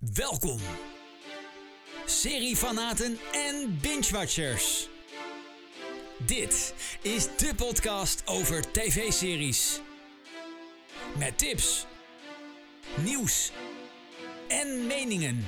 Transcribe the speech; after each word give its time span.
Welkom, 0.00 0.58
seriefanaten 2.06 3.18
en 3.32 3.78
binge-watchers. 3.82 4.88
Dit 6.26 6.74
is 7.02 7.24
de 7.36 7.54
podcast 7.56 8.22
over 8.24 8.72
tv-series. 8.72 9.80
Met 11.18 11.38
tips, 11.38 11.86
nieuws 13.04 13.52
en 14.48 14.86
meningen. 14.86 15.46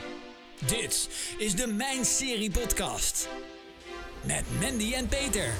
Dit 0.67 1.09
is 1.39 1.55
de 1.55 1.67
Mijn 1.67 2.05
Serie 2.05 2.51
Podcast. 2.51 3.29
Met 4.25 4.45
Mandy 4.61 4.93
en 4.93 5.09
Peter. 5.09 5.53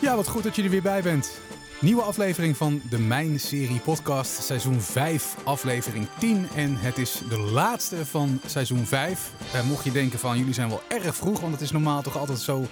Ja, 0.00 0.16
wat 0.16 0.28
goed 0.28 0.42
dat 0.42 0.56
je 0.56 0.62
er 0.62 0.70
weer 0.70 0.82
bij 0.82 1.02
bent. 1.02 1.40
Nieuwe 1.80 2.02
aflevering 2.02 2.56
van 2.56 2.80
de 2.90 2.98
Mijn 2.98 3.40
Serie 3.40 3.80
Podcast, 3.80 4.42
seizoen 4.44 4.80
5, 4.80 5.34
aflevering 5.44 6.06
10. 6.18 6.46
En 6.54 6.76
het 6.78 6.98
is 6.98 7.20
de 7.28 7.38
laatste 7.38 8.06
van 8.06 8.40
seizoen 8.46 8.86
5. 8.86 9.30
Eh, 9.52 9.62
mocht 9.62 9.84
je 9.84 9.92
denken 9.92 10.18
van 10.18 10.38
jullie 10.38 10.54
zijn 10.54 10.68
wel 10.68 10.82
erg 10.88 11.16
vroeg, 11.16 11.40
want 11.40 11.52
het 11.52 11.60
is 11.62 11.70
normaal 11.70 12.02
toch 12.02 12.18
altijd 12.18 12.38
zo 12.38 12.66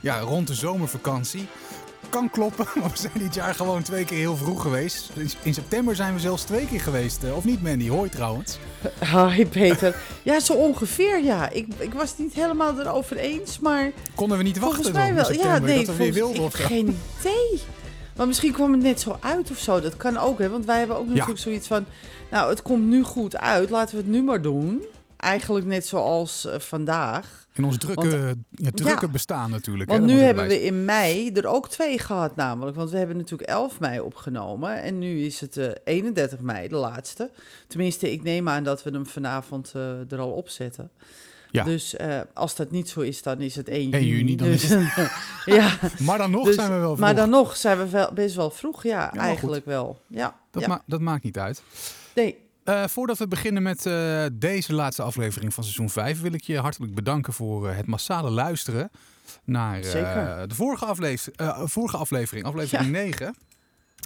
ja, 0.00 0.18
rond 0.20 0.46
de 0.46 0.54
zomervakantie. 0.54 1.46
Kan 2.08 2.30
kloppen, 2.30 2.66
maar 2.80 2.90
we 2.90 2.96
zijn 2.96 3.12
dit 3.18 3.34
jaar 3.34 3.54
gewoon 3.54 3.82
twee 3.82 4.04
keer 4.04 4.18
heel 4.18 4.36
vroeg 4.36 4.62
geweest. 4.62 5.10
In- 5.42 5.54
september 5.54 5.96
zijn 5.96 6.14
we 6.14 6.20
zelfs 6.20 6.42
twee 6.42 6.66
keer 6.66 6.80
geweest. 6.80 7.22
eh, 7.24 7.36
Of 7.36 7.44
niet, 7.44 7.62
Mandy? 7.62 7.88
Hoi 7.88 8.08
trouwens. 8.08 8.58
Hi 9.34 9.46
Peter. 9.46 9.96
Ja, 10.22 10.40
zo 10.40 10.52
ongeveer 10.52 11.22
ja. 11.24 11.50
Ik, 11.50 11.66
ik 11.78 11.92
was 11.94 12.08
het 12.10 12.18
niet 12.18 12.32
helemaal 12.34 12.80
erover 12.80 13.16
eens, 13.16 13.58
maar 13.58 13.90
Konden 14.14 14.38
we 14.38 14.44
niet 14.44 14.58
volgens 14.58 14.78
wachten 14.90 15.00
mij 15.00 15.06
dan 15.14 15.36
wel. 15.36 15.46
Ja, 15.46 15.58
nee, 15.58 15.86
we 15.86 15.96
weer 15.96 15.96
volgens, 15.96 16.16
wilden 16.16 16.36
ik 16.36 16.42
of 16.42 16.52
geen 16.54 16.98
idee. 17.20 17.60
Maar 18.18 18.26
misschien 18.26 18.52
kwam 18.52 18.72
het 18.72 18.82
net 18.82 19.00
zo 19.00 19.16
uit 19.20 19.50
of 19.50 19.58
zo. 19.58 19.80
Dat 19.80 19.96
kan 19.96 20.16
ook, 20.16 20.38
hè. 20.38 20.48
Want 20.50 20.64
wij 20.64 20.78
hebben 20.78 20.96
ook 20.96 21.08
natuurlijk 21.08 21.38
zoiets 21.38 21.66
van... 21.66 21.84
Nou, 22.30 22.50
het 22.50 22.62
komt 22.62 22.84
nu 22.86 23.02
goed 23.02 23.36
uit. 23.36 23.70
Laten 23.70 23.96
we 23.96 24.02
het 24.02 24.10
nu 24.10 24.22
maar 24.22 24.42
doen. 24.42 24.82
Eigenlijk 25.16 25.66
net 25.66 25.86
zoals 25.86 26.44
eh, 26.46 26.58
vandaag. 26.58 27.46
In 27.54 27.64
ons 27.64 27.78
drukke, 27.78 28.36
ja, 28.50 28.70
drukke 28.70 29.06
Ja. 29.06 29.12
bestaan 29.12 29.50
natuurlijk. 29.50 29.90
Want 29.90 30.04
nu 30.04 30.18
hebben 30.18 30.46
we 30.46 30.62
in 30.64 30.84
mei 30.84 31.30
er 31.32 31.46
ook 31.46 31.68
twee 31.68 31.98
gehad 31.98 32.36
namelijk. 32.36 32.76
Want 32.76 32.90
we 32.90 32.96
hebben 32.98 33.16
natuurlijk 33.16 33.48
11 33.50 33.80
mei 33.80 34.00
opgenomen. 34.00 34.82
En 34.82 34.98
nu 34.98 35.20
is 35.20 35.40
het 35.40 35.56
eh 35.56 35.68
31 35.84 36.40
mei, 36.40 36.68
de 36.68 36.76
laatste. 36.76 37.30
Tenminste, 37.66 38.12
ik 38.12 38.22
neem 38.22 38.48
aan 38.48 38.64
dat 38.64 38.82
we 38.82 38.90
hem 38.90 39.06
vanavond 39.06 39.72
eh, 39.74 40.12
er 40.12 40.18
al 40.18 40.30
op 40.30 40.48
zetten. 40.48 40.90
Ja. 41.50 41.64
Dus 41.64 41.96
eh, 41.96 42.20
als 42.34 42.56
dat 42.56 42.70
niet 42.70 42.88
zo 42.88 43.00
is, 43.00 43.22
dan 43.22 43.40
is 43.40 43.56
het 43.56 43.68
1 43.68 43.92
1 43.92 44.06
juni. 44.06 44.36
dan 44.36 44.48
dus, 44.48 44.64
is 44.64 44.70
ja. 45.44 45.78
Maar 45.98 46.18
dan 46.18 46.30
nog 46.30 46.44
dus- 46.44 46.54
zijn 46.54 46.70
we 46.72 46.78
wel 46.78 46.96
maar 46.96 47.14
dan 47.14 47.30
nog 47.30 47.56
zijn 47.56 47.78
we 47.78 47.88
wel, 47.88 48.12
best 48.12 48.34
wel 48.34 48.50
vroeg. 48.50 48.82
Ja, 48.82 49.12
eigenlijk 49.14 49.64
wel. 49.64 50.00
Ja, 50.06 50.36
Dat, 50.50 50.62
ja. 50.62 50.68
ma- 50.68 50.82
dat 50.86 51.00
maakt 51.00 51.24
niet 51.24 51.38
uit. 51.38 51.62
nee. 52.14 52.46
Eh, 52.64 52.86
voordat 52.86 53.18
we 53.18 53.28
beginnen 53.28 53.62
met 53.62 53.86
eh, 53.86 54.24
deze 54.32 54.74
laatste 54.74 55.02
aflevering 55.02 55.54
van 55.54 55.62
seizoen 55.62 55.90
5, 55.90 56.20
wil 56.20 56.32
ik 56.32 56.42
je 56.42 56.58
hartelijk 56.58 56.94
bedanken 56.94 57.32
voor 57.32 57.68
het 57.70 57.86
massale 57.86 58.30
luisteren 58.30 58.90
naar 59.44 59.80
de 59.82 60.54
vorige, 60.54 61.18
vorige 61.64 61.96
aflevering, 61.96 62.46
aflevering 62.46 62.90
9. 62.90 63.34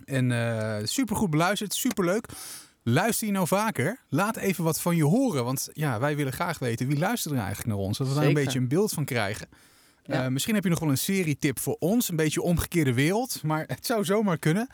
En 0.04 0.88
supergoed 0.88 1.30
beluisterd, 1.30 1.74
superleuk. 1.74 2.26
Luister 2.84 3.26
je 3.26 3.32
nou 3.32 3.46
vaker? 3.46 4.00
Laat 4.08 4.36
even 4.36 4.64
wat 4.64 4.80
van 4.80 4.96
je 4.96 5.04
horen. 5.04 5.44
Want 5.44 5.68
ja, 5.72 6.00
wij 6.00 6.16
willen 6.16 6.32
graag 6.32 6.58
weten 6.58 6.86
wie 6.86 6.98
luistert 6.98 7.34
er 7.34 7.40
eigenlijk 7.40 7.68
naar 7.68 7.78
ons. 7.78 7.98
Dat 7.98 8.08
we 8.08 8.14
daar 8.14 8.24
een 8.24 8.34
beetje 8.34 8.58
een 8.58 8.68
beeld 8.68 8.92
van 8.92 9.04
krijgen. 9.04 9.48
Ja. 10.04 10.24
Eh, 10.24 10.30
misschien 10.30 10.54
heb 10.54 10.64
je 10.64 10.70
nog 10.70 10.78
wel 10.78 10.90
een 10.90 10.98
serietip 10.98 11.58
voor 11.58 11.76
ons. 11.78 12.08
Een 12.08 12.16
beetje 12.16 12.42
omgekeerde 12.42 12.94
wereld. 12.94 13.42
Maar 13.42 13.64
het 13.66 13.86
zou 13.86 14.04
zomaar 14.04 14.38
kunnen. 14.38 14.68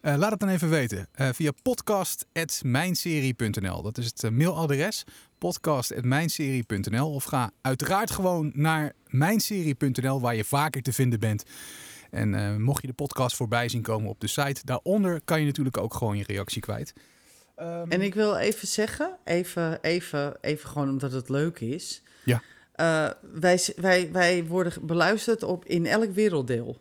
Eh, 0.00 0.16
laat 0.16 0.30
het 0.30 0.40
dan 0.40 0.48
even 0.48 0.70
weten. 0.70 1.08
eh, 1.12 1.28
via 1.32 1.50
podcast.mijnserie.nl. 1.62 3.82
Dat 3.82 3.98
is 3.98 4.06
het 4.06 4.30
mailadres. 4.30 5.04
podcast.mijnserie.nl. 5.38 7.12
Of 7.12 7.24
ga 7.24 7.50
uiteraard 7.60 8.10
gewoon 8.10 8.50
naar 8.54 8.92
mijnserie.nl 9.06 10.20
waar 10.20 10.34
je 10.34 10.44
vaker 10.44 10.82
te 10.82 10.92
vinden 10.92 11.20
bent. 11.20 11.44
En 12.10 12.62
mocht 12.62 12.80
je 12.80 12.86
de 12.86 12.92
podcast 12.92 13.36
voorbij 13.36 13.68
zien 13.68 13.82
komen 13.82 14.10
op 14.10 14.20
de 14.20 14.26
site, 14.26 14.60
daaronder 14.64 15.20
kan 15.24 15.40
je 15.40 15.46
natuurlijk 15.46 15.76
ook 15.76 15.94
gewoon 15.94 16.16
je 16.16 16.24
reactie 16.24 16.60
kwijt. 16.60 16.92
Ehm, 17.56 17.90
En 17.90 18.00
ik 18.02 18.14
wil 18.14 18.36
even 18.36 18.68
zeggen, 18.68 19.16
even, 19.24 19.82
even, 19.82 20.36
even 20.40 20.68
gewoon 20.68 20.88
omdat 20.88 21.12
het 21.12 21.28
leuk 21.28 21.60
is. 21.60 22.02
Ja. 22.24 22.42
Eh, 22.72 23.10
wij, 23.32 23.60
wij, 23.76 24.12
wij 24.12 24.44
worden 24.44 24.72
beluisterd 24.86 25.42
op 25.42 25.64
in 25.64 25.86
elk 25.86 26.14
werelddeel. 26.14 26.80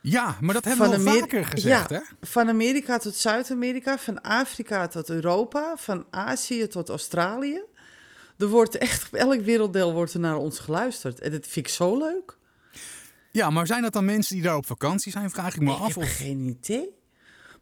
ja, 0.00 0.36
maar 0.40 0.54
dat 0.54 0.64
hebben 0.64 0.90
we 0.90 0.94
Van 0.96 1.04
al 1.04 1.08
Amer- 1.10 1.20
vaker 1.20 1.44
gezegd, 1.44 1.90
Ja. 1.90 1.96
hè? 1.96 2.26
Van 2.26 2.48
Amerika 2.48 2.98
tot 2.98 3.14
Zuid-Amerika, 3.14 3.98
van 3.98 4.20
Afrika 4.22 4.86
tot 4.88 5.08
Europa, 5.10 5.74
van 5.76 6.06
Azië 6.10 6.66
tot 6.66 6.88
Australië. 6.88 7.60
Er 8.38 8.46
wordt 8.46 8.78
echt 8.78 9.06
op 9.06 9.14
elk 9.14 9.40
werelddeel 9.40 9.92
wordt 9.92 10.14
er 10.14 10.20
naar 10.20 10.36
ons 10.36 10.58
geluisterd. 10.58 11.20
En 11.20 11.30
dat 11.30 11.46
vind 11.46 11.66
ik 11.66 11.72
zo 11.72 11.98
leuk. 11.98 12.36
Ja, 13.30 13.50
maar 13.50 13.66
zijn 13.66 13.82
dat 13.82 13.92
dan 13.92 14.04
mensen 14.04 14.34
die 14.34 14.44
daar 14.44 14.56
op 14.56 14.66
vakantie 14.66 15.12
zijn? 15.12 15.30
Vraag 15.30 15.54
ik 15.54 15.60
me 15.60 15.72
ik 15.72 15.78
af. 15.78 15.86
heb 15.86 15.96
Of... 15.96 16.16
geen 16.16 16.40
idee. 16.40 16.94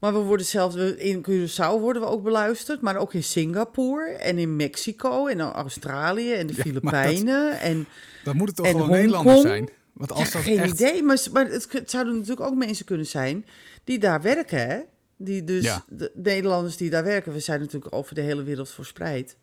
Maar 0.01 0.13
we 0.13 0.19
worden 0.19 0.47
zelfs 0.47 0.77
in 0.97 1.27
Curaçao 1.31 1.81
worden 1.81 2.03
we 2.03 2.09
ook 2.09 2.23
beluisterd, 2.23 2.81
maar 2.81 2.97
ook 2.97 3.15
in 3.15 3.23
Singapore 3.25 4.11
en 4.11 4.39
in 4.39 4.57
Mexico 4.57 5.27
en 5.27 5.39
in 5.39 5.41
Australië 5.41 6.33
en 6.33 6.47
de 6.47 6.53
Ja, 6.57 6.63
Filipijnen 6.63 7.61
en 7.61 7.87
Dan 8.25 8.37
moet 8.37 8.49
het 8.49 8.57
toch 8.57 8.69
gewoon? 8.69 8.91
Nederlanders 8.91 9.41
zijn? 9.41 9.69
Want 9.93 10.13
als 10.13 10.27
ja, 10.27 10.33
dat 10.33 10.43
geen 10.43 10.59
echt... 10.59 10.73
idee. 10.81 11.03
Maar, 11.03 11.19
maar 11.33 11.47
het, 11.47 11.73
het 11.73 11.91
zouden 11.91 12.15
natuurlijk 12.15 12.41
ook 12.47 12.55
mensen 12.55 12.85
kunnen 12.85 13.07
zijn 13.07 13.47
die 13.85 13.99
daar 13.99 14.23
werken, 14.23 14.69
hè? 14.69 14.79
Die 15.17 15.45
dus 15.45 15.65
Ja. 15.65 15.85
de 15.89 16.11
Nederlanders 16.15 16.77
die 16.77 16.91
daar 16.91 17.05
werken, 17.05 17.33
we 17.33 17.41
zijn 17.41 17.61
natuurlijk 17.61 17.95
over 17.95 18.15
de 18.15 18.21
hele 18.21 18.43
wereld 18.43 18.71
verspreid. 18.71 19.37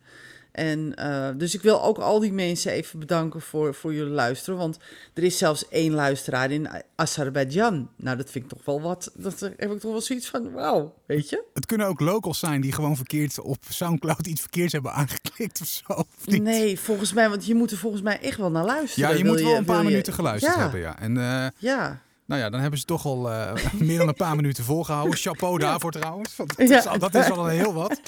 En 0.52 0.94
eh, 0.94 1.28
dus 1.36 1.54
ik 1.54 1.62
wil 1.62 1.82
ook 1.82 1.98
al 1.98 2.18
die 2.20 2.32
mensen 2.32 2.72
even 2.72 2.98
bedanken 2.98 3.40
voor, 3.40 3.74
voor 3.74 3.94
jullie 3.94 4.12
luisteren. 4.12 4.58
Want 4.58 4.78
er 5.14 5.22
is 5.22 5.38
zelfs 5.38 5.68
één 5.68 5.92
luisteraar 5.92 6.50
in 6.50 6.68
Azerbeidzjan. 6.96 7.88
Nou, 7.96 8.16
dat 8.16 8.30
vind 8.30 8.44
ik 8.44 8.50
toch 8.50 8.64
wel 8.64 8.80
wat. 8.80 9.10
Dat 9.14 9.40
heb 9.40 9.72
ik 9.72 9.80
toch 9.80 9.92
wel 9.92 10.00
zoiets 10.00 10.28
van, 10.28 10.52
wauw, 10.52 10.94
weet 11.06 11.28
je? 11.28 11.44
Het 11.54 11.66
kunnen 11.66 11.86
ook 11.86 12.00
locals 12.00 12.38
zijn 12.38 12.60
die 12.60 12.72
gewoon 12.72 12.96
verkeerd 12.96 13.40
op 13.40 13.56
Soundcloud 13.68 14.26
iets 14.26 14.40
verkeerds 14.40 14.72
hebben 14.72 14.92
aangeklikt 14.92 15.60
of 15.60 15.66
zo. 15.66 15.92
of? 15.92 16.06
Nee, 16.26 16.78
volgens 16.78 17.12
mij, 17.12 17.28
want 17.28 17.46
je 17.46 17.54
moet 17.54 17.70
er 17.70 17.76
volgens 17.76 18.02
mij 18.02 18.20
echt 18.20 18.38
wel 18.38 18.50
naar 18.50 18.64
luisteren. 18.64 19.08
Ja, 19.10 19.16
je 19.16 19.24
moet 19.24 19.40
wel 19.40 19.56
een 19.56 19.64
paar 19.64 19.82
je- 19.82 19.88
minuten 19.88 20.12
geluisterd 20.12 20.54
ja, 20.54 20.60
hebben, 20.60 20.80
ja. 20.80 20.98
En 20.98 21.16
eh, 21.16 21.46
Ja, 21.58 22.00
nou 22.26 22.40
ja, 22.40 22.50
dan 22.50 22.60
hebben 22.60 22.78
ze 22.78 22.84
toch 22.84 23.04
al 23.06 23.30
eh, 23.32 23.52
meer 23.72 23.98
dan 23.98 24.08
een 24.08 24.14
paar 24.14 24.36
minuten 24.36 24.64
volgehouden. 24.64 25.16
Chapeau 25.18 25.58
daarvoor 25.68 25.90
trouwens. 25.92 26.36
Dat, 26.36 26.58
is 26.58 26.86
al, 26.86 26.98
dat 26.98 27.14
is 27.14 27.30
al 27.30 27.44
een 27.50 27.56
heel 27.56 27.72
wat. 27.74 28.00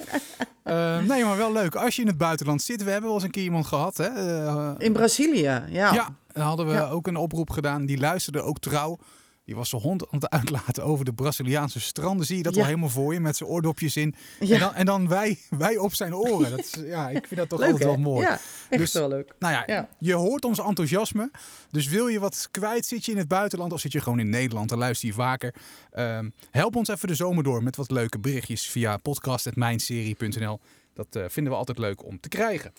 Eh, 0.63 0.99
nee, 0.99 1.25
maar 1.25 1.37
wel 1.37 1.53
leuk. 1.53 1.75
Als 1.75 1.97
je 1.97 2.03
in 2.03 2.09
het 2.09 2.19
buitenland 2.19 2.63
zit, 2.63 2.85
we 2.85 2.91
hebben 2.91 3.05
wel 3.09 3.15
eens 3.15 3.25
een 3.25 3.31
keer 3.31 3.43
iemand 3.43 3.67
gehad. 3.67 3.97
Hè? 3.97 4.05
eh, 4.07 4.71
in 4.79 4.93
Brazilië, 4.93 5.43
ja. 5.43 5.93
Ja, 5.93 6.09
dan 6.33 6.43
hadden 6.45 6.67
we 6.67 6.73
Ja. 6.73 6.89
ook 6.89 7.07
een 7.07 7.17
oproep 7.17 7.51
gedaan. 7.51 7.87
Die 7.87 7.99
luisterde 7.99 8.43
ook 8.43 8.59
trouw. 8.59 8.99
Die 9.44 9.55
was 9.55 9.69
zijn 9.69 9.82
hond 9.82 10.03
aan 10.10 10.19
het 10.21 10.28
uitlaten 10.31 10.84
over 10.84 11.05
de 11.05 11.12
Braziliaanse 11.12 11.81
stranden. 11.81 12.27
Zie 12.27 12.37
je 12.37 12.43
dat 12.43 12.53
Ja. 12.53 12.59
wel 12.59 12.69
helemaal 12.69 12.88
voor 12.88 13.12
je 13.12 13.21
met 13.21 13.37
zijn 13.37 13.49
oordopjes 13.50 13.97
in. 13.97 14.15
Ja. 14.41 14.55
En 14.55 14.60
dan, 14.60 14.75
en 14.75 14.87
dan 14.87 15.09
wij, 15.09 15.38
wij 15.50 15.77
op 15.77 15.94
zijn 15.94 16.15
oren. 16.15 16.50
Dat 16.50 16.59
is, 16.59 16.75
ja, 16.84 17.09
ik 17.09 17.27
vind 17.27 17.41
dat 17.41 17.49
toch 17.49 17.59
Leuk, 17.59 17.69
altijd 17.71 17.88
wel 17.88 17.97
mooi. 17.99 18.22
Ja, 18.27 18.31
echt 18.69 18.81
Dus- 18.81 18.93
wel 18.93 19.09
leuk. 19.09 19.34
Nou 19.38 19.53
ja, 19.54 19.62
Ja. 19.66 19.88
je 19.99 20.12
hoort 20.15 20.44
ons 20.44 20.59
enthousiasme. 20.59 21.31
Dus 21.71 21.87
wil 21.87 22.06
je 22.06 22.19
wat 22.21 22.49
kwijt, 22.50 22.87
zit 22.87 23.04
je 23.04 23.12
in 23.12 23.19
het 23.19 23.28
buitenland 23.28 23.72
of 23.72 23.81
zit 23.81 23.93
je 23.93 24.00
gewoon 24.00 24.19
in 24.19 24.28
Nederland, 24.28 24.69
dan 24.69 24.78
luister 24.78 25.09
je 25.09 25.15
vaker. 25.15 25.54
Ehm, 25.91 26.28
help 26.50 26.77
ons 26.77 26.88
even 26.88 27.09
de 27.09 27.15
zomer 27.15 27.44
door 27.44 27.62
met 27.62 27.77
wat 27.77 27.91
leuke 27.91 28.19
berichtjes 28.19 28.66
via 28.71 28.97
podcast.mijnserie.nl. 28.97 30.60
Dat 30.94 31.06
eh, 31.16 31.25
vinden 31.28 31.53
we 31.53 31.59
altijd 31.59 31.78
leuk 31.78 32.04
om 32.04 32.21
te 32.21 32.28
krijgen. 32.28 32.72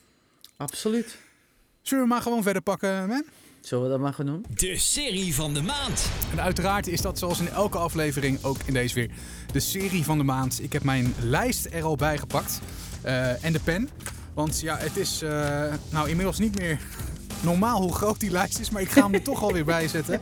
Absoluut. 0.57 1.17
Zullen 1.81 2.03
we 2.03 2.09
maar 2.09 2.21
gewoon 2.21 2.43
verder 2.43 2.61
pakken, 2.61 3.07
man? 3.07 3.23
Zullen 3.65 3.83
we 3.83 3.89
dat 3.89 3.99
maar 3.99 4.13
gaan 4.13 4.25
doen? 4.25 4.45
De 4.55 4.77
serie 4.77 5.35
van 5.35 5.53
de 5.53 5.61
maand. 5.61 6.09
En 6.31 6.41
uiteraard 6.41 6.87
is 6.87 7.01
dat 7.01 7.19
zoals 7.19 7.39
in 7.39 7.49
elke 7.49 7.77
aflevering 7.77 8.43
ook 8.43 8.57
in 8.65 8.73
deze 8.73 8.95
weer 8.95 9.09
de 9.51 9.59
serie 9.59 10.03
van 10.03 10.17
de 10.17 10.23
maand. 10.23 10.63
Ik 10.63 10.73
heb 10.73 10.83
mijn 10.83 11.13
lijst 11.19 11.67
er 11.71 11.83
al 11.83 11.95
bij 11.95 12.17
gepakt. 12.17 12.61
Eh, 13.01 13.43
en 13.43 13.53
de 13.53 13.59
pen. 13.59 13.89
Want 14.33 14.59
ja, 14.59 14.77
het 14.77 14.97
is 14.97 15.21
eh, 15.21 15.73
nou 15.91 16.09
inmiddels 16.09 16.39
niet 16.39 16.59
meer 16.59 16.79
normaal 17.41 17.81
hoe 17.81 17.93
groot 17.93 18.19
die 18.19 18.31
lijst 18.31 18.59
is. 18.59 18.69
Maar 18.69 18.81
ik 18.81 18.89
ga 18.89 19.03
hem 19.03 19.13
er 19.13 19.21
toch 19.21 19.43
alweer 19.43 19.65
bij 19.65 19.87
zetten. 19.87 20.21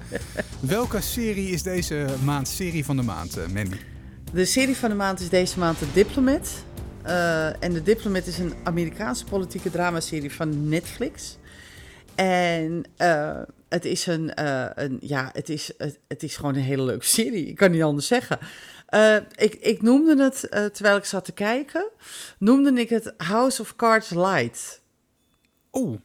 Welke 0.60 1.02
serie 1.02 1.50
is 1.50 1.64
deze 1.64 2.06
maand 2.24 2.48
serie 2.48 2.86
van 2.86 2.96
de 2.96 3.04
maand, 3.04 3.38
eh, 3.38 3.48
Mandy? 3.48 3.78
De 4.34 4.46
serie 4.46 4.78
van 4.78 4.90
de 4.90 4.96
maand 4.96 5.20
is 5.20 5.30
deze 5.30 5.60
maand 5.60 5.78
The 5.78 5.88
Diplomat. 5.94 6.50
Eh, 7.02 7.64
en 7.64 7.74
The 7.74 7.84
Diplomat 7.84 8.28
is 8.28 8.38
een 8.38 8.54
Amerikaanse 8.64 9.26
politieke 9.26 9.72
dramaserie 9.72 10.32
van 10.32 10.70
Netflix. 10.70 11.38
En 12.16 12.84
eh, 12.98 13.42
het 13.70 13.86
is 13.86 14.06
een, 14.06 14.34
eh, 14.34 14.66
een 14.76 14.98
ja, 15.02 15.30
het 15.34 15.50
is, 15.50 15.72
het, 15.78 16.00
het 16.08 16.24
is 16.24 16.36
gewoon 16.36 16.56
een 16.56 16.62
hele 16.62 16.84
leuke 16.84 17.06
serie. 17.06 17.48
Ik 17.48 17.56
kan 17.56 17.72
niet 17.72 17.84
anders 17.84 18.08
zeggen. 18.08 18.40
Eh, 18.86 19.16
ik, 19.36 19.54
ik 19.54 19.82
noemde 19.82 20.24
het, 20.24 20.40
terwijl 20.74 20.98
ik 20.98 21.06
zat 21.06 21.26
te 21.26 21.32
kijken, 21.32 21.90
noemde 22.38 22.74
ik 22.74 22.90
het 22.90 23.14
House 23.18 23.62
of 23.62 23.76
Cards 23.76 24.10
Light. 24.10 24.82
Oeh, 25.72 26.00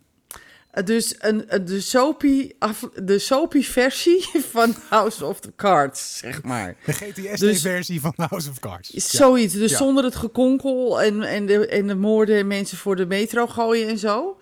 dus 0.85 1.15
een, 1.19 1.49
de, 1.65 1.81
soapy 1.81 2.51
af, 2.59 2.89
de 3.03 3.19
soapy 3.19 3.63
versie 3.79 4.29
van 4.51 4.75
House 4.89 5.25
of 5.25 5.41
the 5.41 5.53
Cards, 5.57 6.19
zeg 6.19 6.43
maar. 6.43 6.77
De 6.85 6.93
GTS-versie 6.93 8.01
dus, 8.01 8.13
van 8.15 8.27
House 8.29 8.51
of 8.51 8.59
Cards. 8.59 8.91
Zoiets, 8.91 9.55
dus 9.55 9.71
ja. 9.71 9.77
zonder 9.77 10.05
het 10.05 10.17
gekonkel 10.17 11.03
en, 11.03 11.23
en, 11.23 11.47
de, 11.47 11.67
en 11.67 11.87
de 11.87 11.95
moorden 11.95 12.37
en 12.37 12.47
mensen 12.47 12.79
voor 12.79 12.97
de 12.97 13.07
metro 13.07 13.47
gooien 13.47 13.89
en 13.89 13.99
zo. 13.99 14.39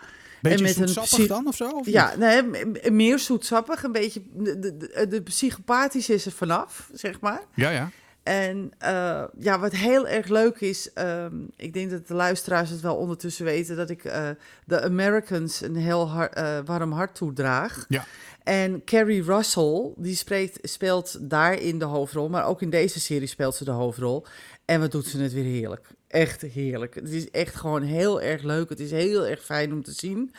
Beetje 0.49 0.65
en 0.65 0.81
met 0.81 0.91
zoetsappig 0.91 1.19
een 1.19 1.27
dan 1.27 1.47
of 1.47 1.57
zo? 1.57 1.69
Of 1.69 1.87
ja, 1.87 2.15
nee, 2.17 2.43
meer 2.91 3.19
zoetsappig. 3.19 3.83
Een 3.83 3.93
beetje, 3.93 4.23
de, 4.33 4.59
de, 4.59 5.07
de 5.09 5.23
psychopathisch 5.23 6.09
is 6.09 6.27
er 6.27 6.33
vanaf, 6.33 6.91
zeg 6.93 7.21
maar. 7.21 7.43
Ja, 7.55 7.71
ja. 7.71 7.91
En 8.23 8.73
uh, 8.83 9.25
ja, 9.39 9.59
wat 9.59 9.73
heel 9.73 10.09
erg 10.09 10.29
leuk 10.29 10.61
is, 10.61 10.91
um, 10.95 11.49
ik 11.57 11.73
denk 11.73 11.91
dat 11.91 12.09
de 12.09 12.15
luisteraars 12.15 12.71
het 12.71 12.81
wel 12.81 12.97
ondertussen 12.97 13.45
weten, 13.45 13.77
dat 13.77 13.91
ik 13.91 14.05
uh, 14.05 14.29
de 14.65 14.83
Americans 14.83 15.61
een 15.61 15.77
heel 15.77 16.09
har 16.09 16.39
uh, 16.39 16.59
warm 16.65 16.93
hart 16.93 17.15
toedraag. 17.15 17.85
Ja. 17.89 18.05
En 18.43 18.85
Carrie 18.85 19.23
Russell, 19.23 19.93
die 19.97 20.15
spreekt, 20.15 20.59
speelt 20.63 21.17
daarin 21.21 21.79
de 21.79 21.85
hoofdrol, 21.85 22.29
maar 22.29 22.47
ook 22.47 22.63
in 22.63 22.71
deze 22.71 23.01
serie 23.01 23.29
speelt 23.29 23.55
ze 23.55 23.65
de 23.65 23.71
hoofdrol. 23.71 24.27
En 24.67 24.81
wat 24.81 24.93
doet 24.93 25.07
ze 25.07 25.19
het 25.19 25.33
weer 25.33 25.45
heerlijk. 25.45 25.87
Echt 26.09 26.43
heerlijk. 26.43 26.95
Het 26.95 27.11
is 27.11 27.31
echt 27.31 27.55
gewoon 27.55 27.83
heel 27.83 28.21
erg 28.21 28.43
leuk. 28.43 28.69
Het 28.69 28.81
is 28.81 28.91
heel 28.91 29.27
erg 29.27 29.45
fijn 29.45 29.73
om 29.73 29.83
te 29.83 29.93
zien. 29.93 30.35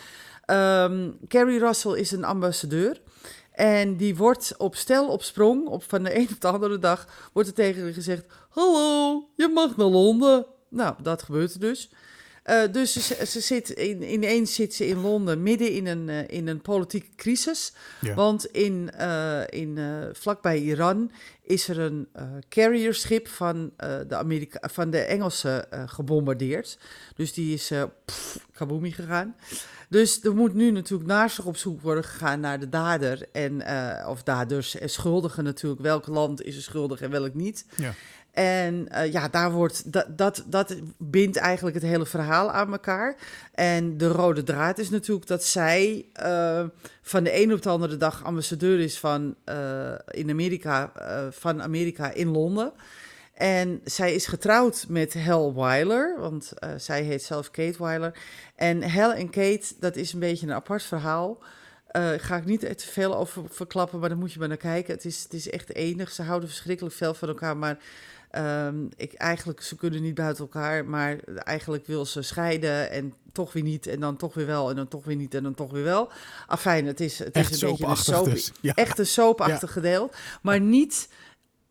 Um, 0.52 1.18
Carrie 1.28 1.60
Russell 1.60 2.00
is 2.00 2.12
een 2.12 2.24
ambassadeur. 2.24 3.02
En 3.52 3.96
die 3.96 4.16
wordt 4.16 4.54
op 4.58 4.76
stel 4.76 5.08
op 5.08 5.24
sprong, 5.24 5.68
op 5.68 5.84
van 5.84 6.04
de 6.04 6.16
een 6.20 6.28
op 6.32 6.42
de 6.42 6.48
andere 6.48 6.80
dag, 6.80 7.30
wordt 7.34 7.50
er 7.50 7.56
tegen 7.56 7.84
haar 7.84 7.94
gezegd: 7.94 8.26
Hallo, 8.50 9.30
je 9.36 9.48
mag 9.48 9.78
naar 9.78 9.88
Londen. 9.88 10.46
Nou, 10.70 10.96
dat 11.02 11.24
gebeurt 11.24 11.54
er 11.54 11.60
dus. 11.60 11.92
Uh, 12.50 12.62
dus 12.72 13.08
ze, 13.08 13.26
ze, 13.26 13.40
zit 13.40 13.70
in, 13.70 14.14
ineens 14.14 14.54
zit 14.54 14.74
ze 14.74 14.88
in 14.88 15.02
Londen 15.02 15.44
midden 15.44 15.72
in 15.72 15.88
een, 15.88 16.08
uh, 16.08 16.28
in 16.28 16.48
een 16.48 16.62
politieke 16.62 17.10
crisis. 17.16 17.74
Ja. 18.02 18.14
Want 18.14 18.46
in, 18.46 18.90
uh, 19.00 19.42
in, 19.50 19.80
vlakbij 20.14 20.60
Iran 20.60 21.12
is 21.42 21.68
er 21.68 21.80
een 21.80 22.08
carrierschip 22.50 23.28
van, 23.28 23.72
de, 23.78 24.16
Amerika 24.16 24.70
van 24.70 24.90
de 24.90 25.00
Engelsen 25.00 25.66
gebombardeerd. 25.86 26.80
Dus 27.16 27.34
die 27.34 27.54
is 27.54 27.72
pff, 28.06 28.48
kaboomie 28.54 28.94
gegaan. 28.94 29.36
Dus 29.90 30.24
er 30.24 30.36
moet 30.36 30.54
nu 30.54 30.72
natuurlijk 30.72 31.10
naast 31.10 31.36
zich 31.36 31.46
op 31.46 31.58
zoek 31.58 31.82
worden 31.82 32.04
gegaan 32.04 32.40
naar 32.40 32.60
de 32.60 32.70
dader. 32.70 33.28
En, 33.32 33.64
of 34.08 34.24
daders 34.24 34.76
en 34.76 34.90
schuldigen 34.90 35.44
natuurlijk. 35.44 35.82
Welk 35.82 36.08
land 36.08 36.44
is 36.44 36.56
er 36.56 36.62
schuldig 36.62 37.02
en 37.02 37.12
welk 37.12 37.34
niet. 37.34 37.66
Ja. 37.76 37.94
En 38.38 38.88
uh, 38.92 39.12
ja, 39.12 39.28
daar 39.28 39.52
wordt, 39.52 39.92
dat, 39.92 40.18
dat, 40.18 40.44
dat 40.48 40.76
bindt 40.98 41.38
eigenlijk 41.38 41.76
het 41.76 41.86
hele 41.86 42.06
verhaal 42.06 42.52
aan 42.52 42.72
elkaar. 42.72 43.16
En 43.54 43.98
de 43.98 44.08
rode 44.08 44.44
draad 44.44 44.78
is 44.78 44.90
natuurlijk 44.90 45.28
dat 45.28 45.44
zij 45.44 46.06
uh, 46.24 46.64
van 47.02 47.24
de 47.24 47.42
een 47.42 47.54
op 47.54 47.62
de 47.62 47.70
andere 47.70 47.98
dag 47.98 48.24
ambassadeur 48.24 48.80
is 48.80 49.00
van, 49.00 49.36
in 50.08 50.30
Amerika, 50.30 50.92
van 51.32 51.62
Amerika 51.62 52.14
in 52.14 52.28
Londen. 52.28 52.72
En 53.34 53.82
zij 53.84 54.14
is 54.14 54.26
getrouwd 54.26 54.86
met 54.90 55.24
Hal 55.24 55.56
Weiler, 55.56 56.16
want 56.20 56.54
zij 56.78 57.04
heet 57.04 57.24
zelf 57.24 57.52
Kate 57.52 57.84
Weiler. 57.84 58.20
En 58.56 58.92
Hal 58.92 59.14
en 59.14 59.30
Kate, 59.30 59.74
dat 59.80 59.96
is 59.96 60.14
een 60.14 60.20
beetje 60.20 60.48
een 60.48 60.54
apart 60.54 60.84
verhaal. 60.84 61.38
Uh, 61.92 62.10
ga 62.18 62.38
ik 62.38 62.46
niet 62.46 62.60
te 62.60 62.88
veel 62.88 63.16
over 63.16 63.44
verklappen, 63.50 64.00
maar 64.00 64.10
dan 64.10 64.18
moet 64.18 64.34
je 64.34 64.40
maar 64.40 64.48
naar 64.48 64.58
kijken. 64.58 64.94
Het 64.94 65.06
is, 65.06 65.24
het 65.24 65.34
is 65.34 65.50
echt 65.50 65.76
enig. 65.76 66.12
Ze 66.12 66.22
houden 66.22 66.50
verschrikkelijk 66.50 66.96
veel 66.96 67.14
van 67.14 67.28
elkaar, 67.28 67.58
maar 67.58 67.78
um, 68.38 68.90
ik, 68.96 69.14
eigenlijk, 69.14 69.62
ze 69.62 69.76
kunnen 69.76 70.02
niet 70.02 70.16
buiten 70.16 70.44
elkaar. 70.44 70.86
Maar 70.86 71.18
eigenlijk 71.36 71.88
wil 71.88 72.06
ze 72.06 72.22
scheiden 72.22 72.92
en 72.92 73.14
toch 73.32 73.54
weer 73.54 73.64
niet. 73.64 73.88
En 73.88 74.00
dan 74.00 74.18
toch 74.18 74.34
weer 74.34 74.46
wel 74.46 74.70
en 74.70 74.76
dan 74.76 74.88
toch 74.88 75.06
weer 75.06 75.16
niet 75.16 75.34
en 75.34 75.44
dan 75.44 75.54
toch 75.54 75.72
weer 75.72 75.84
wel. 75.84 76.12
Afijn, 76.48 76.86
het 76.86 77.00
is, 77.00 77.20
het 77.20 77.36
echt 77.36 77.54
is 77.54 77.62
een 77.62 77.70
beetje 77.70 77.86
een 77.86 77.98
soap, 77.98 78.26
dus. 78.26 78.52
ja. 78.62 78.74
echt 78.74 79.00
een 79.00 79.08
soapachtig 79.08 79.70
ja. 79.70 79.74
gedeel. 79.74 80.12
Maar 80.42 80.60
niet 80.60 81.10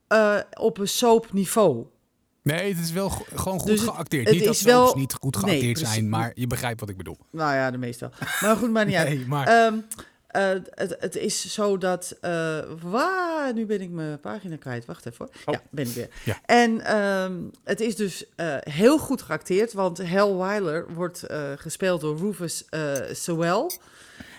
uh, 0.08 0.38
op 0.52 0.78
een 0.78 0.88
soapniveau. 0.88 1.86
Nee, 2.42 2.74
het 2.74 2.84
is 2.84 2.92
wel 2.92 3.08
gewoon 3.08 3.58
goed 3.58 3.68
dus 3.70 3.80
geacteerd. 3.80 4.30
niet 4.30 4.44
dat 4.44 4.60
wel... 4.60 4.94
niet 4.94 5.14
goed 5.20 5.36
geacteerd 5.36 5.80
nee, 5.80 5.86
zijn, 5.86 6.08
maar 6.08 6.32
je 6.34 6.46
begrijpt 6.46 6.80
wat 6.80 6.88
ik 6.88 6.96
bedoel. 6.96 7.18
Nou 7.30 7.54
ja, 7.54 7.70
de 7.70 7.78
meeste 7.78 8.10
wel. 8.10 8.28
Maar 8.40 8.56
goed, 8.56 8.70
maar 8.70 8.84
niet 8.84 8.94
nee, 9.04 9.06
uit. 9.06 9.26
Maar... 9.26 9.66
Um, 9.66 9.84
uh, 10.36 10.48
het, 10.70 10.96
het, 11.00 11.16
is 11.16 11.52
zo 11.52 11.78
dat. 11.78 12.16
Uh, 12.22 13.52
nu 13.54 13.66
ben 13.66 13.80
ik 13.80 13.90
mijn 13.90 14.20
pagina 14.20 14.56
kwijt. 14.56 14.84
Wacht 14.84 15.06
even. 15.06 15.28
Hoor. 15.44 15.54
Oh. 15.54 15.54
Ja, 15.54 15.62
ben 15.70 15.86
ik 15.86 15.92
weer. 15.92 16.08
Ja. 16.24 16.40
En 16.46 16.96
um, 16.96 17.50
het 17.64 17.80
is 17.80 17.96
dus 17.96 18.24
uh, 18.36 18.56
heel 18.60 18.98
goed 18.98 19.22
geacteerd, 19.22 19.72
want 19.72 20.08
Hal 20.08 20.38
Weiler 20.38 20.94
wordt 20.94 21.24
gespeeld 21.56 22.00
door 22.00 22.18
Rufus 22.18 22.64
Sewell. 23.12 23.70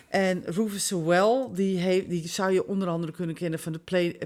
En 0.08 0.44
Rufus 0.46 0.88
Sewell, 0.88 1.48
die, 1.54 2.08
die 2.08 2.28
zou 2.28 2.52
je 2.52 2.68
onder 2.68 2.88
andere 2.88 3.12
kunnen 3.12 3.36
kennen 3.36 3.60
van 3.60 3.72
de, 3.72 4.20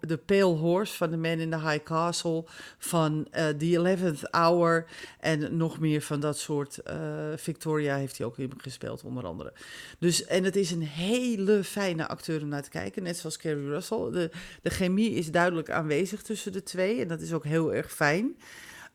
de 0.00 0.16
Pale 0.16 0.44
Horse, 0.44 0.96
van 0.96 1.10
The 1.10 1.16
Man 1.16 1.38
in 1.38 1.50
the 1.50 1.60
High 1.60 1.82
Castle, 1.82 2.44
van 2.78 3.28
uh, 3.36 3.48
The 3.48 3.78
Eleventh 3.78 4.30
Hour 4.30 4.86
en 5.20 5.56
nog 5.56 5.80
meer 5.80 6.00
van 6.00 6.20
dat 6.20 6.38
soort. 6.38 6.78
Uh, 6.86 6.94
Victoria 7.36 7.96
heeft 7.96 8.18
hij 8.18 8.26
ook 8.26 8.38
in 8.38 8.52
gespeeld, 8.56 9.04
onder 9.04 9.24
andere. 9.24 9.52
Dus, 9.98 10.24
en 10.24 10.44
het 10.44 10.56
is 10.56 10.70
een 10.70 10.82
hele 10.82 11.64
fijne 11.64 12.08
acteur 12.08 12.42
om 12.42 12.48
naar 12.48 12.62
te 12.62 12.70
kijken, 12.70 13.02
net 13.02 13.16
zoals 13.16 13.36
Carrie 13.36 13.68
Russell. 13.68 14.10
De, 14.10 14.30
de 14.62 14.70
chemie 14.70 15.10
is 15.10 15.30
duidelijk 15.30 15.70
aanwezig 15.70 16.22
tussen 16.22 16.52
de 16.52 16.62
twee 16.62 17.00
en 17.00 17.08
dat 17.08 17.20
is 17.20 17.32
ook 17.32 17.44
heel 17.44 17.74
erg 17.74 17.92
fijn. 17.92 18.36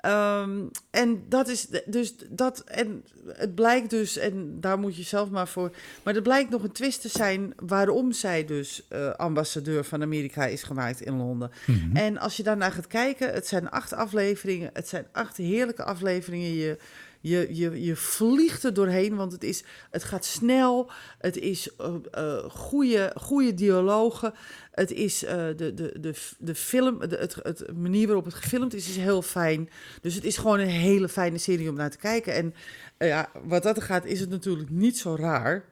Um, 0.07 0.69
en 0.89 1.23
dat 1.29 1.47
is 1.47 1.67
dus 1.85 2.13
dat. 2.29 2.59
En 2.59 3.03
het 3.27 3.55
blijkt 3.55 3.89
dus, 3.89 4.17
en 4.17 4.57
daar 4.59 4.79
moet 4.79 4.95
je 4.95 5.03
zelf 5.03 5.29
maar 5.29 5.47
voor. 5.47 5.71
Maar 6.03 6.15
er 6.15 6.21
blijkt 6.21 6.49
nog 6.49 6.63
een 6.63 6.71
twist 6.71 7.01
te 7.01 7.09
zijn 7.09 7.53
waarom 7.55 8.11
zij 8.11 8.45
dus 8.45 8.87
uh, 8.89 9.09
ambassadeur 9.09 9.83
van 9.83 10.01
Amerika 10.01 10.45
is 10.45 10.63
gemaakt 10.63 11.01
in 11.01 11.17
Londen. 11.17 11.51
Mhm. 11.65 11.71
Mm 11.71 11.83
-hmm. 11.83 11.95
En 11.95 12.17
als 12.17 12.37
je 12.37 12.43
daarnaar 12.43 12.71
gaat 12.71 12.87
kijken, 12.87 13.33
het 13.33 13.47
zijn 13.47 13.69
acht 13.69 13.93
afleveringen. 13.93 14.69
Het 14.73 14.87
zijn 14.87 15.05
acht 15.11 15.37
heerlijke 15.37 15.83
afleveringen. 15.83 16.53
Je, 16.53 16.77
je, 17.19 17.47
je, 17.55 17.83
je 17.83 17.95
vliegt 17.95 18.63
er 18.63 18.73
doorheen, 18.73 19.15
want 19.15 19.31
het, 19.31 19.43
is, 19.43 19.63
het 19.89 20.03
gaat 20.03 20.25
snel. 20.25 20.91
Het 21.17 21.37
is 21.37 21.69
uh, 21.81 21.93
uh, 22.17 22.43
goede, 22.49 23.11
goede 23.15 23.53
dialogen. 23.53 24.33
Het 24.71 24.91
is 24.91 25.23
uh, 25.23 25.29
de, 25.29 25.73
de, 25.73 25.99
de, 25.99 26.13
de 26.37 26.55
film, 26.55 26.99
de 26.99 27.15
het, 27.15 27.35
het 27.41 27.77
manier 27.77 28.05
waarop 28.05 28.25
het 28.25 28.33
gefilmd 28.33 28.73
is, 28.73 28.89
is 28.89 28.97
heel 28.97 29.21
fijn. 29.21 29.69
Dus 30.01 30.15
het 30.15 30.23
is 30.23 30.37
gewoon 30.37 30.59
een 30.59 30.67
hele 30.67 31.09
fijne 31.09 31.37
serie 31.37 31.69
om 31.69 31.75
naar 31.75 31.91
te 31.91 31.97
kijken. 31.97 32.33
En 32.33 32.53
ja, 32.97 33.29
wat 33.43 33.63
dat 33.63 33.81
gaat, 33.81 34.05
is 34.05 34.19
het 34.19 34.29
natuurlijk 34.29 34.69
niet 34.69 34.97
zo 34.97 35.15
raar 35.15 35.65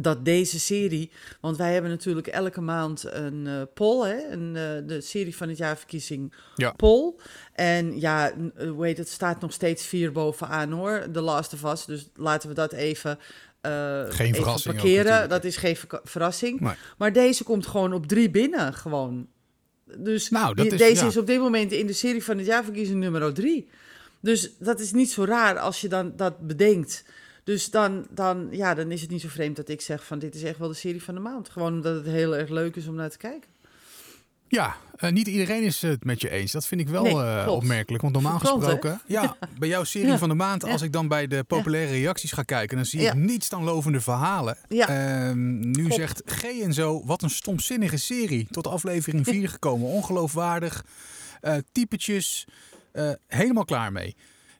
dat 0.00 0.24
deze 0.24 0.60
serie, 0.60 1.10
want 1.40 1.56
wij 1.56 1.72
hebben 1.72 1.90
natuurlijk 1.90 2.26
elke 2.26 2.60
maand 2.60 3.04
een 3.12 3.44
uh, 3.46 3.62
poll, 3.74 4.08
hè, 4.08 4.30
een, 4.30 4.46
uh, 4.46 4.88
de 4.88 5.00
serie 5.00 5.36
van 5.36 5.48
het 5.48 5.56
jaarverkiezing 5.58 6.34
ja. 6.54 6.72
poll. 6.72 7.14
En 7.52 8.00
ja, 8.00 8.32
hoe 8.56 8.84
heet 8.84 8.98
het, 8.98 9.08
staat 9.08 9.40
nog 9.40 9.52
steeds 9.52 9.86
vier 9.86 10.12
bovenaan 10.12 10.72
hoor, 10.72 11.06
The 11.12 11.20
Last 11.20 11.52
of 11.52 11.64
Us. 11.64 11.84
Dus 11.84 12.08
laten 12.14 12.48
we 12.48 12.54
dat 12.54 12.72
even, 12.72 13.18
uh, 13.62 14.02
geen 14.08 14.34
even 14.34 14.62
parkeren. 14.62 15.22
Ook, 15.22 15.28
dat 15.28 15.44
is 15.44 15.56
geen 15.56 15.76
verrassing. 16.04 16.60
Nee. 16.60 16.74
Maar 16.98 17.12
deze 17.12 17.44
komt 17.44 17.66
gewoon 17.66 17.92
op 17.92 18.06
drie 18.06 18.30
binnen, 18.30 18.74
gewoon. 18.74 19.28
Dus 19.98 20.30
nou, 20.30 20.54
die, 20.54 20.66
is, 20.66 20.78
deze 20.78 21.02
ja. 21.02 21.08
is 21.08 21.16
op 21.16 21.26
dit 21.26 21.38
moment 21.38 21.72
in 21.72 21.86
de 21.86 21.92
serie 21.92 22.24
van 22.24 22.36
het 22.36 22.46
jaarverkiezing 22.46 23.00
nummer 23.00 23.34
drie. 23.34 23.68
Dus 24.20 24.50
dat 24.58 24.80
is 24.80 24.92
niet 24.92 25.10
zo 25.10 25.24
raar 25.24 25.58
als 25.58 25.80
je 25.80 25.88
dan 25.88 26.12
dat 26.16 26.46
bedenkt. 26.46 27.04
Dus 27.46 27.70
dan, 27.70 28.06
dan, 28.10 28.48
ja, 28.50 28.74
dan 28.74 28.90
is 28.90 29.00
het 29.00 29.10
niet 29.10 29.20
zo 29.20 29.28
vreemd 29.28 29.56
dat 29.56 29.68
ik 29.68 29.80
zeg 29.80 30.04
van 30.04 30.18
dit 30.18 30.34
is 30.34 30.42
echt 30.42 30.58
wel 30.58 30.68
de 30.68 30.74
serie 30.74 31.02
van 31.02 31.14
de 31.14 31.20
maand. 31.20 31.48
Gewoon 31.48 31.72
omdat 31.72 31.94
het 31.94 32.06
heel 32.06 32.36
erg 32.36 32.48
leuk 32.48 32.76
is 32.76 32.86
om 32.86 32.94
naar 32.94 33.10
te 33.10 33.16
kijken. 33.16 33.50
Ja, 34.48 34.76
uh, 35.00 35.10
niet 35.10 35.26
iedereen 35.26 35.62
is 35.62 35.82
het 35.82 36.04
met 36.04 36.20
je 36.20 36.30
eens. 36.30 36.52
Dat 36.52 36.66
vind 36.66 36.80
ik 36.80 36.88
wel 36.88 37.02
Nee, 37.02 37.12
uh, 37.14 37.44
klopt. 37.44 37.62
opmerkelijk. 37.62 38.02
Want 38.02 38.14
normaal 38.14 38.38
Verklant, 38.38 38.62
hè? 38.64 38.70
gesproken, 38.70 39.00
ja, 39.16 39.36
bij 39.58 39.68
jouw 39.68 39.84
serie 39.84 40.08
Ja. 40.08 40.18
van 40.18 40.28
de 40.28 40.34
maand, 40.34 40.64
als 40.64 40.80
Ja. 40.80 40.86
ik 40.86 40.92
dan 40.92 41.08
bij 41.08 41.26
de 41.26 41.44
populaire 41.44 41.92
reacties 41.92 42.32
ga 42.32 42.42
kijken, 42.42 42.76
dan 42.76 42.86
zie 42.86 43.00
ik 43.00 43.14
niets 43.14 43.48
dan 43.48 43.64
lovende 43.64 44.00
verhalen. 44.00 44.56
Ja. 44.68 44.88
Ehm, 44.88 45.60
nu 45.60 45.72
Klopt. 45.72 45.94
zegt 45.94 46.22
G 46.26 46.42
en 46.44 46.72
zo, 46.72 47.04
wat 47.04 47.22
een 47.22 47.30
stomzinnige 47.30 47.96
serie. 47.96 48.46
Tot 48.50 48.66
aflevering 48.66 49.26
4 49.28 49.48
gekomen, 49.48 49.88
ongeloofwaardig. 49.88 50.84
Eh 51.40 51.56
typetjes, 51.72 52.46
eh, 52.92 53.10
helemaal 53.26 53.64
klaar 53.64 53.92
mee. 53.92 54.16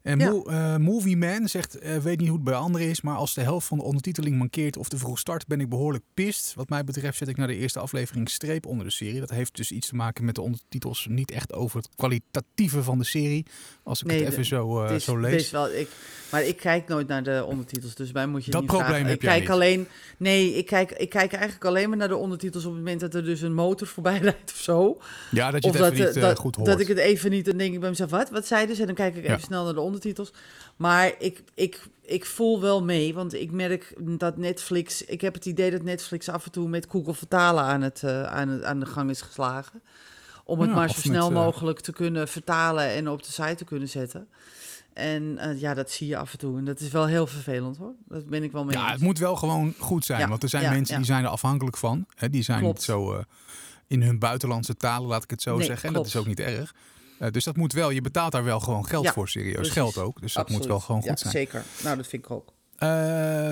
En 0.07 0.19
Ja. 0.19 0.31
Mo- 0.31 0.43
eh, 0.45 0.77
Movie 0.77 1.17
Man 1.17 1.49
zegt, 1.49 1.79
eh, 1.79 1.97
weet 1.97 2.19
niet 2.19 2.29
hoe 2.29 2.37
het 2.37 2.45
bij 2.45 2.55
anderen 2.55 2.89
is, 2.89 3.01
maar 3.01 3.17
als 3.17 3.35
de 3.35 3.41
helft 3.41 3.67
van 3.67 3.79
de 3.79 3.85
ondertiteling 3.85 4.37
mankeert 4.39 4.77
of 4.77 4.89
te 4.89 4.99
vroeg 4.99 5.19
start, 5.19 5.47
ben 5.47 5.61
ik 5.61 5.69
behoorlijk 5.69 6.05
pist. 6.15 6.55
Wat 6.55 6.69
mij 6.69 6.85
betreft 6.85 7.17
zet 7.19 7.29
ik 7.29 7.37
naar 7.37 7.47
de 7.47 7.57
eerste 7.57 7.79
aflevering 7.79 8.31
streep 8.31 8.67
onder 8.67 8.87
de 8.87 8.93
serie. 8.93 9.21
Dat 9.21 9.31
heeft 9.31 9.57
dus 9.57 9.73
iets 9.73 9.89
te 9.89 9.95
maken 9.95 10.25
met 10.25 10.35
de 10.35 10.41
ondertitels, 10.41 11.07
niet 11.11 11.31
echt 11.31 11.53
over 11.53 11.77
het 11.79 11.89
kwalitatieve 11.97 12.83
van 12.83 12.99
de 12.99 13.05
serie. 13.05 13.47
Als 13.83 14.01
ik 14.01 14.07
Nee, 14.07 14.19
het 14.25 14.33
even 14.33 14.45
zo, 14.45 14.85
is 14.85 15.05
zo 15.05 15.17
lees. 15.19 15.51
wel, 15.51 15.69
ik, 15.69 15.89
maar 16.31 16.45
ik 16.45 16.57
kijk 16.57 16.89
nooit 16.89 17.07
naar 17.09 17.23
de 17.23 17.45
ondertitels, 17.47 17.95
dus 17.95 18.13
mij 18.13 18.27
moet 18.27 18.45
je 18.45 18.51
Dat 18.51 18.61
niet 18.61 18.71
probleem 18.71 18.89
vragen. 18.91 19.07
heb 19.07 19.15
ik 19.23 19.29
kijk 19.29 19.41
niet. 19.41 19.51
alleen, 19.51 19.87
nee, 20.16 20.54
ik 20.54 20.66
kijk, 20.66 20.90
ik 20.92 21.08
kijk 21.08 21.32
eigenlijk 21.32 21.64
alleen 21.64 21.88
maar 21.88 21.99
naar 21.99 22.08
de 22.08 22.16
ondertitels 22.16 22.64
op 22.64 22.70
het 22.70 22.78
moment 22.78 23.00
dat 23.00 23.14
er 23.14 23.25
dus 23.25 23.40
een 23.40 23.54
motor 23.54 23.87
voorbij 23.87 24.18
rijdt 24.28 24.52
of 24.52 24.58
zo. 24.61 24.99
Ja, 25.30 25.50
dat 25.50 25.62
je 25.64 25.68
of 25.70 25.76
het 25.76 25.85
even 25.85 25.99
eh, 25.99 26.06
niet 26.06 26.16
eh, 26.16 26.23
dat, 26.23 26.38
goed 26.38 26.56
hoort. 26.56 26.68
dat 26.68 26.80
ik 26.80 26.88
het 26.88 26.99
even 26.99 27.30
niet, 27.30 27.44
dan 27.44 27.56
denk 27.56 27.75
ik 27.75 27.80
bij 27.80 27.88
mezelf, 27.88 28.11
wat, 28.11 28.30
wat 28.30 28.46
zeiden 28.46 28.75
ze? 28.75 28.80
En 28.80 28.87
dan 28.87 28.96
kijk 28.96 29.16
ik 29.16 29.23
even 29.25 29.38
Ja. 29.38 29.44
snel 29.44 29.64
naar 29.64 29.75
de 29.75 29.80
ondertitels. 29.80 30.32
Maar 30.76 31.14
ik, 31.18 31.42
ik, 31.54 31.80
ik 32.02 32.25
voel 32.25 32.61
wel 32.61 32.85
mee, 32.85 33.14
want 33.14 33.35
ik 33.35 33.50
merk 33.50 33.94
dat 33.99 34.37
Netflix... 34.37 35.04
Ik 35.04 35.20
heb 35.20 35.35
het 35.35 35.46
idee 35.46 35.70
dat 35.70 35.82
Netflix 35.82 36.28
af 36.28 36.44
en 36.44 36.50
toe 36.50 36.68
met 36.68 36.87
Google 36.90 37.14
vertalen 37.14 37.64
aan, 37.64 37.82
het, 37.82 38.02
eh, 38.02 38.23
aan, 38.23 38.49
het, 38.49 38.62
aan 38.62 38.80
de 38.80 38.87
gang 38.87 39.11
is 39.11 39.20
geslagen. 39.20 39.82
Om 40.44 40.61
het 40.61 40.68
Ja, 40.68 40.75
maar 40.75 40.90
zo 40.90 41.00
snel 41.00 41.30
met, 41.30 41.38
mogelijk 41.42 41.80
te 41.80 41.92
kunnen 41.92 42.28
vertalen 42.28 42.88
en 42.88 43.08
op 43.08 43.23
de 43.23 43.32
site 43.32 43.54
te 43.54 43.64
kunnen 43.64 43.88
zetten. 43.88 44.28
En 44.97 45.38
eh, 45.38 45.61
ja, 45.61 45.75
dat 45.75 45.91
zie 45.91 46.07
je 46.07 46.17
af 46.17 46.33
en 46.33 46.38
toe. 46.38 46.59
En 46.59 46.65
dat 46.65 46.81
is 46.81 46.88
wel 46.91 47.07
heel 47.07 47.26
vervelend 47.26 47.76
hoor. 47.76 47.93
Dat 48.09 48.26
ben 48.26 48.43
ik 48.43 48.53
wel 48.53 48.65
mee 48.65 48.76
Ja, 48.76 48.91
het 48.91 49.00
moet 49.00 49.19
wel 49.19 49.37
gewoon 49.37 49.75
goed 49.79 50.05
zijn. 50.05 50.21
Ja, 50.21 50.29
Want 50.29 50.43
er 50.43 50.49
zijn 50.49 50.62
ja, 50.62 50.71
mensen 50.71 50.93
ja. 50.95 50.97
die 51.00 51.07
zijn 51.11 51.25
er 51.25 51.31
afhankelijk 51.31 51.76
van. 51.76 52.07
Hè, 52.15 52.31
die 52.31 52.43
zijn 52.43 52.61
Klopt. 52.61 52.75
niet 52.75 52.85
zo 52.85 53.12
eh, 53.15 53.23
in 53.87 54.03
hun 54.03 54.19
buitenlandse 54.19 54.76
talen, 54.76 55.09
laat 55.09 55.23
ik 55.23 55.31
het 55.31 55.43
zo 55.43 55.57
Nee, 55.57 55.67
zeggen. 55.67 55.88
En 55.88 55.95
dat 55.95 56.07
is 56.07 56.17
ook 56.17 56.26
niet 56.26 56.41
erg. 56.41 56.75
Eh, 57.19 57.31
dus 57.31 57.45
dat 57.45 57.57
moet 57.57 57.73
wel. 57.73 57.91
Je 57.91 58.00
betaalt 58.00 58.33
daar 58.33 58.45
wel 58.45 58.61
gewoon 58.61 58.87
geld 58.87 59.09
voor, 59.09 59.29
serieus 59.29 59.55
precies. 59.55 59.73
geld 59.73 59.99
ook. 59.99 60.21
Dus 60.21 60.33
dat 60.33 60.43
Absoluut. 60.43 60.62
moet 60.62 60.71
wel 60.71 60.81
gewoon 60.81 61.00
goed 61.00 61.11
ja, 61.11 61.17
zijn. 61.17 61.33
Zeker. 61.33 61.65
Nou, 61.83 61.97
dat 61.97 62.07
vind 62.07 62.25
ik 62.25 62.31
ook. 62.31 62.55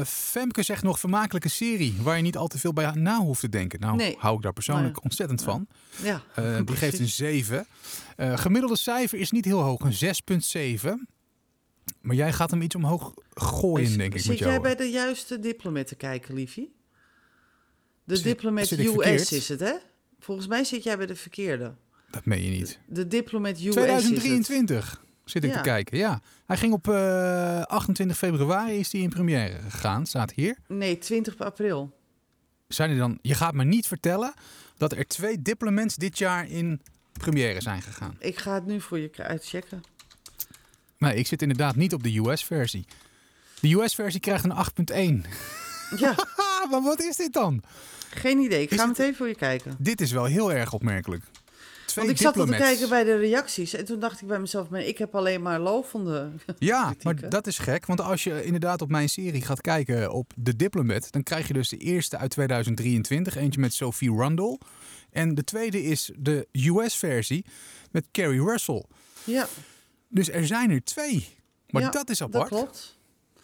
Femke 0.07 0.63
zegt 0.63 0.83
nog 0.83 0.99
vermakelijke 1.01 1.49
serie 1.49 1.97
waar 2.03 2.17
je 2.17 2.23
niet 2.23 2.37
al 2.37 2.47
te 2.47 2.59
veel 2.59 2.73
bij 2.73 2.91
na 2.91 3.19
hoeft 3.19 3.41
te 3.41 3.49
denken. 3.49 3.81
Nou, 3.81 3.97
Nee. 3.97 4.17
hou 4.19 4.37
ik 4.37 4.43
daar 4.43 4.53
persoonlijk 4.53 4.95
Nee. 4.95 5.03
ontzettend 5.03 5.43
van. 5.43 5.67
Ja, 6.03 6.23
die 6.35 6.45
geeft 6.45 6.59
een 6.59 6.65
precies. 6.65 7.17
7. 7.17 7.67
Eh, 8.17 8.39
gemiddelde 8.39 8.77
cijfer 8.77 9.19
is 9.19 9.31
niet 9.31 9.45
heel 9.45 9.61
hoog, 9.61 9.81
een 9.81 9.93
6,7. 9.93 11.09
Maar 12.00 12.17
jij 12.17 12.33
gaat 12.33 12.50
hem 12.50 12.62
iets 12.62 12.75
omhoog 12.75 13.14
gooien, 13.35 13.88
Is- 13.88 13.97
denk 13.97 14.14
ik. 14.14 14.21
Zit 14.21 14.29
met 14.29 14.38
jou. 14.38 14.50
jij 14.50 14.61
bij 14.61 14.75
de 14.76 14.85
juiste 14.91 15.38
diplomat 15.38 15.87
te 15.87 15.95
kijken, 15.95 16.35
liefie? 16.35 16.75
De 18.05 18.14
Zit- 18.17 18.25
diplomat 18.25 18.67
zit 18.67 18.79
US 18.79 18.91
verkeerd? 18.93 19.33
is 19.33 19.49
het, 19.49 19.61
hè? 19.61 19.73
Volgens 20.21 20.47
mij 20.47 20.64
zit 20.64 20.83
jij 20.83 20.97
bij 20.97 21.07
de 21.07 21.17
verkeerde. 21.17 21.75
Dat 22.11 22.25
meen 22.25 22.43
je 22.43 22.50
niet. 22.50 22.79
De 22.87 23.07
diplomat 23.07 23.50
US 23.53 23.59
is 23.59 23.64
het. 23.64 23.75
2023 23.75 25.03
zit 25.25 25.45
ik 25.45 25.50
Ja. 25.50 25.57
te 25.57 25.62
kijken, 25.62 25.99
ja. 25.99 26.21
Hij 26.47 26.57
ging 26.57 26.73
op 26.73 26.88
eh, 26.88 27.62
28 27.62 28.17
februari 28.17 28.79
is 28.79 28.93
hij 28.93 29.00
in 29.00 29.09
première 29.09 29.59
gegaan, 29.69 30.07
staat 30.07 30.33
hier. 30.33 30.57
Nee, 30.69 30.99
20 30.99 31.38
april. 31.38 31.97
Zijn 32.69 32.91
er 32.91 32.97
dan, 32.97 33.19
je 33.23 33.35
gaat 33.35 33.55
me 33.55 33.64
niet 33.64 33.87
vertellen 33.87 34.35
dat 34.76 34.93
er 34.93 35.07
twee 35.07 35.43
diplomats 35.43 35.95
dit 35.97 36.19
jaar 36.19 36.49
in 36.49 36.81
première 37.12 37.61
zijn 37.61 37.83
gegaan. 37.83 38.17
Ik 38.19 38.38
ga 38.38 38.55
het 38.55 38.67
nu 38.67 38.81
voor 38.81 38.99
je 38.99 39.11
uitchecken. 39.17 39.83
Nee, 41.05 41.17
ik 41.19 41.27
zit 41.27 41.43
inderdaad 41.43 41.77
niet 41.77 41.95
op 41.95 42.03
de 42.03 42.19
US-versie. 42.19 42.85
De 43.61 43.73
US-versie 43.75 44.21
krijgt 44.21 44.45
een 44.45 45.23
8.1. 45.25 45.31
Ja, 45.99 46.15
maar 46.71 46.83
wat 46.83 47.03
is 47.03 47.17
dit 47.17 47.33
dan? 47.33 47.63
geen 48.11 48.39
idee. 48.39 48.63
Ik 48.63 48.71
Is 48.71 48.79
ga 48.79 48.89
het- 48.89 48.99
meteen 48.99 49.15
voor 49.15 49.29
je 49.29 49.35
kijken. 49.35 49.77
Dit 49.79 50.01
is 50.01 50.13
wel 50.13 50.25
heel 50.25 50.53
erg 50.53 50.73
opmerkelijk. 50.73 51.23
Twee 51.87 52.07
Want 52.07 52.19
ik 52.19 52.25
zat 52.27 52.39
al 52.39 52.47
te 52.47 52.57
kijken 52.57 52.89
bij 52.89 53.05
de 53.05 53.17
reacties. 53.17 53.75
En 53.75 53.85
toen 53.85 54.01
dacht 54.01 54.21
ik 54.21 54.27
bij 54.29 54.39
mezelf, 54.39 54.69
maar 54.69 54.81
ik 54.81 54.99
heb 54.99 55.15
alleen 55.15 55.43
maar 55.43 55.61
lovende. 55.61 56.31
Ja, 56.59 56.95
maar 57.03 57.29
dat 57.29 57.47
is 57.47 57.59
gek. 57.59 57.87
Want 57.87 58.01
als 58.01 58.25
je 58.25 58.45
inderdaad 58.45 58.83
op 58.83 58.91
mijn 58.91 59.09
serie 59.09 59.43
gaat 59.43 59.61
kijken 59.61 60.13
op 60.13 60.33
The 60.43 60.57
Diplomat... 60.57 61.07
dan 61.13 61.23
krijg 61.23 61.47
je 61.47 61.53
dus 61.53 61.69
de 61.69 61.77
eerste 61.77 62.17
uit 62.19 62.31
2023. 62.31 63.37
Eentje 63.37 63.61
met 63.61 63.75
Sophie 63.75 64.11
Rundle. 64.17 64.59
En 65.11 65.35
de 65.35 65.45
tweede 65.45 65.83
is 65.83 66.11
de 66.17 66.49
US-versie 66.53 67.45
met 67.91 68.05
Carrie 68.13 68.43
Russell. 68.43 68.85
Ja, 69.25 69.49
Dus 70.14 70.30
er 70.30 70.47
zijn 70.47 70.71
er 70.71 70.85
twee. 70.85 71.28
Maar 71.71 71.83
Ja, 71.83 71.90
dat 71.90 72.11
is 72.11 72.18
dat 72.18 72.35
apart. 72.35 72.49
klopt. 72.50 72.97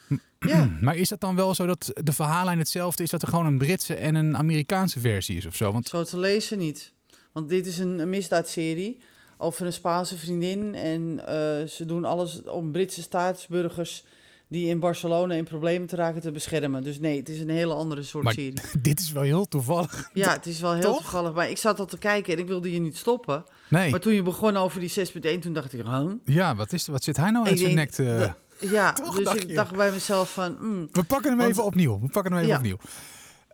Ja, 0.38 0.70
Maar 0.80 0.96
is 0.96 1.08
dat 1.08 1.20
dan 1.20 1.36
wel 1.36 1.54
zo 1.54 1.66
dat 1.66 1.90
de 2.02 2.12
verhaallijn 2.12 2.58
hetzelfde 2.58 3.02
is... 3.02 3.10
dat 3.10 3.22
er 3.22 3.28
gewoon 3.28 3.46
een 3.46 3.58
Britse 3.58 3.94
en 3.94 4.14
een 4.14 4.36
Amerikaanse 4.36 5.00
versie 5.00 5.36
is 5.36 5.46
of 5.46 5.56
zo? 5.56 5.72
Want 5.72 5.86
zo 5.88 6.04
te 6.04 6.18
lezen 6.18 6.58
niet. 6.58 6.92
Want 7.32 7.48
dit 7.48 7.66
is 7.66 7.78
een, 7.78 7.98
een 7.98 8.08
misdaadserie 8.10 9.00
over 9.38 9.66
een 9.66 9.72
Spaanse 9.72 10.16
vriendin. 10.18 10.74
En 10.74 11.20
eh, 11.26 11.66
ze 11.68 11.84
doen 11.86 12.04
alles 12.04 12.42
om 12.42 12.72
Britse 12.72 13.02
staatsburgers 13.02 14.04
die 14.48 14.68
in 14.68 14.80
Barcelona 14.80 15.34
in 15.34 15.44
problemen 15.44 15.88
te 15.88 15.96
raken 15.96 16.20
te 16.20 16.30
beschermen. 16.30 16.82
Dus 16.82 16.98
nee, 16.98 17.16
het 17.18 17.28
is 17.28 17.40
een 17.40 17.48
hele 17.50 17.74
andere 17.74 18.02
soort 18.02 18.24
Maar- 18.24 18.32
serie. 18.32 18.54
dit 18.82 19.00
is 19.00 19.12
wel 19.12 19.22
heel 19.22 19.46
toevallig. 19.46 20.10
Ja, 20.12 20.32
het 20.32 20.46
is 20.46 20.60
wel 20.60 20.72
heel 20.72 20.82
Toch? 20.82 20.96
toevallig. 21.00 21.32
Maar 21.34 21.50
ik 21.50 21.58
zat 21.58 21.78
al 21.78 21.86
te 21.86 21.98
kijken 21.98 22.32
en 22.32 22.38
ik 22.38 22.46
wilde 22.46 22.72
je 22.72 22.78
niet 22.80 22.96
stoppen. 22.96 23.44
Nee. 23.70 23.90
Maar 23.90 24.00
toen 24.00 24.12
je 24.12 24.22
begon 24.22 24.56
over 24.56 24.80
die 24.80 24.90
6.1, 25.36 25.38
toen 25.40 25.52
dacht 25.52 25.72
ik, 25.72 25.84
huh? 25.84 26.10
Ja, 26.24 26.54
wat, 26.56 26.72
is, 26.72 26.86
wat 26.86 27.04
zit 27.04 27.16
hij 27.16 27.30
nou 27.30 27.44
uit 27.46 27.54
Ik 27.54 27.60
zijn 27.60 27.74
nek 27.74 27.90
te... 27.90 28.32
Ja, 28.60 28.92
Toch, 28.92 29.14
dus 29.16 29.24
dacht 29.24 29.42
ik 29.42 29.54
dacht 29.54 29.74
bij 29.76 29.90
mezelf 29.90 30.32
van... 30.32 30.56
mm, 30.60 30.88
We 30.92 31.02
pakken 31.02 31.28
hem 31.30 31.38
Want- 31.38 31.50
even 31.50 31.64
opnieuw. 31.64 32.00
We 32.00 32.08
pakken 32.08 32.32
hem 32.32 32.40
even 32.40 32.52
Ja. 32.52 32.58
opnieuw. 32.58 32.76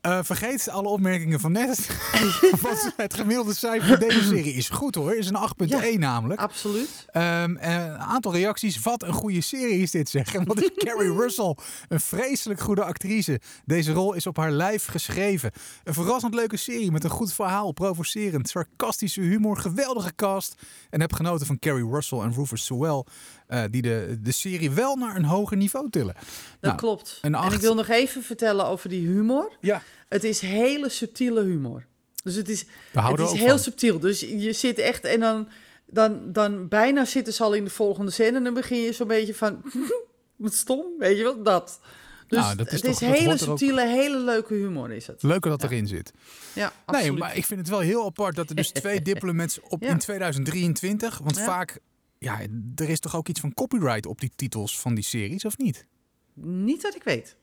Eh, 0.01 0.19
vergeet 0.23 0.69
alle 0.69 0.89
opmerkingen 0.89 1.41
van 1.41 1.53
net. 1.53 1.87
Want 2.63 2.93
het 2.97 3.15
gemiddelde 3.15 3.55
cijfer 3.55 3.89
van 3.89 4.09
deze 4.09 4.23
serie 4.25 4.53
is 4.55 4.69
goed 4.69 4.95
hoor. 4.95 5.15
Is 5.15 5.29
een 5.29 5.37
8.1 5.37 5.93
Ja. 5.93 5.99
namelijk. 5.99 6.41
absoluut. 6.41 7.07
Ehm, 7.11 7.57
en 7.57 7.81
een 7.81 7.99
aantal 7.99 8.33
reacties. 8.33 8.81
Wat 8.81 9.03
een 9.03 9.13
goede 9.13 9.41
serie 9.41 9.79
is 9.83 9.91
dit 9.91 10.09
zeg. 10.09 10.35
En 10.35 10.45
wat 10.45 10.63
is 10.63 10.71
Carrie 10.77 11.13
Russell? 11.13 11.57
Een 11.89 12.01
vreselijk 12.01 12.61
goede 12.61 12.85
actrice. 12.85 13.41
Deze 13.65 13.93
rol 13.93 14.13
is 14.15 14.27
op 14.27 14.37
haar 14.37 14.51
lijf 14.51 14.87
geschreven. 14.87 15.51
Een 15.85 15.95
verrassend 15.95 16.35
leuke 16.35 16.57
serie 16.57 16.91
met 16.93 17.05
een 17.05 17.11
goed 17.11 17.33
verhaal. 17.33 17.73
Provocerend, 17.73 18.49
sarcastische 18.49 19.21
humor. 19.21 19.57
Geweldige 19.57 20.15
cast. 20.15 20.55
En 20.91 21.01
heb 21.01 21.13
genoten 21.13 21.47
van 21.47 21.59
Carrie 21.59 21.89
Russell 21.91 22.19
en 22.19 22.33
Rufus 22.35 22.65
Sewell. 22.65 23.05
Eh, 23.47 23.63
die 23.71 23.83
de, 23.83 24.19
de 24.23 24.33
serie 24.33 24.71
wel 24.71 24.97
naar 24.97 25.17
een 25.17 25.25
hoger 25.25 25.57
niveau 25.57 25.91
tillen. 25.91 26.15
Dat 26.15 26.25
Nou, 26.61 26.77
klopt. 26.77 27.19
een 27.23 27.35
En 27.35 27.53
ik 27.53 27.61
wil 27.61 27.75
nog 27.75 27.89
even 27.89 28.23
vertellen 28.23 28.67
over 28.67 28.89
die 28.89 29.07
humor. 29.07 29.53
Ja. 29.61 29.83
Het 30.09 30.25
is 30.25 30.41
hele 30.41 30.89
subtiele 30.89 31.43
humor. 31.43 31.87
Dus 32.23 32.35
het 32.35 32.49
is, 32.49 32.65
het 32.93 33.19
is 33.21 33.33
heel 33.33 33.49
van. 33.49 33.59
subtiel. 33.59 33.99
Dus 33.99 34.21
je 34.21 34.53
zit 34.53 34.79
echt 34.79 35.05
en 35.05 35.21
dan, 35.21 35.49
dan, 35.87 36.33
dan 36.33 36.69
bijna 36.69 37.05
zitten 37.05 37.33
ze 37.33 37.43
al 37.43 37.53
in 37.55 37.65
de 37.65 37.71
volgende 37.71 38.11
scène. 38.11 38.37
En 38.37 38.45
dan 38.45 38.55
begin 38.55 38.79
je 38.81 38.93
zo'n 38.93 39.07
beetje 39.09 39.35
van, 39.35 39.63
wat 40.37 40.55
stom, 40.55 40.85
weet 40.99 41.17
je 41.17 41.23
wel, 41.23 41.43
dat. 41.43 41.81
Dus 42.29 42.39
Nou, 42.39 42.57
dat 42.57 42.67
is 42.67 42.73
het 42.73 42.83
toch- 42.83 42.91
is 42.91 42.99
dat 42.99 43.19
hele 43.19 43.33
ook- 43.33 43.39
subtiele, 43.39 43.87
hele 43.87 44.19
leuke 44.19 44.55
humor 44.55 44.93
is 44.93 45.07
het. 45.07 45.23
Leuker 45.23 45.51
dat 45.51 45.63
Ja. 45.63 45.69
erin 45.69 45.87
zit. 45.87 46.13
Ja, 46.53 46.63
Nee, 46.63 46.71
absoluut. 46.97 47.19
maar 47.19 47.37
ik 47.37 47.45
vind 47.47 47.61
het 47.61 47.69
wel 47.69 47.79
heel 47.81 48.05
apart 48.05 48.37
dat 48.37 48.51
er 48.51 48.57
dus 48.57 48.71
twee 48.71 49.03
diplomats 49.13 49.61
op 49.61 49.83
Ja. 49.83 49.89
in 49.89 49.99
2023. 49.99 51.19
Want 51.19 51.41
vaak, 51.41 51.79
ja, 52.19 52.41
er 52.75 52.89
is 52.89 53.01
toch 53.01 53.17
ook 53.17 53.29
iets 53.29 53.41
van 53.41 53.55
copyright 53.55 54.07
op 54.07 54.21
die 54.21 54.31
titels 54.37 54.81
van 54.81 54.95
die 54.95 55.05
series, 55.05 55.45
of 55.45 55.59
niet? 55.59 55.87
Niet 56.35 56.83
dat 56.83 56.95
ik 56.95 57.03
weet. 57.03 57.37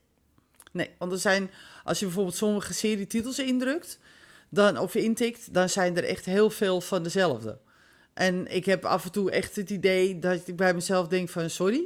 Nee, 0.71 0.89
want 0.97 1.11
er 1.11 1.17
zijn, 1.19 1.49
als 1.83 1.99
je 1.99 2.05
bijvoorbeeld 2.05 2.35
sommige 2.35 2.73
serietitels 2.73 3.39
indrukt, 3.39 3.99
dan, 4.49 4.77
of 4.77 4.95
intikt, 4.95 5.53
dan 5.53 5.69
zijn 5.69 5.97
er 5.97 6.03
echt 6.03 6.25
heel 6.25 6.49
veel 6.49 6.81
van 6.81 7.03
dezelfde. 7.03 7.59
En 8.13 8.55
ik 8.55 8.65
heb 8.65 8.85
af 8.85 9.05
en 9.05 9.11
toe 9.11 9.31
echt 9.31 9.55
het 9.55 9.69
idee 9.69 10.19
dat 10.19 10.47
ik 10.47 10.55
bij 10.55 10.73
mezelf 10.73 11.07
denk 11.07 11.29
van 11.29 11.49
sorry. 11.49 11.83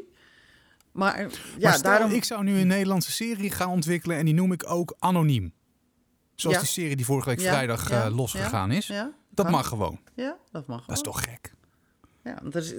Maar 0.92 1.20
ja, 1.20 1.28
maar 1.60 1.74
stel, 1.74 1.92
daarom... 1.92 2.12
ik 2.12 2.24
zou 2.24 2.44
nu 2.44 2.60
een 2.60 2.68
Nederlandse 2.68 3.12
serie 3.12 3.52
gaan 3.52 3.70
ontwikkelen 3.70 4.18
en 4.18 4.26
die 4.26 4.34
noem 4.34 4.52
ik 4.52 4.70
ook 4.70 4.96
Anoniem. 5.00 5.54
Zoals 6.36 6.56
Ja. 6.56 6.62
die 6.62 6.72
serie 6.72 6.96
die 6.96 7.06
vorige 7.06 7.30
week 7.30 7.40
Ja, 7.40 7.52
vrijdag 7.52 7.90
ja, 7.90 8.06
eh, 8.06 8.16
losgegaan 8.16 8.72
is. 8.72 8.88
Ja, 8.88 9.14
Dat 9.30 9.50
mag 9.50 9.68
gewoon. 9.68 10.00
Ja, 10.16 10.38
dat 10.52 10.68
mag 10.68 10.86
Dat 10.86 10.96
is 10.96 11.02
toch 11.02 11.24
gek? 11.24 11.54
Ja, 12.28 12.38
want 12.42 12.56
is, 12.56 12.74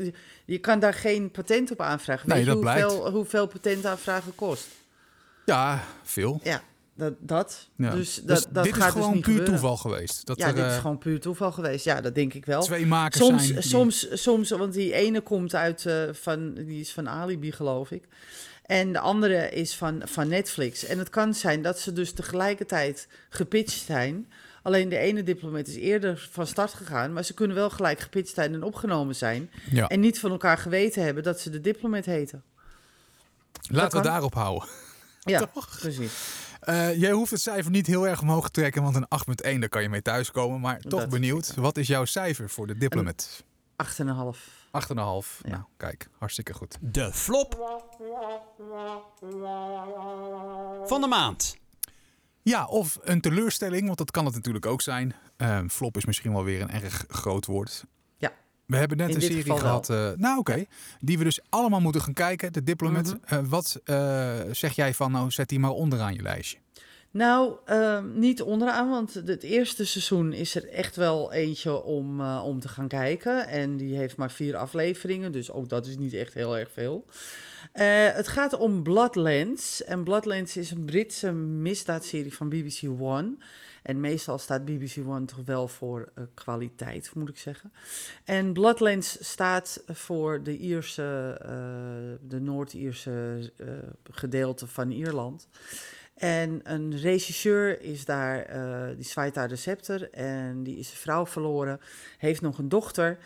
je 0.44 0.58
kan 0.58 0.78
daar 0.78 0.94
geen 0.94 1.30
patent 1.30 1.70
op 1.70 1.80
aanvragen. 1.80 2.28
Nee, 2.28 2.38
Weet 2.38 2.46
dat 2.46 2.60
blijkt. 2.60 2.82
hoeveel, 2.92 3.10
hoeveel 3.10 3.46
patentaanvragen 3.46 4.34
kost? 4.34 4.66
Ja, 5.44 5.84
veel. 6.02 6.40
Ja, 6.42 6.62
dat. 6.94 7.12
dat. 7.18 7.68
Ja. 7.76 7.90
Dus 7.90 8.14
dat, 8.14 8.26
Dus 8.26 8.46
dat 8.50 8.64
dit 8.64 8.74
gaat 8.74 8.86
is 8.86 8.92
gewoon 8.92 9.06
dus 9.06 9.14
niet 9.14 9.24
puur 9.24 9.34
gebeuren. 9.34 9.60
toeval 9.60 9.76
geweest. 9.76 10.26
Dat 10.26 10.38
Ja, 10.38 10.46
er 10.46 10.54
dit 10.54 10.64
is 10.64 10.72
eh, 10.72 10.80
gewoon 10.80 10.98
puur 10.98 11.20
toeval 11.20 11.52
geweest. 11.52 11.84
Ja, 11.84 12.00
dat 12.00 12.14
denk 12.14 12.34
ik 12.34 12.44
wel. 12.46 12.62
twee 12.62 12.86
makers 12.86 13.24
Soms, 13.26 13.42
zijn. 13.46 13.60
die- 13.60 13.68
soms, 13.68 14.22
soms, 14.22 14.50
want 14.50 14.72
die 14.72 14.92
ene 14.92 15.20
komt 15.20 15.54
uit 15.54 15.86
eh, 15.86 16.02
van, 16.12 16.54
die 16.54 16.80
is 16.80 16.92
van 16.92 17.08
Alibi, 17.08 17.52
geloof 17.52 17.90
ik. 17.90 18.04
En 18.66 18.92
de 18.92 18.98
andere 18.98 19.50
is 19.50 19.74
van, 19.74 20.02
van 20.04 20.28
Netflix. 20.28 20.84
En 20.84 20.98
het 20.98 21.10
kan 21.10 21.34
zijn 21.34 21.62
dat 21.62 21.78
ze 21.78 21.92
dus 21.92 22.12
tegelijkertijd 22.12 23.08
gepitcht 23.28 23.84
zijn. 23.84 24.32
Alleen 24.62 24.88
de 24.88 24.98
ene 24.98 25.22
diplomat 25.22 25.66
is 25.66 25.76
eerder 25.76 26.28
van 26.30 26.46
start 26.46 26.74
gegaan, 26.74 27.12
maar 27.12 27.24
ze 27.24 27.34
kunnen 27.34 27.56
wel 27.56 27.70
gelijk 27.70 28.00
gepitcht 28.00 28.34
zijn 28.34 28.54
en 28.54 28.62
opgenomen 28.62 29.16
zijn. 29.16 29.50
Ja. 29.70 29.86
En 29.86 30.00
niet 30.00 30.20
van 30.20 30.30
elkaar 30.30 30.58
geweten 30.58 31.02
hebben 31.04 31.22
dat 31.22 31.40
ze 31.40 31.50
de 31.50 31.60
diplomat 31.60 32.04
heten. 32.04 32.42
Laten 33.68 33.98
we 33.98 34.04
daarop 34.04 34.34
houden. 34.34 34.68
Ja, 35.20 35.46
Toch? 35.54 35.78
precies. 35.78 36.12
Eh, 36.60 37.00
jij 37.00 37.10
hoeft 37.10 37.30
het 37.30 37.40
cijfer 37.40 37.70
niet 37.70 37.86
heel 37.86 38.08
erg 38.08 38.20
omhoog 38.20 38.44
te 38.44 38.50
trekken, 38.50 38.82
want 38.82 38.96
een 38.96 39.06
8.1, 39.54 39.58
daar 39.58 39.68
kan 39.68 39.82
je 39.82 39.88
mee 39.88 40.02
thuiskomen. 40.02 40.60
Maar 40.60 40.80
toch 40.80 41.00
Dat 41.00 41.08
benieuwd, 41.08 41.54
wat 41.54 41.76
is 41.76 41.86
jouw 41.86 42.04
cijfer 42.04 42.50
voor 42.50 42.66
de 42.66 42.76
Diplomat? 42.76 43.44
8,5. 43.84 43.86
8,5. 43.86 44.94
Ja. 44.96 45.50
Nou, 45.50 45.62
kijk, 45.76 46.08
hartstikke 46.18 46.54
goed. 46.54 46.76
De 46.80 47.12
flop 47.12 47.54
van 50.86 51.00
de 51.00 51.06
maand. 51.06 51.56
Ja, 52.48 52.66
of 52.66 52.98
een 53.02 53.20
teleurstelling, 53.20 53.86
want 53.86 53.98
dat 53.98 54.10
kan 54.10 54.24
het 54.24 54.34
natuurlijk 54.34 54.66
ook 54.66 54.82
zijn. 54.82 55.14
Eh, 55.36 55.60
flop 55.68 55.96
is 55.96 56.04
misschien 56.04 56.32
wel 56.32 56.44
weer 56.44 56.60
een 56.60 56.70
erg 56.70 57.04
groot 57.08 57.46
woord. 57.46 57.84
Ja. 58.16 58.32
We 58.66 58.76
hebben 58.76 58.96
net 58.96 59.08
In 59.08 59.14
een 59.14 59.22
serie 59.22 59.58
gehad, 59.58 59.90
eh, 59.90 60.10
nou 60.16 60.38
oké, 60.38 60.64
die 61.00 61.18
we 61.18 61.24
dus 61.24 61.40
allemaal 61.48 61.80
moeten 61.80 62.00
gaan 62.00 62.12
kijken. 62.12 62.52
De 62.52 62.62
Diplomat. 62.62 63.04
Mhm. 63.04 63.16
Eh, 63.24 63.38
wat 63.48 63.80
eh, 63.84 64.34
zeg 64.50 64.72
jij 64.72 64.94
van, 64.94 65.12
nou 65.12 65.30
zet 65.30 65.48
die 65.48 65.58
maar 65.58 65.70
onderaan 65.70 66.14
je 66.14 66.22
lijstje? 66.22 66.58
Nou, 67.10 67.56
ehm, 67.64 68.18
niet 68.18 68.42
onderaan, 68.42 68.90
want 68.90 69.14
het 69.14 69.42
eerste 69.42 69.86
seizoen 69.86 70.32
is 70.32 70.54
er 70.54 70.68
echt 70.68 70.96
wel 70.96 71.32
eentje 71.32 71.82
om, 71.82 72.20
om 72.20 72.60
te 72.60 72.68
gaan 72.68 72.88
kijken. 72.88 73.48
En 73.48 73.76
die 73.76 73.96
heeft 73.96 74.16
maar 74.16 74.30
vier 74.30 74.56
afleveringen, 74.56 75.32
dus 75.32 75.50
ook 75.50 75.68
dat 75.68 75.86
is 75.86 75.96
niet 75.96 76.12
echt 76.12 76.34
heel 76.34 76.58
erg 76.58 76.70
veel. 76.72 77.04
Eh, 77.78 78.12
het 78.12 78.28
gaat 78.28 78.56
om 78.56 78.82
Bloodlands. 78.82 79.84
En 79.84 80.04
Bloodlands 80.04 80.56
is 80.56 80.70
een 80.70 80.84
Britse 80.84 81.32
misdaadserie 81.32 82.34
van 82.34 82.48
BBC 82.48 82.82
One. 83.00 83.36
En 83.82 84.00
meestal 84.00 84.38
staat 84.38 84.64
BBC 84.64 84.96
One 85.06 85.24
toch 85.24 85.44
wel 85.44 85.68
voor 85.68 86.08
eh, 86.14 86.24
kwaliteit, 86.34 87.10
moet 87.14 87.28
ik 87.28 87.38
zeggen. 87.38 87.72
En 88.24 88.52
Bloodlands 88.52 89.16
staat 89.20 89.82
voor 89.86 90.42
de 90.42 90.56
Ierse, 90.56 91.38
eh, 91.42 92.28
de 92.28 92.40
Noord-Ierse 92.40 93.52
gedeelte 94.10 94.66
van 94.66 94.90
Ierland. 94.90 95.48
En 96.18 96.60
een 96.62 96.98
regisseur 96.98 97.80
is 97.80 98.04
daar, 98.04 98.42
eh, 98.42 98.96
die 98.96 99.04
zwaait 99.04 99.34
daar 99.34 99.48
de 99.48 99.56
scepter 99.56 100.10
en 100.10 100.62
die 100.62 100.78
is 100.78 100.86
zijn 100.86 101.00
vrouw 101.00 101.26
verloren, 101.26 101.80
heeft 102.18 102.40
nog 102.40 102.58
een 102.58 102.68
dochter 102.68 103.18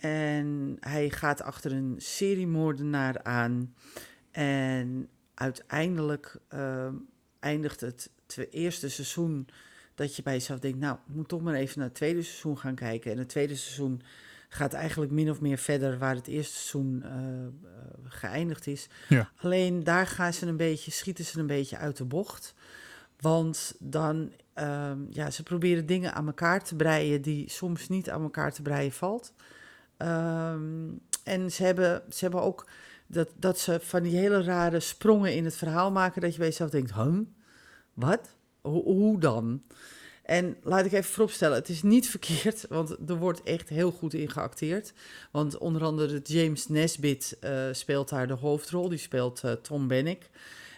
en 0.00 0.76
hij 0.80 1.10
gaat 1.10 1.42
achter 1.42 1.72
een 1.72 1.94
seriemoordenaar 1.98 3.22
aan. 3.22 3.74
En 4.30 5.08
uiteindelijk 5.34 6.36
ehm, 6.48 6.94
eindigt 7.40 7.80
het 7.80 8.10
eerste 8.50 8.90
seizoen 8.90 9.48
dat 9.94 10.16
je 10.16 10.22
bij 10.22 10.32
jezelf 10.32 10.58
denkt, 10.58 10.78
nou, 10.78 10.98
moet 11.06 11.28
toch 11.28 11.42
maar 11.42 11.54
even 11.54 11.78
naar 11.78 11.88
het 11.88 11.96
tweede 11.96 12.22
seizoen 12.22 12.58
gaan 12.58 12.74
kijken. 12.74 13.12
En 13.12 13.18
het 13.18 13.28
tweede 13.28 13.56
seizoen 13.56 14.02
gaat 14.48 14.72
eigenlijk 14.72 15.12
min 15.12 15.30
of 15.30 15.40
meer 15.40 15.58
verder 15.58 15.98
waar 15.98 16.14
het 16.14 16.26
eerste 16.26 16.54
seizoen 16.54 17.02
eh, 17.02 17.10
eh, 17.10 17.50
geëindigd 18.04 18.66
is. 18.66 18.88
Ja. 19.08 19.30
Alleen 19.36 19.84
daar 19.84 20.06
gaan 20.06 20.32
ze 20.32 20.46
een 20.46 20.56
beetje, 20.56 20.90
schieten 20.90 21.24
ze 21.24 21.38
een 21.38 21.46
beetje 21.46 21.76
uit 21.76 21.96
de 21.96 22.04
bocht. 22.04 22.54
Want 23.20 23.74
dan, 23.78 24.32
ehm, 24.54 24.98
ja, 25.10 25.30
ze 25.30 25.42
proberen 25.42 25.86
dingen 25.86 26.14
aan 26.14 26.26
elkaar 26.26 26.64
te 26.64 26.76
breien 26.76 27.22
die 27.22 27.50
soms 27.50 27.88
niet 27.88 28.10
aan 28.10 28.22
elkaar 28.22 28.52
te 28.52 28.62
breien 28.62 28.92
valt. 28.92 29.32
Ehm, 29.96 30.88
en 31.24 31.52
ze 31.52 31.64
hebben, 31.64 32.02
ze 32.08 32.18
hebben 32.24 32.42
ook 32.42 32.66
dat, 33.06 33.28
dat 33.36 33.58
ze 33.58 33.80
van 33.82 34.02
die 34.02 34.16
hele 34.16 34.42
rare 34.42 34.80
sprongen 34.80 35.34
in 35.34 35.44
het 35.44 35.56
verhaal 35.56 35.90
maken, 35.90 36.20
dat 36.20 36.32
je 36.32 36.38
bij 36.38 36.48
jezelf 36.48 36.70
denkt, 36.70 36.94
huh? 36.94 37.18
Wat? 37.94 38.36
Hoe 38.60 39.20
dan? 39.20 39.62
En 40.28 40.56
laat 40.62 40.84
ik 40.84 40.92
even 40.92 41.10
vooropstellen, 41.10 41.56
het 41.56 41.68
is 41.68 41.82
niet 41.82 42.08
verkeerd, 42.16 42.66
want 42.68 42.96
er 43.08 43.16
wordt 43.16 43.42
echt 43.42 43.68
heel 43.68 43.90
goed 43.90 44.14
in 44.14 44.30
geacteerd. 44.30 44.92
Want 45.30 45.58
onder 45.58 45.84
andere 45.84 46.20
James 46.24 46.68
Nesbitt 46.68 47.36
eh, 47.40 47.66
speelt 47.72 48.08
daar 48.08 48.26
de 48.26 48.34
hoofdrol, 48.34 48.88
die 48.88 48.98
speelt 48.98 49.44
eh, 49.44 49.52
Tom 49.52 49.88
Bennick. 49.88 50.30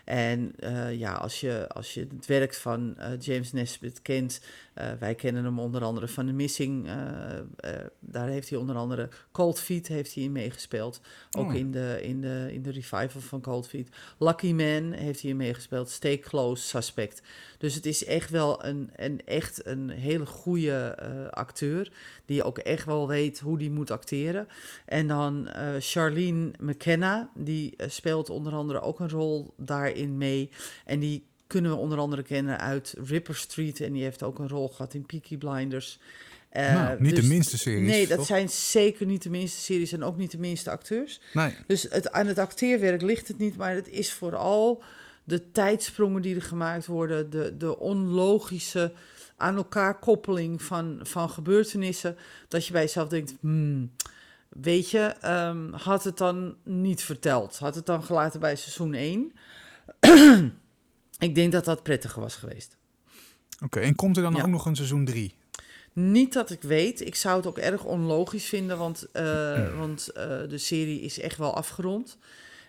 En 0.04 0.52
eh, 0.58 0.98
ja, 0.98 1.12
als 1.12 1.40
je, 1.40 1.68
als 1.68 1.94
je 1.94 2.06
het 2.16 2.26
werk 2.26 2.54
van 2.54 2.96
James 3.18 3.52
Nesbitt 3.52 4.02
kent, 4.02 4.40
eh, 4.80 4.92
wij 4.98 5.14
kennen 5.14 5.44
hem 5.44 5.58
onder 5.58 5.82
andere 5.82 6.08
van 6.08 6.26
The 6.26 6.32
Missing. 6.32 6.86
eh, 6.86 7.38
eh, 7.38 7.86
daar 8.00 8.28
heeft 8.28 8.50
hij 8.50 8.58
onder 8.58 8.76
andere 8.76 9.08
Cold 9.32 9.60
Feet 9.60 9.88
heeft 9.88 10.14
hij 10.14 10.22
in 10.24 10.32
meegespeeld. 10.32 11.00
Ook 11.30 11.48
Oh. 11.48 11.54
in, 11.54 11.70
de, 11.72 11.98
in, 12.02 12.20
de, 12.20 12.48
in 12.52 12.62
de 12.62 12.70
revival 12.70 13.20
van 13.20 13.40
Cold 13.40 13.68
Feet. 13.68 13.88
Lucky 14.18 14.52
Man 14.52 14.92
heeft 14.92 15.20
hij 15.20 15.30
in 15.30 15.36
meegespeeld. 15.36 15.88
Stay 15.90 16.18
Close, 16.18 16.66
Suspect. 16.66 17.22
Dus 17.58 17.74
het 17.74 17.86
is 17.86 18.04
echt 18.04 18.30
wel 18.30 18.64
een, 18.64 18.90
een, 18.96 19.20
echt 19.24 19.66
een 19.66 19.90
hele 19.90 20.26
goede 20.26 20.96
acteur. 21.30 21.92
Die 22.24 22.42
ook 22.42 22.58
echt 22.58 22.84
wel 22.84 23.08
weet 23.08 23.40
hoe 23.40 23.58
die 23.58 23.70
moet 23.70 23.90
acteren. 23.90 24.48
En 24.86 25.06
dan 25.06 25.48
Charlene 25.78 26.50
McKenna. 26.58 27.30
Die 27.34 27.74
speelt 27.86 28.30
onder 28.30 28.52
andere 28.52 28.80
ook 28.80 29.00
een 29.00 29.10
rol 29.10 29.54
daarin 29.56 30.16
mee. 30.18 30.50
En 30.84 30.98
die 31.00 31.28
kunnen 31.50 31.70
we 31.70 31.76
onder 31.76 31.98
andere 31.98 32.22
kennen 32.22 32.58
uit 32.60 32.94
Ripper 33.04 33.36
Street. 33.36 33.80
En 33.80 33.92
die 33.92 34.02
heeft 34.02 34.22
ook 34.22 34.38
een 34.38 34.48
rol 34.48 34.68
gehad 34.68 34.94
in 34.94 35.06
Peaky 35.06 35.36
Blinders. 35.36 35.98
Eh, 36.48 36.74
Nou, 36.74 37.00
niet 37.02 37.14
de 37.14 37.20
dus- 37.20 37.30
minste 37.30 37.58
series, 37.58 37.88
Nee, 37.90 38.06
dat 38.06 38.16
toch? 38.16 38.26
zijn 38.26 38.48
zeker 38.48 39.06
niet 39.06 39.22
de 39.22 39.30
minste 39.30 39.60
series 39.60 39.92
en 39.92 40.02
ook 40.02 40.16
niet 40.16 40.30
de 40.30 40.38
minste 40.38 40.70
acteurs. 40.70 41.20
Nee. 41.32 41.54
Dus 41.66 41.82
het, 41.90 42.12
aan 42.12 42.26
het 42.26 42.38
acteerwerk 42.38 43.02
ligt 43.02 43.28
het 43.28 43.38
niet, 43.38 43.56
maar 43.56 43.74
het 43.74 43.88
is 43.88 44.12
vooral 44.12 44.82
de 45.24 45.50
tijdsprongen 45.52 46.22
die 46.22 46.34
er 46.34 46.42
gemaakt 46.42 46.86
worden, 46.86 47.30
de, 47.30 47.56
de 47.56 47.78
onlogische 47.78 48.92
aan 49.36 49.56
elkaar 49.56 49.98
koppeling 49.98 50.62
van, 50.62 50.98
van 51.02 51.30
gebeurtenissen, 51.30 52.16
dat 52.48 52.66
je 52.66 52.72
bij 52.72 52.82
jezelf 52.82 53.08
denkt, 53.08 53.34
hmm, 53.40 53.90
weet 54.48 54.90
je, 54.90 55.00
ehm, 55.20 55.72
had 55.72 56.04
het 56.04 56.16
dan 56.18 56.56
niet 56.62 57.02
verteld, 57.02 57.58
had 57.58 57.74
het 57.74 57.86
dan 57.86 58.02
gelaten 58.04 58.40
bij 58.40 58.56
seizoen 58.56 58.94
1. 58.94 59.32
Ik 61.20 61.34
denk 61.34 61.52
dat 61.52 61.64
dat 61.64 61.82
prettiger 61.82 62.20
was 62.20 62.34
geweest. 62.34 62.76
Oké, 63.64 63.80
en 63.80 63.94
komt 63.94 64.16
er 64.16 64.22
dan 64.22 64.34
Ja. 64.34 64.42
ook 64.42 64.48
nog 64.48 64.66
een 64.66 64.76
seizoen 64.76 65.04
3? 65.04 65.34
Niet 65.92 66.32
dat 66.32 66.50
ik 66.50 66.62
weet. 66.62 67.00
Ik 67.06 67.14
zou 67.14 67.36
het 67.36 67.46
ook 67.46 67.58
erg 67.58 67.84
onlogisch 67.84 68.44
vinden, 68.44 68.78
want, 68.78 69.06
eh, 69.12 69.78
want 69.78 70.08
eh, 70.08 70.24
de 70.48 70.58
serie 70.58 71.00
is 71.00 71.20
echt 71.20 71.36
wel 71.36 71.54
afgerond. 71.54 72.18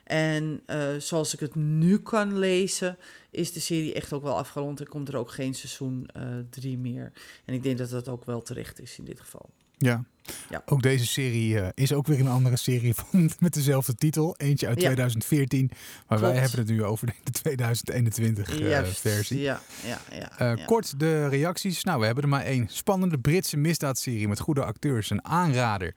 En 0.03 0.61
eh, 0.65 0.95
zoals 0.97 1.33
ik 1.33 1.39
het 1.39 1.55
nu 1.55 1.99
kan 1.99 2.37
lezen, 2.39 2.97
is 3.29 3.51
de 3.51 3.59
serie 3.59 3.93
echt 3.93 4.13
ook 4.13 4.23
wel 4.23 4.37
afgerond 4.37 4.79
en 4.79 4.87
komt 4.87 5.07
er 5.07 5.17
ook 5.17 5.31
geen 5.31 5.53
seizoen 5.53 6.09
3 6.49 6.77
meer. 6.77 7.11
En 7.45 7.53
ik 7.53 7.63
denk 7.63 7.77
dat 7.77 7.89
dat 7.89 8.07
ook 8.07 8.25
wel 8.25 8.41
terecht 8.41 8.79
is 8.81 8.97
in 8.97 9.05
dit 9.05 9.19
geval. 9.19 9.49
Ja. 9.81 10.03
Ja. 10.49 10.61
Ook 10.65 10.81
deze 10.81 11.07
serie 11.07 11.59
eh, 11.59 11.67
is 11.73 11.93
ook 11.93 12.07
weer 12.07 12.19
een 12.19 12.27
andere 12.27 12.57
serie 12.57 12.93
van, 12.93 13.31
met 13.39 13.53
dezelfde 13.53 13.95
titel. 13.95 14.35
Eentje 14.37 14.67
uit 14.67 14.77
Ja. 14.77 14.85
2014. 14.85 15.71
Maar 16.07 16.19
wij 16.19 16.35
hebben 16.35 16.59
het 16.59 16.67
nu 16.67 16.83
over 16.83 17.07
de 17.23 17.31
2021 17.41 18.59
eh, 18.59 18.83
versie. 18.83 19.39
Ja, 19.39 19.61
ja, 19.85 19.99
ja. 20.11 20.55
Ja. 20.55 20.65
Kort 20.65 20.99
de 20.99 21.27
reacties. 21.27 21.83
Nou, 21.83 21.99
we 21.99 22.05
hebben 22.05 22.23
er 22.23 22.29
maar 22.29 22.43
één. 22.43 22.67
Spannende 22.69 23.17
Britse 23.19 23.57
misdaadserie 23.57 24.27
met 24.27 24.39
goede 24.39 24.63
acteurs. 24.63 25.09
Een 25.09 25.25
aanrader. 25.25 25.93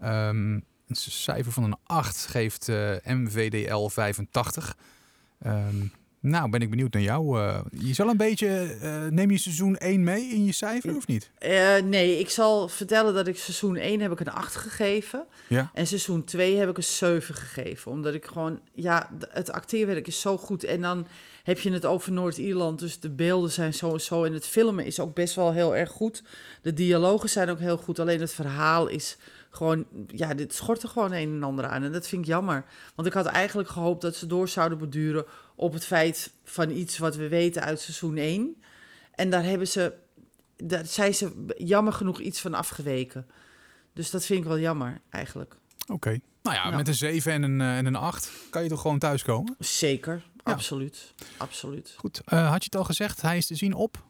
Ehm, 0.00 0.52
een 0.52 0.96
cijfer 0.96 1.52
van 1.52 1.64
een 1.64 1.76
8 1.84 2.26
geeft 2.26 2.68
MVDL 3.04 3.88
85. 3.88 4.76
Ehm, 5.38 5.86
nou, 6.20 6.50
ben 6.50 6.60
ik 6.60 6.70
benieuwd 6.70 6.92
naar 6.92 7.02
jou. 7.02 7.38
eh. 7.40 7.60
je 7.70 7.94
zal 7.94 8.08
een 8.08 8.16
beetje... 8.16 8.76
eh, 8.80 9.06
neem 9.06 9.30
je 9.30 9.38
seizoen 9.38 9.76
1 9.76 10.02
mee 10.04 10.24
in 10.24 10.44
je 10.44 10.52
cijfer 10.52 10.96
of 10.96 11.06
niet? 11.06 11.30
Eh, 11.38 11.76
nee, 11.84 12.18
ik 12.18 12.30
zal 12.30 12.68
vertellen 12.68 13.14
dat 13.14 13.26
ik 13.26 13.38
seizoen 13.38 13.76
1 13.76 14.00
heb 14.00 14.12
ik 14.12 14.20
een 14.20 14.30
8 14.32 14.56
gegeven. 14.56 15.24
Ja. 15.48 15.70
En 15.74 15.86
seizoen 15.86 16.24
2 16.24 16.56
heb 16.56 16.68
ik 16.68 16.76
een 16.76 16.82
7 16.84 17.34
gegeven. 17.34 17.90
Omdat 17.92 18.14
ik 18.14 18.24
gewoon, 18.24 18.60
ja, 18.74 19.10
het 19.28 19.50
acteerwerk 19.50 20.06
is 20.06 20.20
zo 20.20 20.36
goed. 20.36 20.64
En 20.64 20.80
dan 20.80 21.06
heb 21.42 21.58
je 21.58 21.72
het 21.72 21.84
over 21.86 22.12
Noord-Ierland. 22.12 22.78
Dus 22.78 23.00
de 23.00 23.10
beelden 23.10 23.50
zijn 23.50 23.74
zo 23.74 23.92
en 23.92 24.00
zo. 24.00 24.24
En 24.24 24.32
het 24.32 24.46
filmen 24.46 24.84
is 24.86 25.00
ook 25.00 25.14
best 25.14 25.34
wel 25.34 25.52
heel 25.52 25.76
erg 25.76 25.90
goed. 25.90 26.22
De 26.62 26.72
dialogen 26.72 27.28
zijn 27.28 27.50
ook 27.50 27.58
heel 27.58 27.76
goed. 27.76 27.98
Alleen 27.98 28.20
het 28.20 28.32
verhaal 28.32 28.86
is 28.86 29.16
gewoon, 29.58 29.86
ja, 30.06 30.34
dit 30.34 30.54
schort 30.54 30.82
er 30.82 30.88
gewoon 30.88 31.12
een 31.12 31.34
en 31.34 31.42
ander 31.42 31.66
aan. 31.66 31.82
En 31.82 31.92
dat 31.92 32.08
vind 32.08 32.22
ik 32.22 32.28
jammer. 32.28 32.64
Want 32.94 33.08
ik 33.08 33.14
had 33.14 33.26
eigenlijk 33.26 33.68
gehoopt 33.68 34.00
dat 34.02 34.16
ze 34.16 34.26
door 34.26 34.48
zouden 34.48 34.78
beduren 34.78 35.24
op 35.54 35.72
het 35.72 35.84
feit 35.84 36.32
van 36.44 36.70
iets 36.70 36.98
wat 36.98 37.16
we 37.16 37.28
weten 37.28 37.62
uit 37.62 37.80
seizoen 37.80 38.16
1. 38.16 38.62
En 39.14 39.30
daar 39.30 39.44
hebben 39.44 39.68
ze, 39.68 39.94
daar 40.56 40.86
zijn 40.86 41.14
ze 41.14 41.44
jammer 41.56 41.92
genoeg 41.92 42.20
iets 42.20 42.40
van 42.40 42.54
afgeweken. 42.54 43.26
Dus 43.92 44.10
dat 44.10 44.24
vind 44.24 44.38
ik 44.40 44.46
wel 44.46 44.58
jammer, 44.58 45.00
eigenlijk. 45.10 45.56
Oké. 45.92 46.18
Nou 46.42 46.56
ja, 46.56 46.76
met 46.76 46.88
een 46.88 46.94
7 46.94 47.32
en 47.32 47.42
een, 47.42 47.60
eh, 47.60 47.76
en 47.78 47.86
een 47.86 47.96
8 47.96 48.30
kan 48.50 48.62
je 48.62 48.68
toch 48.68 48.80
gewoon 48.80 48.98
thuiskomen? 48.98 49.56
Zeker, 49.58 50.22
absoluut. 50.42 51.14
Absoluut. 51.36 51.94
Goed. 51.96 52.20
Eh, 52.24 52.50
had 52.50 52.58
je 52.64 52.68
het 52.70 52.76
al 52.76 52.84
gezegd? 52.84 53.22
Hij 53.22 53.36
is 53.36 53.46
te 53.46 53.54
zien 53.54 53.74
op? 53.74 54.06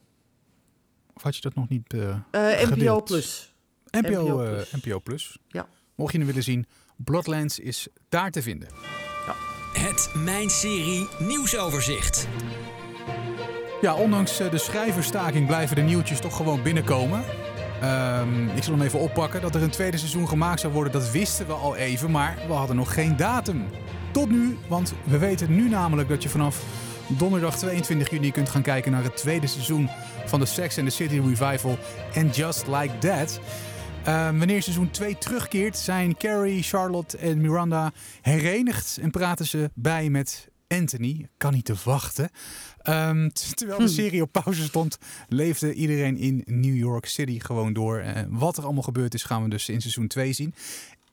Of 1.15 1.23
had 1.23 1.35
je 1.37 1.41
dat 1.41 1.55
nog 1.55 1.69
niet... 1.69 1.93
eh, 1.95 2.11
Eh, 2.61 2.71
NPO. 2.71 3.01
Plus. 3.03 3.53
NPO, 3.91 4.23
NPO 4.23 4.43
eh, 4.43 4.51
Plus. 4.51 4.73
NPO 4.83 5.01
Plus. 5.01 5.39
Ja. 5.49 5.67
Mocht 5.95 6.13
je 6.13 6.19
hem 6.19 6.27
willen 6.27 6.43
zien, 6.43 6.67
Bloodlands 6.97 7.59
is 7.59 7.89
daar 8.09 8.31
te 8.31 8.43
vinden. 8.43 8.69
Het 9.73 10.11
Mijn 10.15 10.51
Serie 10.51 11.09
nieuwsoverzicht. 11.19 12.29
Ja, 13.81 13.95
ondanks 13.95 14.41
eh, 14.41 14.51
de 14.51 14.59
schrijverstaking 14.59 15.47
blijven 15.47 15.77
de 15.77 15.83
nieuwtjes 15.83 16.21
toch 16.21 16.37
gewoon 16.37 16.63
binnenkomen. 16.63 17.25
Ehm, 17.81 18.49
ik 18.49 18.63
zal 18.63 18.75
hem 18.75 18.83
even 18.83 18.99
oppakken. 18.99 19.41
Dat 19.41 19.55
er 19.55 19.63
een 19.63 19.71
tweede 19.71 19.97
seizoen 19.97 20.29
gemaakt 20.29 20.61
zou 20.61 20.73
worden, 20.73 20.93
dat 20.93 21.11
wisten 21.11 21.47
we 21.47 21.53
al 21.53 21.77
even. 21.77 22.11
Maar 22.11 22.39
we 22.47 22.53
hadden 22.53 22.77
nog 22.77 22.95
geen 22.95 23.17
datum. 23.17 23.65
Tot 24.13 24.31
nu, 24.31 24.57
want 24.69 24.95
we 25.05 25.19
weten 25.19 25.55
nu 25.55 25.69
namelijk 25.69 26.09
dat 26.09 26.23
je 26.23 26.29
vanaf 26.29 26.65
donderdag 27.09 27.57
22 27.57 28.11
juni 28.11 28.33
kunt 28.33 28.49
gaan 28.49 28.63
kijken 28.63 28.93
naar 28.93 29.03
het 29.03 29.17
tweede 29.17 29.47
seizoen 29.47 29.89
van 30.27 30.41
de 30.41 30.47
Sex 30.47 30.79
and 30.79 30.89
the 30.89 30.95
City 30.95 31.21
Revival 31.21 31.79
en 32.13 32.29
Just 32.29 32.67
Like 32.67 32.99
That. 32.99 33.41
Ehm, 34.09 34.39
wanneer 34.39 34.63
seizoen 34.63 34.91
2 34.91 35.19
terugkeert, 35.19 35.77
zijn 35.77 36.17
Carrie, 36.17 36.63
Charlotte 36.63 37.17
en 37.19 37.41
Miranda 37.41 37.93
herenigd 38.23 38.99
en 39.01 39.11
praten 39.11 39.47
ze 39.47 39.71
bij 39.75 40.11
met 40.11 40.49
Anthony. 40.69 41.29
Kan 41.37 41.53
niet 41.53 41.65
te 41.65 41.75
wachten. 41.85 42.31
Ehm, 42.83 43.29
terwijl 43.55 43.79
de 43.79 43.89
serie 43.89 44.23
op 44.23 44.33
pauze 44.33 44.63
stond, 44.63 44.99
leefde 45.29 45.75
iedereen 45.75 46.17
in 46.17 46.43
New 46.47 46.77
York 46.77 47.07
City 47.07 47.41
gewoon 47.41 47.73
door. 47.73 47.99
Eh, 47.99 48.23
wat 48.29 48.57
er 48.57 48.65
allemaal 48.65 48.83
gebeurd 48.83 49.15
is, 49.15 49.23
gaan 49.23 49.43
we 49.43 49.49
dus 49.49 49.69
in 49.69 49.81
seizoen 49.81 50.07
2 50.07 50.33
zien. 50.33 50.55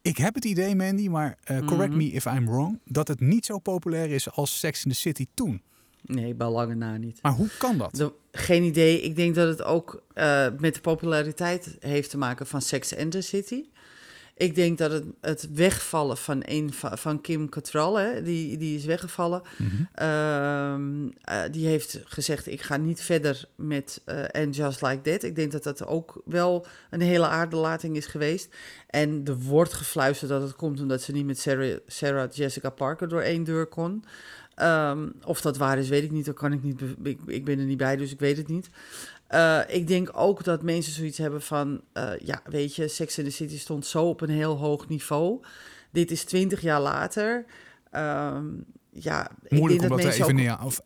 Ik 0.02 0.18
heb 0.18 0.36
het 0.36 0.46
idee, 0.46 0.76
Mandy, 0.76 1.08
maar 1.08 1.38
eh, 1.44 1.60
correct 1.66 1.90
Mhm. 1.90 1.98
me 1.98 2.12
if 2.12 2.26
I'm 2.26 2.46
wrong, 2.46 2.80
dat 2.86 3.08
het 3.08 3.20
niet 3.20 3.46
zo 3.46 3.60
populair 3.60 4.10
is 4.12 4.32
als 4.32 4.60
Sex 4.60 4.86
in 4.86 4.92
the 4.92 4.98
City 4.98 5.26
toen. 5.34 5.62
Nee, 6.02 6.34
bij 6.36 6.48
lange 6.50 6.76
na 6.76 6.98
niet. 6.98 7.20
Maar 7.22 7.32
hoe 7.32 7.50
kan 7.60 7.78
dat? 7.78 7.96
De- 7.96 8.14
geen 8.38 8.64
idee. 8.64 9.02
Ik 9.02 9.16
denk 9.16 9.36
dat 9.36 9.48
het 9.48 9.64
ook 9.64 10.04
eh, 10.14 10.48
met 10.60 10.74
de 10.74 10.82
populariteit 10.82 11.78
heeft 11.80 12.10
te 12.10 12.18
maken 12.18 12.48
van 12.48 12.62
Sex 12.62 12.98
and 12.98 13.12
the 13.12 13.22
City. 13.22 13.64
Ik 14.38 14.56
denk 14.56 14.78
dat 14.78 14.92
het, 14.92 15.04
het 15.22 15.48
wegvallen 15.54 16.18
van, 16.18 16.42
een, 16.46 16.74
van, 16.74 17.22
Kim 17.22 17.50
Cattrall, 17.50 18.04
hè, 18.04 18.22
die, 18.22 18.58
die 18.58 18.78
is 18.78 18.86
weggevallen. 18.86 19.42
Mhm. 19.58 19.70
Ehm, 19.94 21.08
eh, 21.22 21.42
die 21.52 21.68
heeft 21.68 22.02
gezegd, 22.06 22.48
ik 22.48 22.62
ga 22.62 22.78
niet 22.78 23.02
verder 23.02 23.46
met 23.56 24.02
eh 24.06 24.24
And 24.42 24.56
Just 24.56 24.82
Like 24.82 25.02
That. 25.02 25.24
Ik 25.24 25.36
denk 25.36 25.52
dat 25.52 25.64
dat 25.64 25.86
ook 25.86 26.22
wel 26.26 26.66
een 26.90 27.02
hele 27.02 27.28
aardelating 27.28 27.96
is 27.96 28.06
geweest. 28.06 28.56
En 28.88 29.22
er 29.26 29.38
wordt 29.38 29.74
gefluisterd 29.74 30.30
dat 30.30 30.42
het 30.42 30.56
komt 30.56 30.82
omdat 30.82 31.02
ze 31.02 31.12
niet 31.12 31.26
met 31.26 31.40
Sarah, 31.40 31.78
Sarah 31.88 32.32
Jessica 32.32 32.70
Parker 32.70 33.08
door 33.08 33.22
één 33.22 33.44
deur 33.44 33.66
kon. 33.66 34.04
Ehm, 34.56 35.08
of 35.26 35.42
dat 35.42 35.58
waar 35.58 35.78
is, 35.78 35.90
weet 35.90 36.04
ik 36.04 36.12
niet. 36.12 36.26
Dat 36.26 36.36
kan 36.36 36.52
ik 36.54 36.64
niet. 36.64 36.82
Ik, 37.04 37.20
ik 37.26 37.46
ben 37.46 37.60
er 37.60 37.66
niet 37.66 37.78
bij, 37.78 37.96
dus 37.96 38.12
ik 38.12 38.20
weet 38.20 38.38
het 38.38 38.48
niet. 38.48 38.70
Eh, 39.28 39.60
ik 39.68 39.88
denk 39.88 40.10
ook 40.14 40.44
dat 40.44 40.62
mensen 40.64 40.94
zoiets 40.94 41.18
hebben 41.18 41.42
van, 41.42 41.82
eh, 41.94 42.10
ja, 42.24 42.42
weet 42.46 42.76
je, 42.76 42.88
Sex 42.88 43.18
in 43.18 43.24
the 43.24 43.30
City 43.32 43.60
stond 43.60 43.86
zo 43.86 44.04
op 44.10 44.22
een 44.22 44.30
heel 44.30 44.58
hoog 44.58 44.88
niveau. 44.88 45.40
Dit 45.92 46.12
is 46.12 46.24
twintig 46.24 46.62
jaar 46.62 46.82
later. 46.82 47.46
Ehm, 47.92 48.46
ja, 48.90 49.30
ik 49.44 49.52
Moeilijk 49.52 49.80
denk 49.80 49.82
om 49.82 49.88
dat 49.90 49.98
te 49.98 50.04
mensen 50.04 50.24
ook- 50.24 50.30
even, 50.30 50.44
of 50.66 50.82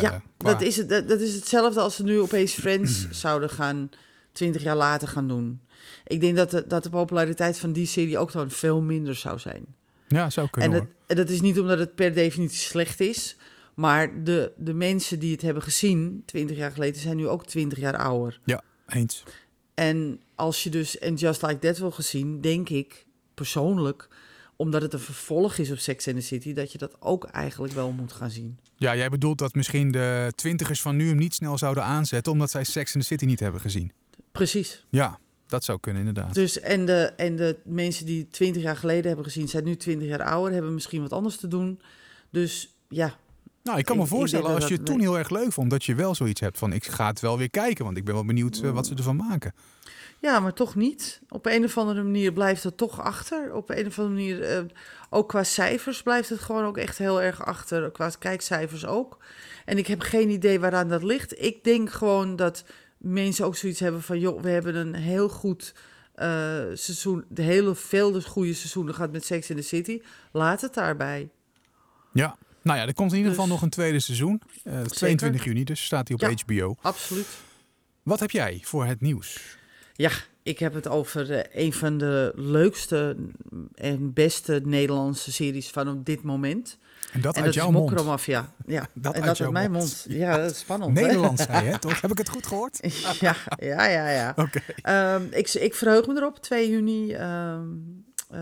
ja, 0.00 0.22
qua- 0.36 0.52
dat 0.52 0.62
is, 0.62 0.76
het, 0.76 0.88
dat, 0.88 1.08
dat 1.08 1.20
is 1.20 1.34
hetzelfde 1.34 1.80
als 1.80 1.96
ze 1.96 2.02
nu 2.02 2.20
opeens 2.20 2.54
Friends 2.64 3.08
zouden 3.10 3.50
gaan, 3.50 3.90
twintig 4.32 4.62
jaar 4.62 4.76
later 4.76 5.08
gaan 5.08 5.28
doen. 5.28 5.60
Ik 6.06 6.20
denk 6.20 6.36
dat 6.36 6.50
de, 6.50 6.64
dat 6.66 6.82
de 6.82 6.90
populariteit 6.90 7.58
van 7.58 7.72
die 7.72 7.86
serie 7.86 8.18
ook 8.18 8.32
dan 8.32 8.50
veel 8.50 8.80
minder 8.80 9.14
zou 9.14 9.38
zijn. 9.38 9.66
Ja, 10.08 10.30
zou 10.30 10.48
kunnen 10.50 10.72
En 10.72 10.78
dat, 10.78 10.88
en 11.06 11.16
dat 11.16 11.28
is 11.28 11.40
niet 11.40 11.60
omdat 11.60 11.78
het 11.78 11.94
per 11.94 12.14
definitie 12.14 12.58
slecht 12.58 13.00
is, 13.00 13.36
maar 13.74 14.24
de, 14.24 14.52
de 14.56 14.74
mensen 14.74 15.18
die 15.18 15.32
het 15.32 15.42
hebben 15.42 15.62
gezien 15.62 16.22
twintig 16.26 16.56
jaar 16.56 16.72
geleden 16.72 17.00
zijn 17.00 17.16
nu 17.16 17.28
ook 17.28 17.46
twintig 17.46 17.78
jaar 17.78 17.96
ouder. 17.96 18.40
Eens. 18.86 19.22
En 19.74 20.20
als 20.34 20.62
je 20.62 20.70
dus 20.70 20.98
en 20.98 21.14
Just 21.14 21.42
Like 21.42 21.58
That 21.58 21.78
wil 21.78 21.90
gezien, 21.90 22.40
denk 22.40 22.68
ik 22.68 23.06
persoonlijk, 23.34 24.08
omdat 24.56 24.82
het 24.82 24.92
een 24.92 24.98
vervolg 24.98 25.58
is 25.58 25.70
op 25.70 25.78
Sex 25.78 26.06
and 26.08 26.16
the 26.16 26.22
City, 26.22 26.52
dat 26.52 26.72
je 26.72 26.78
dat 26.78 26.96
ook 27.00 27.24
eigenlijk 27.24 27.72
wel 27.72 27.90
moet 27.90 28.12
gaan 28.12 28.30
zien. 28.30 28.58
Ja, 28.76 28.96
jij 28.96 29.08
bedoelt 29.08 29.38
dat 29.38 29.54
misschien 29.54 29.90
de 29.90 30.32
twintigers 30.34 30.80
van 30.80 30.96
nu 30.96 31.08
hem 31.08 31.16
niet 31.16 31.34
snel 31.34 31.58
zouden 31.58 31.84
aanzetten... 31.84 32.32
omdat 32.32 32.50
zij 32.50 32.64
Sex 32.64 32.94
in 32.94 33.00
the 33.00 33.06
City 33.06 33.24
niet 33.24 33.40
hebben 33.40 33.60
gezien. 33.60 33.92
Precies. 34.32 34.84
Ja, 34.88 35.18
dat 35.48 35.64
zou 35.64 35.78
kunnen 35.80 36.06
inderdaad. 36.06 36.34
Dus 36.34 36.60
en 36.60 36.86
de, 36.86 37.12
en 37.16 37.36
de 37.36 37.56
mensen 37.64 38.06
die 38.06 38.28
twintig 38.30 38.62
jaar 38.62 38.76
geleden 38.76 39.06
hebben 39.06 39.24
gezien, 39.24 39.48
zijn 39.48 39.64
nu 39.64 39.76
twintig 39.76 40.08
jaar 40.08 40.22
ouder, 40.22 40.52
hebben 40.52 40.74
misschien 40.74 41.02
wat 41.02 41.12
anders 41.12 41.36
te 41.36 41.48
doen. 41.48 41.80
Dus 42.30 42.74
ja, 42.88 43.14
Nou, 43.62 43.78
ik 43.78 43.84
kan 43.84 43.96
me 43.96 44.02
Ik- 44.02 44.08
voorstellen 44.08 44.46
als 44.50 44.60
dat 44.60 44.68
je 44.68 44.74
het 44.74 44.86
toen 44.86 45.00
heel 45.00 45.18
erg 45.18 45.30
leuk 45.30 45.52
vond... 45.52 45.70
dat 45.70 45.84
je 45.84 45.94
wel 45.94 46.14
zoiets 46.14 46.40
hebt 46.40 46.58
van 46.58 46.72
ik 46.72 46.86
ga 46.86 47.06
het 47.06 47.20
wel 47.20 47.38
weer 47.38 47.50
kijken... 47.50 47.84
want 47.84 47.96
ik 47.96 48.04
ben 48.04 48.14
wel 48.14 48.24
benieuwd 48.24 48.60
eh, 48.64 48.70
wat 48.70 48.86
ze 48.86 48.94
ervan 48.94 49.16
maken. 49.16 49.54
Ja, 50.20 50.40
maar 50.40 50.52
toch 50.52 50.74
niet. 50.74 51.20
Op 51.28 51.46
een 51.46 51.64
of 51.64 51.78
andere 51.78 52.02
manier 52.02 52.32
blijft 52.32 52.62
het 52.64 52.76
toch 52.76 53.00
achter. 53.00 53.54
Op 53.54 53.70
een 53.70 53.86
of 53.86 53.98
andere 53.98 54.16
manier, 54.16 54.42
eh, 54.42 54.62
ook 55.10 55.28
qua 55.28 55.44
cijfers 55.44 56.02
blijft 56.02 56.28
het 56.28 56.38
gewoon 56.40 56.64
ook 56.64 56.76
echt 56.76 56.98
heel 56.98 57.22
erg 57.22 57.44
achter. 57.44 57.90
Qua 57.90 58.10
kijkcijfers 58.18 58.86
ook. 58.86 59.18
En 59.64 59.78
ik 59.78 59.86
heb 59.86 60.00
geen 60.00 60.30
idee 60.30 60.60
waaraan 60.60 60.88
dat 60.88 61.02
ligt. 61.02 61.42
Ik 61.42 61.64
denk 61.64 61.90
gewoon 61.90 62.36
dat 62.36 62.64
mensen 62.98 63.44
ook 63.44 63.56
zoiets 63.56 63.80
hebben 63.80 64.02
van... 64.02 64.18
joh, 64.20 64.42
we 64.42 64.48
hebben 64.50 64.74
een 64.74 64.94
heel 64.94 65.28
goed 65.28 65.74
eh, 66.14 66.28
seizoen... 66.74 67.24
de 67.28 67.42
hele 67.42 67.74
veel 67.74 68.20
goede 68.20 68.54
seizoenen 68.54 68.94
gehad 68.94 69.12
met 69.12 69.24
Sex 69.24 69.50
in 69.50 69.56
the 69.56 69.62
City. 69.62 70.00
Laat 70.32 70.60
het 70.60 70.74
daarbij. 70.74 71.28
Ja. 72.12 72.36
Nou 72.62 72.78
ja, 72.78 72.86
er 72.86 72.94
komt 72.94 73.10
in 73.10 73.16
ieder 73.16 73.32
Dus- 73.32 73.40
geval 73.40 73.54
nog 73.54 73.64
een 73.64 73.70
tweede 73.70 74.00
seizoen. 74.00 74.42
Eh 74.64 74.80
22 74.80 75.44
juni, 75.44 75.64
dus 75.64 75.84
staat 75.84 76.08
hij 76.08 76.16
op 76.16 76.22
Ja. 76.22 76.36
HBO. 76.44 76.76
Absoluut. 76.80 77.26
Wat 78.02 78.20
heb 78.20 78.30
jij 78.30 78.60
voor 78.64 78.84
het 78.84 79.00
nieuws? 79.00 79.56
Ja, 79.94 80.10
ik 80.42 80.58
heb 80.58 80.74
het 80.74 80.88
over 80.88 81.32
eh, 81.32 81.64
een 81.64 81.72
van 81.72 81.98
de 81.98 82.32
leukste 82.34 83.16
en 83.74 84.12
beste 84.12 84.60
Nederlandse 84.64 85.32
series 85.32 85.68
van 85.70 85.88
op 85.88 86.04
dit 86.04 86.22
moment. 86.22 86.78
En 87.12 87.20
dat 87.20 87.36
en 87.36 87.42
uit 87.42 87.54
dat 87.54 87.62
jouw 87.62 87.70
mond. 87.70 87.90
Mokromafia. 87.90 88.52
Ja, 88.66 88.88
Dat 88.94 89.14
en 89.14 89.20
uit 89.22 89.28
dat 89.30 89.40
uit 89.40 89.50
mijn 89.50 89.70
mond. 89.70 90.04
mond. 90.06 90.18
Ja, 90.18 90.36
dat 90.36 90.50
is 90.50 90.58
spannend. 90.58 90.92
Nederlands 90.92 91.42
zei 91.42 91.66
je, 91.66 91.78
toch? 91.88 92.00
Heb 92.00 92.10
ik 92.10 92.18
het 92.18 92.28
goed 92.28 92.46
gehoord? 92.46 92.78
ja, 93.20 93.36
ja, 93.58 93.84
ja. 93.86 94.08
ja. 94.10 94.32
Oké. 94.36 94.60
Ehm, 94.82 95.22
ik, 95.30 95.48
ik 95.48 95.74
verheug 95.74 96.06
me 96.06 96.16
erop. 96.16 96.38
2 96.38 96.70
juni 96.70 97.12
ehm, 97.12 97.66
eh, 98.30 98.40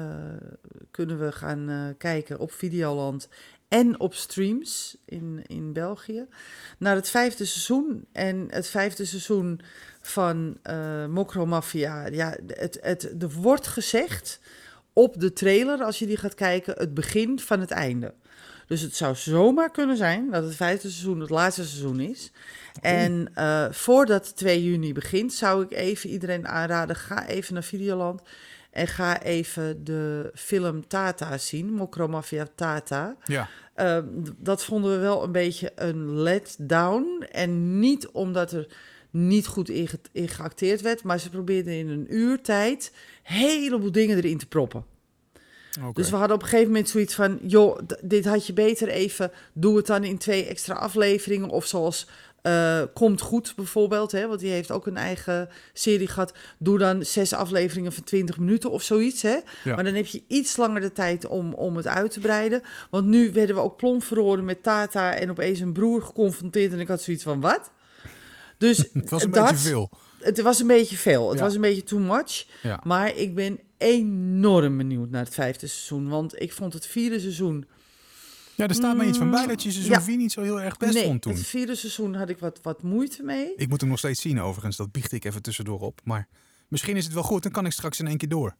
kunnen 0.90 1.18
we 1.18 1.32
gaan 1.32 1.68
eh, 1.68 1.78
kijken 1.98 2.38
op 2.38 2.52
Videoland 2.52 3.28
en 3.68 4.00
op 4.00 4.14
streams 4.14 4.96
in, 5.04 5.42
in 5.46 5.72
België. 5.72 6.26
Naar 6.78 6.94
het 6.94 7.08
vijfde 7.08 7.44
seizoen. 7.44 8.06
En 8.12 8.46
het 8.50 8.66
vijfde 8.68 9.04
seizoen 9.04 9.60
van 10.00 10.58
eh 10.62 11.06
Mokro 11.06 11.46
Mafia. 11.46 12.06
Ja, 12.06 12.36
het, 12.46 12.78
het, 12.80 13.22
er 13.22 13.30
wordt 13.30 13.66
gezegd 13.66 14.40
op 14.92 15.20
de 15.20 15.32
trailer, 15.32 15.82
als 15.82 15.98
je 15.98 16.06
die 16.06 16.16
gaat 16.16 16.34
kijken, 16.34 16.74
het 16.76 16.94
begin 16.94 17.38
van 17.38 17.60
het 17.60 17.70
einde. 17.70 18.14
Dus 18.66 18.80
het 18.80 18.96
zou 18.96 19.14
zomaar 19.14 19.70
kunnen 19.70 19.96
zijn 19.96 20.30
dat 20.30 20.44
het 20.44 20.54
vijfde 20.56 20.88
seizoen 20.90 21.20
het 21.20 21.30
laatste 21.30 21.64
seizoen 21.64 22.00
is. 22.00 22.30
En 22.80 23.30
eh, 23.34 23.66
voordat 23.70 24.36
2 24.36 24.64
juni 24.64 24.92
begint, 24.92 25.32
zou 25.32 25.64
ik 25.64 25.72
even 25.72 26.10
iedereen 26.10 26.46
aanraden: 26.48 26.96
ga 26.96 27.26
even 27.26 27.54
naar 27.54 27.62
Videoland. 27.64 28.20
En 28.70 28.86
ga 28.86 29.22
even 29.22 29.84
de 29.84 30.30
film 30.34 30.86
Tata 30.86 31.38
zien, 31.38 31.72
Mokro 31.72 32.08
Mafia 32.08 32.46
Tata. 32.54 33.16
Ja. 33.24 33.48
Eh, 33.74 33.98
d- 33.98 34.32
dat 34.38 34.64
vonden 34.64 34.90
we 34.90 34.98
wel 34.98 35.22
een 35.24 35.32
beetje 35.32 35.72
een 35.74 36.20
letdown. 36.20 37.26
En 37.32 37.78
niet 37.78 38.08
omdat 38.08 38.52
er 38.52 38.66
niet 39.10 39.46
goed 39.46 39.68
in, 39.68 39.88
ge- 39.88 39.98
in 40.12 40.28
geacteerd 40.28 40.80
werd, 40.80 41.02
maar 41.02 41.18
ze 41.20 41.30
probeerden 41.30 41.72
in 41.72 41.88
een 41.88 42.06
uur 42.14 42.40
tijd 42.42 42.92
een 43.26 43.34
heleboel 43.34 43.92
dingen 43.92 44.16
erin 44.16 44.38
te 44.38 44.46
proppen. 44.46 44.84
Dus 45.92 46.10
we 46.10 46.16
hadden 46.16 46.36
op 46.36 46.42
een 46.42 46.48
gegeven 46.48 46.70
moment 46.72 46.88
zoiets 46.88 47.14
van: 47.14 47.38
joh, 47.42 47.78
dit 48.02 48.24
had 48.24 48.46
je 48.46 48.52
beter 48.52 48.88
even. 48.88 49.30
Doe 49.52 49.76
het 49.76 49.86
dan 49.86 50.04
in 50.04 50.18
twee 50.18 50.46
extra 50.46 50.74
afleveringen. 50.74 51.48
Of 51.48 51.66
zoals 51.66 52.06
eh, 52.42 52.82
Komt 52.94 53.20
Goed 53.20 53.52
bijvoorbeeld, 53.56 54.12
hè, 54.12 54.26
want 54.26 54.40
die 54.40 54.50
heeft 54.50 54.70
ook 54.70 54.86
een 54.86 54.96
eigen 54.96 55.48
serie 55.72 56.06
gehad. 56.08 56.32
Doe 56.58 56.78
dan 56.78 57.04
zes 57.04 57.32
afleveringen 57.32 57.92
van 57.92 58.04
20 58.04 58.38
minuten 58.38 58.70
of 58.70 58.82
zoiets. 58.82 59.22
Hè? 59.22 59.36
Ja. 59.64 59.74
Maar 59.74 59.84
dan 59.84 59.94
heb 59.94 60.06
je 60.06 60.22
iets 60.28 60.56
langer 60.56 60.80
de 60.80 60.92
tijd 60.92 61.26
om, 61.26 61.54
om 61.54 61.76
het 61.76 61.86
uit 61.86 62.10
te 62.10 62.20
breiden. 62.20 62.62
Want 62.90 63.06
nu 63.06 63.32
werden 63.32 63.54
we 63.54 63.62
ook 63.62 63.76
plomp 63.76 64.04
verloren 64.04 64.44
met 64.44 64.62
Tata 64.62 65.14
en 65.14 65.30
opeens 65.30 65.60
een 65.60 65.72
broer 65.72 66.02
geconfronteerd. 66.02 66.72
En 66.72 66.80
ik 66.80 66.88
had 66.88 67.02
zoiets 67.02 67.22
van: 67.22 67.40
wat? 67.40 67.70
Dus 68.58 68.78
het 68.92 69.10
was 69.10 69.22
een 69.22 69.30
dat- 69.30 69.50
beetje 69.50 69.68
veel. 69.68 69.90
Het 70.26 70.40
was 70.42 70.60
een 70.60 70.66
beetje 70.66 70.96
veel. 70.96 71.28
Het 71.28 71.38
Ja. 71.38 71.44
was 71.44 71.54
een 71.54 71.60
beetje 71.60 71.82
too 71.82 71.98
much. 71.98 72.46
Ja. 72.62 72.80
Maar 72.84 73.14
ik 73.16 73.34
ben 73.34 73.58
enorm 73.78 74.76
benieuwd 74.76 75.10
naar 75.10 75.24
het 75.24 75.34
vijfde 75.34 75.66
seizoen. 75.66 76.08
Want 76.08 76.40
ik 76.40 76.52
vond 76.52 76.72
het 76.72 76.86
vierde 76.86 77.20
seizoen. 77.20 77.66
ja, 78.54 78.68
er 78.68 78.74
staat 78.74 78.96
me 78.96 79.04
iets 79.06 79.18
van 79.18 79.30
bij 79.30 79.46
dat 79.46 79.62
je 79.62 79.70
seizoen 79.70 79.92
Ja. 79.92 80.02
4 80.02 80.16
niet 80.16 80.32
zo 80.32 80.42
heel 80.42 80.60
erg 80.60 80.76
best 80.76 80.94
nee, 80.94 81.04
vond 81.04 81.22
toen. 81.22 81.32
het 81.34 81.46
vierde 81.46 81.74
seizoen 81.74 82.14
had 82.14 82.28
ik 82.28 82.38
wat, 82.38 82.58
wat 82.62 82.82
moeite 82.82 83.22
mee. 83.22 83.52
Ik 83.56 83.68
moet 83.68 83.80
hem 83.80 83.90
nog 83.90 83.98
steeds 83.98 84.20
zien 84.20 84.40
overigens, 84.40 84.76
dat 84.76 84.92
biecht 84.92 85.12
ik 85.12 85.24
even 85.24 85.42
tussendoor 85.42 85.80
op. 85.80 86.00
Maar 86.04 86.28
misschien 86.68 86.96
is 86.96 87.04
het 87.04 87.14
wel 87.14 87.22
goed, 87.22 87.42
dan 87.42 87.52
kan 87.52 87.66
ik 87.66 87.72
straks 87.72 88.00
in 88.00 88.06
één 88.06 88.16
keer 88.16 88.28
door. 88.28 88.54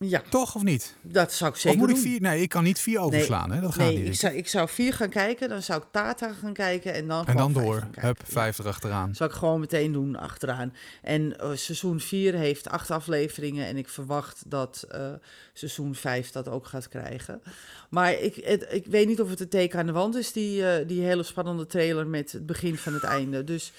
Ja, 0.00 0.22
Toch 0.28 0.54
of 0.54 0.62
niet? 0.62 0.94
dat 1.02 1.32
zou 1.32 1.50
ik 1.50 1.56
zeker 1.56 1.80
of 1.80 1.86
moet 1.86 1.96
ik 1.96 2.02
vier? 2.02 2.20
Nee, 2.20 2.42
ik 2.42 2.48
kan 2.48 2.64
niet 2.64 2.78
vier 2.78 3.00
overslaan, 3.00 3.50
hè? 3.52 3.60
Dat 3.60 3.74
gaat 3.74 3.86
nee, 3.86 3.96
niet. 3.98 4.06
ik 4.06 4.14
zou, 4.14 4.34
ik 4.34 4.48
zou 4.48 4.68
vier 4.68 4.92
gaan 4.94 5.08
kijken. 5.08 5.48
Dan 5.48 5.62
zou 5.62 5.82
ik 5.82 5.86
Tata 5.90 6.32
gaan 6.32 6.52
kijken. 6.52 6.94
En 6.94 7.06
dan, 7.06 7.26
en 7.26 7.36
dan 7.36 7.52
vijf 7.52 7.64
door. 7.64 7.86
Hup, 7.94 8.18
Ja. 8.18 8.32
vijf 8.32 8.58
erachteraan. 8.58 9.14
Zou 9.14 9.30
ik 9.30 9.36
gewoon 9.36 9.60
meteen 9.60 9.92
doen 9.92 10.16
achteraan. 10.16 10.74
En 11.02 11.38
eh, 11.38 11.50
seizoen 11.54 12.00
4 12.00 12.34
heeft 12.34 12.68
acht 12.68 12.90
afleveringen. 12.90 13.66
En 13.66 13.76
ik 13.76 13.88
verwacht 13.88 14.42
dat 14.46 14.84
eh, 14.90 15.12
seizoen 15.52 15.94
5 15.94 16.30
dat 16.30 16.48
ook 16.48 16.66
gaat 16.66 16.88
krijgen. 16.88 17.42
Maar 17.90 18.12
ik, 18.12 18.34
het, 18.34 18.66
ik 18.70 18.86
weet 18.86 19.06
niet 19.06 19.20
of 19.20 19.30
het 19.30 19.40
een 19.40 19.48
teken 19.48 19.78
aan 19.78 19.86
de 19.86 19.92
wand 19.92 20.16
is, 20.16 20.32
die, 20.32 20.66
eh, 20.70 20.88
die 20.88 21.02
hele 21.02 21.22
spannende 21.22 21.66
trailer 21.66 22.06
met 22.06 22.32
het 22.32 22.46
begin 22.46 22.76
van 22.76 22.92
het 22.94 23.04
einde. 23.04 23.44
Dus 23.44 23.72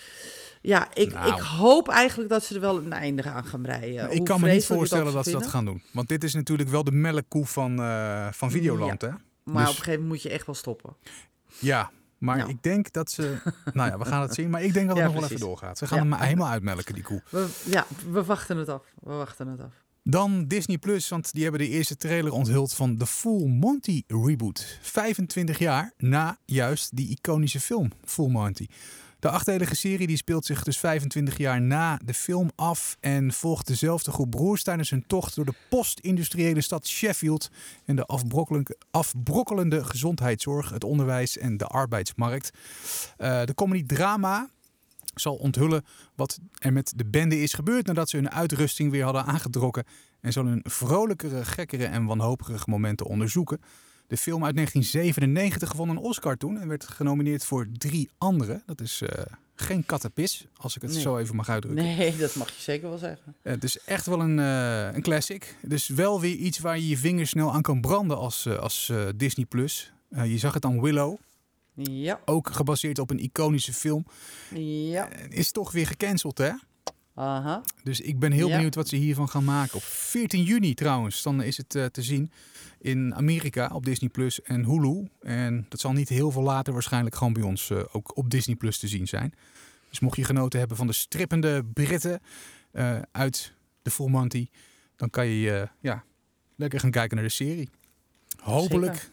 ja, 0.61 0.87
ik, 0.93 1.13
Nou. 1.13 1.33
ik 1.33 1.39
hoop 1.39 1.87
eigenlijk 1.89 2.29
dat 2.29 2.43
ze 2.43 2.55
er 2.55 2.61
wel 2.61 2.77
een 2.77 2.93
einde 2.93 3.23
aan 3.23 3.45
gaan 3.45 3.61
breien. 3.61 4.11
ik 4.11 4.17
Hoe 4.17 4.25
kan 4.25 4.41
me 4.41 4.51
niet 4.51 4.65
voorstellen 4.65 5.13
dat 5.13 5.25
ze 5.25 5.31
dat 5.31 5.47
gaan 5.47 5.65
doen. 5.65 5.81
Want 5.93 6.07
dit 6.07 6.23
is 6.23 6.33
natuurlijk 6.33 6.69
wel 6.69 6.83
de 6.83 6.91
melkkoe 6.91 7.45
van, 7.45 7.79
eh, 7.81 8.27
van 8.31 8.51
Videoland, 8.51 9.01
hè? 9.01 9.09
Maar 9.09 9.17
Dus- 9.43 9.63
op 9.63 9.77
een 9.77 9.83
gegeven 9.83 9.91
moment 9.91 10.07
moet 10.09 10.21
je 10.21 10.29
echt 10.29 10.45
wel 10.45 10.55
stoppen. 10.55 10.95
Ja, 11.59 11.91
maar 12.17 12.37
Nou. 12.37 12.49
ik 12.49 12.63
denk 12.63 12.91
dat 12.91 13.11
ze... 13.11 13.37
nou 13.73 13.89
ja, 13.91 13.97
we 13.97 14.05
gaan 14.05 14.21
het 14.21 14.33
zien. 14.33 14.49
Maar 14.49 14.63
ik 14.63 14.73
denk 14.73 14.87
dat 14.87 14.97
het 14.97 15.05
Ja, 15.05 15.11
nog 15.11 15.21
wel 15.21 15.29
even 15.31 15.45
doorgaat. 15.45 15.77
Ze 15.77 15.87
gaan 15.87 16.07
Ja. 16.07 16.15
hem 16.17 16.21
helemaal 16.27 16.47
uitmelken, 16.49 16.93
die 16.93 17.03
koe. 17.03 17.21
We, 17.29 17.47
ja, 17.65 17.85
we 18.11 18.23
wachten 18.23 18.57
het 18.57 18.69
af. 18.69 18.83
We 19.03 19.11
wachten 19.13 19.47
het 19.47 19.61
af. 19.61 19.73
Dan 20.03 20.45
Disney 20.47 20.77
Plus, 20.77 21.09
want 21.09 21.31
die 21.33 21.43
hebben 21.43 21.61
de 21.61 21.67
eerste 21.67 21.97
trailer 21.97 22.31
onthuld 22.31 22.73
van 22.73 22.95
de 22.95 23.05
Full 23.05 23.45
Monty 23.47 24.03
reboot. 24.07 24.77
25 24.81 25.59
jaar 25.59 25.91
na 25.97 26.37
juist 26.45 26.95
die 26.95 27.09
iconische 27.09 27.59
film 27.59 27.91
Full 28.05 28.29
Monty. 28.29 28.67
De 29.19 29.29
achtdelige 29.29 29.75
serie 29.75 30.07
die 30.07 30.17
speelt 30.17 30.45
zich 30.45 30.63
dus 30.63 30.77
25 30.77 31.37
jaar 31.37 31.61
na 31.61 31.99
de 32.05 32.13
film 32.13 32.49
af 32.55 32.97
en 32.99 33.33
volgt 33.33 33.67
dezelfde 33.67 34.11
groep 34.11 34.29
broers 34.29 34.63
tijdens 34.63 34.89
hun 34.89 35.03
tocht 35.07 35.35
door 35.35 35.45
de 35.45 35.53
post-industriële 35.69 36.61
stad 36.61 36.87
Sheffield 36.87 37.49
en 37.85 37.95
de 37.95 38.05
afbrokkelende, 38.91 39.83
gezondheidszorg, 39.83 40.69
het 40.69 40.83
onderwijs 40.83 41.37
en 41.37 41.57
de 41.57 41.65
arbeidsmarkt. 41.65 42.51
Uh, 43.17 43.43
de 43.43 43.53
comedy-drama 43.55 44.49
zal 45.15 45.35
onthullen 45.35 45.85
wat 46.15 46.39
er 46.57 46.73
met 46.73 46.93
de 46.95 47.05
bende 47.05 47.41
is 47.41 47.53
gebeurd 47.53 47.85
nadat 47.85 48.09
ze 48.09 48.15
hun 48.15 48.31
uitrusting 48.31 48.91
weer 48.91 49.03
hadden 49.03 49.25
aangetrokken 49.25 49.85
en 50.21 50.31
zal 50.31 50.45
hun 50.45 50.63
vrolijkere, 50.63 51.45
gekkere 51.45 51.85
en 51.85 52.05
wanhopige 52.05 52.57
momenten 52.65 53.05
onderzoeken. 53.05 53.61
De 54.09 54.17
film 54.17 54.45
uit 54.45 54.55
1997 54.55 55.73
won 55.73 55.89
een 55.89 55.97
Oscar 55.97 56.37
toen 56.37 56.59
en 56.59 56.67
werd 56.67 56.87
genomineerd 56.87 57.45
voor 57.45 57.67
drie 57.77 58.09
andere. 58.17 58.61
Dat 58.65 58.81
is 58.81 59.01
uh, 59.01 59.09
geen 59.55 59.85
kattenpis, 59.85 60.47
als 60.55 60.75
ik 60.75 60.81
het 60.81 60.95
zo 60.95 61.17
even 61.17 61.35
mag 61.35 61.49
uitdrukken. 61.49 61.85
Nee, 61.85 62.17
dat 62.17 62.35
mag 62.35 62.49
je 62.49 62.61
zeker 62.61 62.89
wel 62.89 62.97
zeggen. 62.97 63.35
Uh, 63.43 63.53
het 63.53 63.63
is 63.63 63.79
echt 63.79 64.05
wel 64.05 64.19
een, 64.21 64.37
uh, 64.37 64.93
een 64.93 65.01
classic. 65.01 65.55
Dus 65.61 65.87
wel 65.87 66.21
weer 66.21 66.35
iets 66.35 66.59
waar 66.59 66.77
je 66.77 66.87
je 66.87 66.97
vingers 66.97 67.29
snel 67.29 67.53
aan 67.53 67.61
kan 67.61 67.81
branden 67.81 68.17
als, 68.17 68.47
als 68.47 68.91
Disney+. 69.15 69.45
Plus. 69.45 69.91
je 70.09 70.37
zag 70.37 70.53
het 70.53 70.65
aan 70.65 70.81
Willow. 70.81 71.17
Ja. 71.73 72.19
Ook 72.25 72.49
gebaseerd 72.49 72.99
op 72.99 73.09
een 73.09 73.19
iconische 73.19 73.73
film. 73.73 74.05
Ja. 74.53 75.09
Is 75.29 75.51
toch 75.51 75.71
weer 75.71 75.87
gecanceld, 75.87 76.37
hè? 76.37 76.51
Aha. 77.19 77.61
Dus 77.83 78.01
ik 78.01 78.19
ben 78.19 78.31
heel 78.31 78.49
benieuwd 78.49 78.75
wat 78.75 78.87
ze 78.87 78.95
hiervan 78.95 79.29
gaan 79.29 79.43
maken. 79.43 79.75
Op 79.75 79.83
14 79.83 80.43
juni 80.43 80.73
trouwens, 80.73 81.21
dan 81.21 81.41
is 81.41 81.57
het 81.57 81.75
uh, 81.75 81.85
te 81.85 82.01
zien 82.01 82.31
in 82.79 83.15
Amerika 83.15 83.69
op 83.73 83.85
Disney 83.85 84.09
Plus 84.09 84.41
en 84.41 84.63
Hulu. 84.63 85.07
En 85.21 85.65
dat 85.69 85.79
zal 85.79 85.91
niet 85.91 86.09
heel 86.09 86.31
veel 86.31 86.41
later 86.41 86.73
waarschijnlijk 86.73 87.15
gewoon 87.15 87.33
bij 87.33 87.43
ons 87.43 87.69
uh, 87.69 87.81
ook 87.91 88.17
op 88.17 88.29
Disney 88.29 88.55
Plus 88.55 88.77
te 88.77 88.87
zien 88.87 89.07
zijn. 89.07 89.33
Dus 89.89 89.99
mocht 89.99 90.15
je 90.15 90.23
genoten 90.23 90.59
hebben 90.59 90.77
van 90.77 90.87
de 90.87 90.93
strippende 90.93 91.65
Britten 91.73 92.21
uh, 92.73 92.99
uit 93.11 93.53
de 93.81 93.91
Full 93.91 94.09
Monty, 94.09 94.47
dan 94.95 95.09
kan 95.09 95.27
je 95.27 95.69
ja, 95.79 96.03
lekker 96.55 96.79
gaan 96.79 96.91
kijken 96.91 97.17
naar 97.17 97.25
de 97.25 97.31
serie. 97.31 97.69
Hopelijk. 98.37 99.11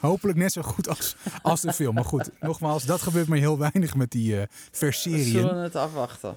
Hopelijk 0.00 0.38
net 0.38 0.52
zo 0.52 0.62
goed 0.62 0.88
als, 0.88 1.16
als 1.42 1.60
de 1.60 1.72
film. 1.72 1.94
Maar 1.94 2.04
goed, 2.04 2.30
nogmaals, 2.40 2.84
dat 2.84 3.02
gebeurt 3.02 3.28
maar 3.28 3.38
heel 3.38 3.58
weinig 3.58 3.94
met 3.94 4.10
die 4.10 4.34
uh, 4.34 4.42
verserien. 4.70 5.24
Zullen 5.24 5.56
we 5.56 5.62
het 5.62 5.76
afwachten? 5.76 6.36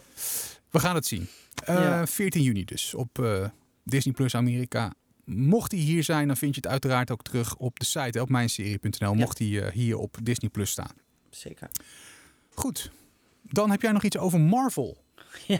We 0.73 0.79
gaan 0.79 0.95
het 0.95 1.05
zien. 1.05 1.27
Uh, 1.69 1.75
ja. 1.75 2.07
14 2.07 2.41
juni 2.41 2.63
dus 2.63 2.93
op 2.93 3.19
uh, 3.19 3.47
Disney 3.83 4.13
Plus 4.13 4.35
Amerika. 4.35 4.93
Mocht 5.25 5.71
hij 5.71 5.81
hier 5.81 6.03
zijn, 6.03 6.27
dan 6.27 6.37
vind 6.37 6.55
je 6.55 6.61
het 6.61 6.71
uiteraard 6.71 7.11
ook 7.11 7.23
terug 7.23 7.55
op 7.55 7.79
de 7.79 7.85
site, 7.85 8.21
op 8.21 8.29
mijnserie.nl. 8.29 9.13
Mocht 9.13 9.39
hij 9.39 9.47
uh, 9.47 9.67
hier 9.67 9.97
op 9.97 10.17
Disney 10.23 10.49
Plus 10.49 10.71
staan. 10.71 10.91
Zeker. 11.29 11.69
Goed. 12.49 12.91
Dan 13.41 13.71
heb 13.71 13.81
jij 13.81 13.91
nog 13.91 14.03
iets 14.03 14.17
over 14.17 14.39
Marvel. 14.39 14.97
Ja. 15.47 15.59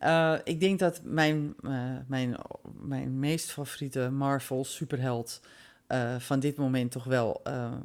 Uh, 0.00 0.40
ik 0.44 0.60
denk 0.60 0.78
dat 0.78 1.00
mijn, 1.04 1.54
uh, 1.62 1.96
mijn, 2.06 2.36
mijn 2.80 3.18
meest 3.18 3.52
favoriete 3.52 4.10
Marvel 4.10 4.64
superheld 4.64 5.40
uh, 5.88 6.18
van 6.18 6.40
dit 6.40 6.56
moment 6.56 6.90
toch 6.90 7.04
wel 7.04 7.42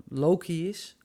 Loki 0.08 0.70
is. 0.70 0.98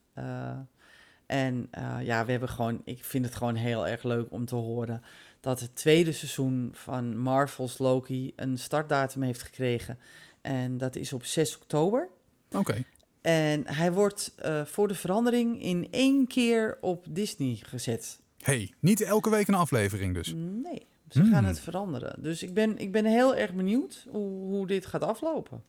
En 1.26 1.68
uh, 1.78 1.96
ja, 2.02 2.24
we 2.24 2.30
hebben 2.30 2.48
gewoon, 2.48 2.80
ik 2.84 3.04
vind 3.04 3.24
het 3.24 3.34
gewoon 3.34 3.54
heel 3.54 3.86
erg 3.86 4.02
leuk 4.02 4.26
om 4.30 4.44
te 4.44 4.54
horen 4.54 5.02
dat 5.40 5.60
het 5.60 5.76
tweede 5.76 6.12
seizoen 6.12 6.70
van 6.72 7.18
Marvel's 7.18 7.78
Loki 7.78 8.32
een 8.36 8.58
startdatum 8.58 9.22
heeft 9.22 9.42
gekregen. 9.42 9.98
En 10.40 10.78
dat 10.78 10.96
is 10.96 11.12
op 11.12 11.24
6 11.24 11.56
oktober. 11.56 12.08
Oké. 12.48 12.58
Okay. 12.58 12.84
En 13.20 13.62
hij 13.66 13.92
wordt 13.92 14.34
uh, 14.44 14.64
voor 14.64 14.88
de 14.88 14.94
verandering 14.94 15.62
in 15.62 15.88
één 15.90 16.26
keer 16.26 16.78
op 16.80 17.06
Disney 17.08 17.58
gezet. 17.62 18.20
hey, 18.38 18.72
niet 18.80 19.00
elke 19.00 19.30
week 19.30 19.48
een 19.48 19.54
aflevering 19.54 20.14
dus? 20.14 20.32
Nee, 20.36 20.86
ze 21.08 21.20
hmm. 21.20 21.30
gaan 21.30 21.44
het 21.44 21.60
veranderen. 21.60 22.22
Dus 22.22 22.42
ik 22.42 22.54
ben, 22.54 22.78
ik 22.78 22.92
ben 22.92 23.04
heel 23.04 23.36
erg 23.36 23.54
benieuwd 23.54 24.06
hoe, 24.10 24.30
hoe 24.30 24.66
dit 24.66 24.86
gaat 24.86 25.02
aflopen. 25.02 25.62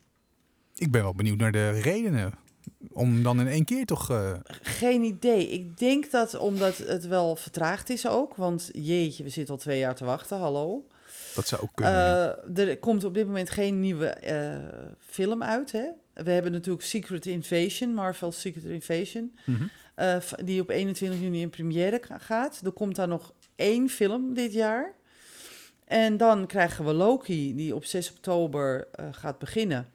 Ik 0.74 0.90
ben 0.90 1.02
wel 1.02 1.14
benieuwd 1.14 1.38
naar 1.38 1.52
de 1.52 1.70
redenen 1.70 2.32
om 2.96 3.22
dan 3.22 3.40
in 3.40 3.48
één 3.48 3.64
keer 3.64 3.86
toch... 3.86 4.10
Uh... 4.10 4.32
Geen 4.62 5.02
idee. 5.02 5.48
Ik 5.48 5.78
denk 5.78 6.10
dat 6.10 6.38
omdat 6.38 6.76
het 6.76 7.06
wel 7.06 7.36
vertraagd 7.36 7.90
is 7.90 8.06
ook. 8.06 8.34
Want 8.34 8.70
jeetje, 8.72 9.22
we 9.22 9.28
zitten 9.28 9.54
al 9.54 9.60
twee 9.60 9.78
jaar 9.78 9.94
te 9.94 10.04
wachten. 10.04 10.38
Hallo. 10.38 10.86
Dat 11.34 11.48
zou 11.48 11.62
ook 11.62 11.70
kunnen. 11.74 12.38
Uh, 12.54 12.68
er 12.68 12.78
komt 12.78 13.04
op 13.04 13.14
dit 13.14 13.26
moment 13.26 13.50
geen 13.50 13.80
nieuwe 13.80 14.16
uh, 14.24 14.90
film 14.98 15.42
uit. 15.42 15.72
Hè? 15.72 15.88
We 16.14 16.30
hebben 16.30 16.52
natuurlijk 16.52 16.84
Secret 16.84 17.26
Invasion, 17.26 17.94
Marvel 17.94 18.32
Secret 18.32 18.64
Invasion. 18.64 19.38
Mm 19.44 19.56
-hmm. 19.56 20.20
die 20.44 20.60
op 20.60 20.68
21 20.68 21.20
juni 21.20 21.40
in 21.40 21.50
première 21.50 22.00
gaat. 22.18 22.60
Er 22.64 22.72
komt 22.72 22.96
daar 22.96 23.08
nog 23.08 23.32
één 23.56 23.88
film 23.88 24.34
dit 24.34 24.52
jaar. 24.52 24.94
En 25.84 26.16
dan 26.16 26.46
krijgen 26.46 26.84
we 26.84 26.92
Loki, 26.92 27.54
die 27.54 27.74
op 27.74 27.84
6 27.84 28.10
oktober 28.10 28.88
gaat 29.10 29.38
beginnen. 29.38 29.94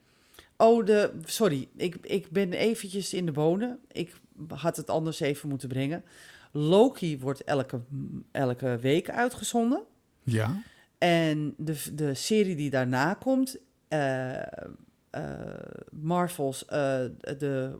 Oh, 0.62 0.86
de, 0.86 1.10
sorry, 1.24 1.68
ik, 1.76 1.96
ik 2.02 2.30
ben 2.30 2.52
eventjes 2.52 3.14
in 3.14 3.26
de 3.26 3.32
bonen. 3.32 3.78
Ik 3.92 4.12
had 4.48 4.76
het 4.76 4.90
anders 4.90 5.20
even 5.20 5.48
moeten 5.48 5.68
brengen. 5.68 6.04
Loki 6.52 7.18
wordt 7.18 7.44
elke, 7.44 7.80
elke 8.30 8.78
week 8.80 9.10
uitgezonden. 9.10 9.82
Ja. 10.22 10.62
En 10.98 11.54
de, 11.56 11.94
de 11.94 12.14
serie 12.14 12.56
die 12.56 12.70
daarna 12.70 13.14
komt, 13.14 13.56
uh, 13.88 14.32
uh, 14.36 14.42
Marvel's, 15.90 16.64
uh, 16.64 16.70
de 17.38 17.78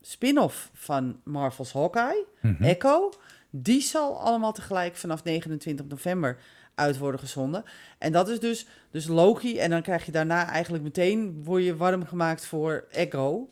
spin-off 0.00 0.70
van 0.72 1.20
Marvel's 1.24 1.72
Hawkeye, 1.72 2.26
mm 2.40 2.56
-hmm. 2.58 2.66
Echo, 2.66 3.12
die 3.50 3.80
zal 3.80 4.20
allemaal 4.20 4.52
tegelijk 4.52 4.96
vanaf 4.96 5.24
29 5.24 5.86
november 5.86 6.38
uit 6.74 6.98
worden 6.98 7.20
gezonden. 7.20 7.64
En 7.98 8.12
dat 8.12 8.28
is 8.28 8.40
dus, 8.40 8.66
dus 8.90 9.06
Loki. 9.06 9.58
En 9.58 9.70
dan 9.70 9.82
krijg 9.82 10.06
je 10.06 10.12
daarna 10.12 10.46
eigenlijk 10.48 10.84
meteen, 10.84 11.40
word 11.44 11.64
je 11.64 11.76
warm 11.76 12.06
gemaakt 12.06 12.46
voor 12.46 12.84
Echo. 12.90 13.50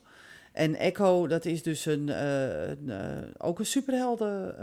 En 0.52 0.74
Echo, 0.76 1.26
dat 1.26 1.44
is 1.44 1.62
dus 1.62 1.86
een, 1.86 2.06
uh, 2.08 2.68
een 2.68 2.84
uh, 2.86 2.96
ook 3.38 3.58
een 3.58 3.66
superhelden 3.66 4.54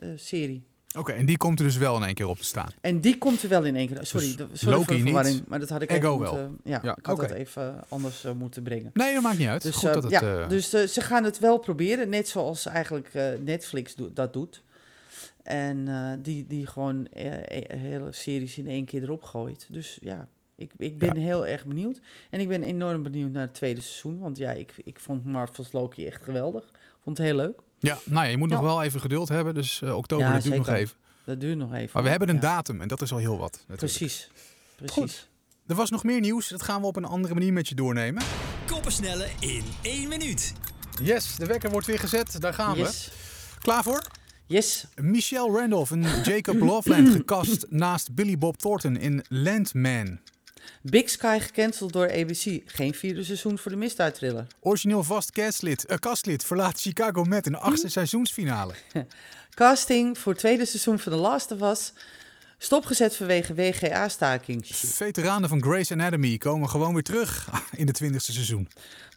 uh, 0.00 0.08
serie. 0.16 0.62
Oké, 0.98 1.12
en 1.12 1.26
die 1.26 1.36
komt 1.36 1.58
er 1.58 1.64
dus 1.64 1.76
wel 1.76 1.96
in 1.96 2.02
één 2.02 2.14
keer 2.14 2.26
op 2.28 2.38
te 2.38 2.44
staan. 2.44 2.68
En 2.80 3.00
die 3.00 3.18
komt 3.18 3.42
er 3.42 3.48
wel 3.48 3.64
in 3.64 3.76
één 3.76 3.86
keer. 3.86 3.98
Sorry, 4.06 4.26
dus 4.36 4.46
sorry 4.52 4.74
Loki 4.74 4.84
voor 4.86 4.96
de 4.96 5.02
verwarring, 5.02 5.34
niet, 5.34 5.48
maar 5.48 5.58
dat 5.60 5.68
had 5.68 5.82
ik 5.82 5.90
even 5.90 6.02
wel. 6.02 6.16
moeten, 6.18 6.58
ja, 6.64 6.80
Ja, 6.82 6.96
ik 6.96 7.06
had 7.06 7.18
oké. 7.18 7.26
dat 7.28 7.36
even 7.36 7.80
anders 7.88 8.24
moeten 8.38 8.62
brengen. 8.62 8.90
Nee, 8.94 9.14
dat 9.14 9.22
maakt 9.22 9.38
niet 9.38 9.48
uit. 9.48 9.62
Dus, 9.62 9.74
Goed 9.76 9.88
eh, 9.88 9.94
dat 9.94 10.02
het, 10.02 10.12
ja, 10.12 10.20
eh, 10.42 10.48
dus 10.48 10.72
eh, 10.72 10.86
ze 10.86 11.00
gaan 11.00 11.24
het 11.24 11.38
wel 11.38 11.58
proberen, 11.58 12.08
net 12.08 12.28
zoals 12.28 12.66
eigenlijk 12.66 13.08
eh, 13.12 13.24
Netflix 13.44 13.94
do- 13.94 14.10
dat 14.14 14.32
doet. 14.32 14.62
En 15.42 15.88
eh, 15.88 16.12
die, 16.22 16.46
die 16.46 16.66
gewoon 16.66 17.06
eh, 17.06 17.32
hele 17.78 18.12
series 18.12 18.58
in 18.58 18.66
één 18.66 18.84
keer 18.84 19.02
erop 19.02 19.22
gooit. 19.22 19.66
Dus 19.70 19.98
ja, 20.00 20.28
ik, 20.54 20.72
ik 20.76 20.98
ben 20.98 21.14
Ja. 21.14 21.20
heel 21.20 21.46
erg 21.46 21.64
benieuwd. 21.64 22.00
En 22.30 22.40
ik 22.40 22.48
ben 22.48 22.62
enorm 22.62 23.02
benieuwd 23.02 23.30
naar 23.32 23.42
het 23.42 23.54
tweede 23.54 23.80
seizoen. 23.80 24.18
Want 24.18 24.36
ja, 24.38 24.50
ik, 24.50 24.72
ik 24.84 25.00
vond 25.00 25.24
Marvel's 25.24 25.72
Loki 25.72 26.06
echt 26.06 26.22
geweldig. 26.22 26.70
Vond 27.02 27.18
het 27.18 27.26
heel 27.26 27.36
leuk. 27.36 27.58
ja, 27.78 27.98
nou 28.04 28.24
ja, 28.24 28.30
je 28.30 28.36
moet 28.36 28.48
nog 28.48 28.58
Ja. 28.60 28.64
wel 28.64 28.82
even 28.82 29.00
geduld 29.00 29.28
hebben. 29.28 29.54
Dus 29.54 29.82
eh, 29.82 29.96
oktober, 29.96 30.26
Ja, 30.26 30.32
dat 30.32 30.42
duurt 30.42 30.56
nog 30.56 30.68
even. 30.68 30.96
Dat 31.24 31.40
duurt 31.40 31.56
nog 31.58 31.74
even. 31.74 31.90
Maar 31.92 32.02
we 32.02 32.08
hebben 32.08 32.28
een 32.28 32.34
Ja, 32.34 32.40
datum 32.40 32.80
en 32.80 32.88
dat 32.88 33.02
is 33.02 33.12
al 33.12 33.18
heel 33.18 33.38
wat. 33.38 33.52
natuurlijk. 33.52 33.78
Precies. 33.78 34.30
Precies. 34.76 34.94
Goed. 34.96 35.28
Er 35.66 35.74
was 35.74 35.90
nog 35.90 36.04
meer 36.04 36.20
nieuws. 36.20 36.48
Dat 36.48 36.62
gaan 36.62 36.80
we 36.80 36.86
op 36.86 36.96
een 36.96 37.04
andere 37.04 37.34
manier 37.34 37.52
met 37.52 37.68
je 37.68 37.74
doornemen. 37.74 38.22
Koppensnellen 38.66 39.28
in 39.40 39.64
één 39.82 40.08
minuut. 40.08 40.52
Yes, 41.02 41.36
de 41.36 41.46
wekker 41.46 41.70
wordt 41.70 41.86
weer 41.86 41.98
gezet. 41.98 42.40
Daar 42.40 42.54
gaan 42.54 42.76
Yes. 42.76 43.06
we. 43.06 43.58
Klaar 43.60 43.82
voor? 43.82 44.06
Yes. 44.50 44.84
Michelle 45.00 45.50
Randolph 45.50 45.90
en 45.90 46.02
Jacob 46.22 46.60
Loveland 46.70 47.08
gekast 47.08 47.66
naast 47.68 48.14
Billy 48.14 48.38
Bob 48.38 48.56
Thornton 48.56 48.96
in 48.96 49.24
Landman. 49.28 50.18
Big 50.82 51.10
Sky 51.10 51.38
gecanceld 51.40 51.92
door 51.92 52.10
ABC. 52.10 52.60
Geen 52.64 52.94
vierde 52.94 53.24
seizoen 53.24 53.58
voor 53.58 53.70
de 53.70 53.76
misdaadthriller. 53.76 54.46
Origineel 54.60 55.02
vast 55.02 55.32
castlid, 55.32 55.84
eh, 55.84 55.98
kastlid 55.98 56.44
verlaat 56.44 56.80
Chicago 56.80 57.24
met 57.24 57.46
een 57.46 57.54
achtste 57.54 57.88
seizoensfinale. 57.88 58.74
Casting 59.54 60.18
voor 60.18 60.32
het 60.32 60.40
tweede 60.40 60.64
seizoen 60.64 60.98
van 60.98 61.12
The 61.12 61.18
Last 61.18 61.50
of 61.50 61.60
Us. 61.60 61.92
Stopgezet 62.62 63.16
vanwege 63.16 63.54
WGA-staking. 63.54 64.66
Veteranen 64.72 65.48
van 65.48 65.62
Grey's 65.62 65.92
Anatomy 65.92 66.38
komen 66.38 66.68
gewoon 66.68 66.92
weer 66.94 67.02
terug 67.02 67.48
in 67.76 67.86
het 67.86 67.96
twintigste 67.96 68.32
seizoen. 68.32 68.68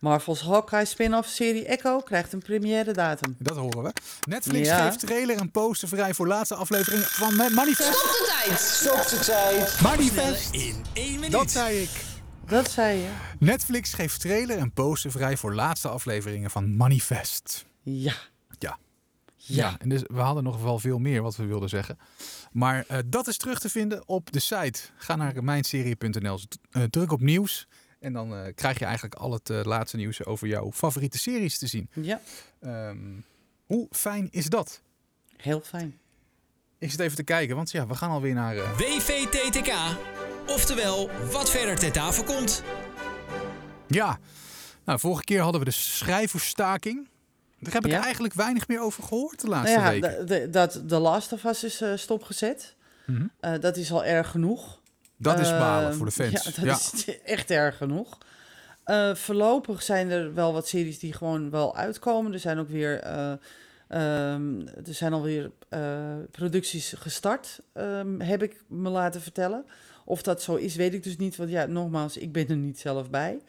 Marvel's 0.02 0.42
Hawkeye 0.42 0.86
spin-off 0.86 1.30
serie 1.30 1.66
Echo 1.66 2.00
krijgt 2.00 2.34
een 2.34 2.40
première 2.40 2.94
datum. 2.94 3.36
Dat 3.40 3.58
horen 3.58 3.84
we. 3.84 3.92
Netflix 4.30 4.68
Ja. 4.68 4.86
geeft 4.86 5.00
trailer 5.00 5.38
en 5.38 5.52
poster 5.52 5.88
vrij 5.88 6.14
voor 6.14 6.28
laatste 6.28 6.56
aflevering 6.56 7.04
van 7.04 7.36
Ma- 7.36 7.50
Manifest. 7.50 8.00
Stop 8.60 9.08
de 9.10 9.20
tijd. 9.26 9.82
Manifest! 9.82 10.44
Snellen 10.44 10.68
in 10.68 10.84
één 10.94 11.14
minuut. 11.14 11.32
Dat 11.32 11.52
zei 11.52 11.82
ik. 11.82 11.90
Dat 12.48 12.72
zei 12.72 12.98
je. 13.00 13.10
Netflix 13.40 13.94
geeft 13.94 14.20
trailer 14.22 14.58
en 14.58 14.72
poster 14.72 15.12
vrij 15.12 15.38
voor 15.38 15.54
laatste 15.54 15.88
afleveringen 15.88 16.52
van 16.52 16.76
Manifest. 16.76 17.66
Ja. 17.84 18.14
Ja. 19.46 19.76
En 19.80 19.90
dus 19.90 20.02
we 20.06 20.20
hadden 20.20 20.44
nog 20.44 20.62
wel 20.62 20.80
veel 20.80 21.00
meer 21.00 21.22
wat 21.22 21.36
we 21.36 21.46
wilden 21.46 21.70
zeggen. 21.70 21.98
Maar 22.52 22.86
eh, 22.88 22.98
dat 23.06 23.28
is 23.28 23.38
terug 23.38 23.60
te 23.60 23.70
vinden 23.70 24.08
op 24.08 24.32
de 24.32 24.40
site. 24.40 24.80
Ga 24.96 25.16
naar 25.16 25.44
mijnserie.nl, 25.44 26.40
eh, 26.72 26.84
druk 26.84 27.12
op 27.12 27.22
nieuws. 27.22 27.68
En 28.00 28.14
dan 28.14 28.36
eh, 28.36 28.54
krijg 28.56 28.80
je 28.80 28.86
eigenlijk 28.86 29.16
al 29.16 29.32
het 29.32 29.50
laatste 29.66 29.98
nieuws 29.98 30.26
over 30.26 30.48
jouw 30.48 30.72
favoriete 30.72 31.18
series 31.18 31.58
te 31.58 31.68
zien. 31.68 31.90
Ja. 31.94 32.22
Ehm, 32.60 32.98
hoe 33.66 33.88
fijn 33.92 34.28
is 34.32 34.46
dat? 34.46 34.82
Heel 35.38 35.62
fijn. 35.62 35.98
Ik 36.78 36.92
zit 36.92 37.00
even 37.00 37.16
te 37.16 37.24
kijken, 37.24 37.56
want 37.56 37.72
ja, 37.72 37.88
we 37.88 37.96
gaan 37.96 38.10
alweer 38.10 38.34
naar... 38.34 38.56
WVTTK. 38.56 39.74
Oftewel, 40.48 41.10
wat 41.32 41.50
verder 41.50 41.80
ter 41.80 41.92
tafel 41.92 42.24
komt. 42.24 42.64
Ja, 43.88 44.20
nou, 44.86 45.00
vorige 45.00 45.24
keer 45.24 45.42
hadden 45.42 45.60
we 45.60 45.66
de 45.66 45.72
schrijversstaking. 45.72 47.08
Daar 47.64 47.74
heb 47.74 47.86
ik 47.86 47.92
Ja. 47.92 48.04
eigenlijk 48.04 48.34
weinig 48.34 48.68
meer 48.68 48.82
over 48.82 49.04
gehoord 49.04 49.42
de 49.42 49.48
laatste 49.48 49.78
Nou 49.80 49.94
ja, 49.96 50.02
weken. 50.02 50.26
de- 50.26 50.40
de- 50.40 50.50
dat 50.50 50.82
The 50.88 50.98
Last 51.00 51.34
of 51.34 51.44
Us 51.44 51.64
is 51.64 51.82
eh, 51.82 51.92
stopgezet. 51.96 52.76
Mhm. 53.06 53.26
Eh, 53.40 53.54
dat 53.60 53.78
is 53.78 53.92
al 53.92 54.06
erg 54.06 54.30
genoeg. 54.30 54.82
Dat 55.18 55.40
is 55.40 55.50
balen 55.50 55.90
Eh, 55.92 55.96
voor 55.96 56.06
de 56.06 56.12
fans. 56.12 56.32
Ja, 56.56 56.66
dat 56.66 56.94
is 56.94 57.20
echt 57.24 57.52
erg 57.52 57.78
genoeg. 57.78 58.18
Eh, 58.84 59.16
voorlopig 59.16 59.82
zijn 59.84 60.10
er 60.12 60.34
wel 60.34 60.54
wat 60.54 60.68
series 60.68 61.00
die 61.00 61.14
gewoon 61.14 61.50
wel 61.50 61.76
uitkomen. 61.76 62.34
Er 62.34 62.40
zijn 62.40 62.58
ook 62.60 62.70
weer, 62.70 63.00
eh, 63.00 63.32
ehm, 63.88 64.60
er 64.86 64.94
zijn 64.94 65.14
alweer 65.14 65.52
producties 66.32 66.94
gestart, 66.98 67.60
ehm, 67.74 68.20
heb 68.20 68.44
ik 68.44 68.64
me 68.68 68.90
laten 68.90 69.22
vertellen. 69.22 69.66
Of 70.06 70.22
dat 70.22 70.42
zo 70.42 70.56
is, 70.56 70.76
weet 70.76 70.94
ik 70.94 71.04
dus 71.04 71.18
niet. 71.18 71.36
Want 71.36 71.50
ja, 71.50 71.66
nogmaals, 71.66 72.18
ik 72.18 72.32
ben 72.32 72.48
er 72.48 72.56
niet 72.56 72.80
zelf 72.80 73.10
bij. 73.10 73.40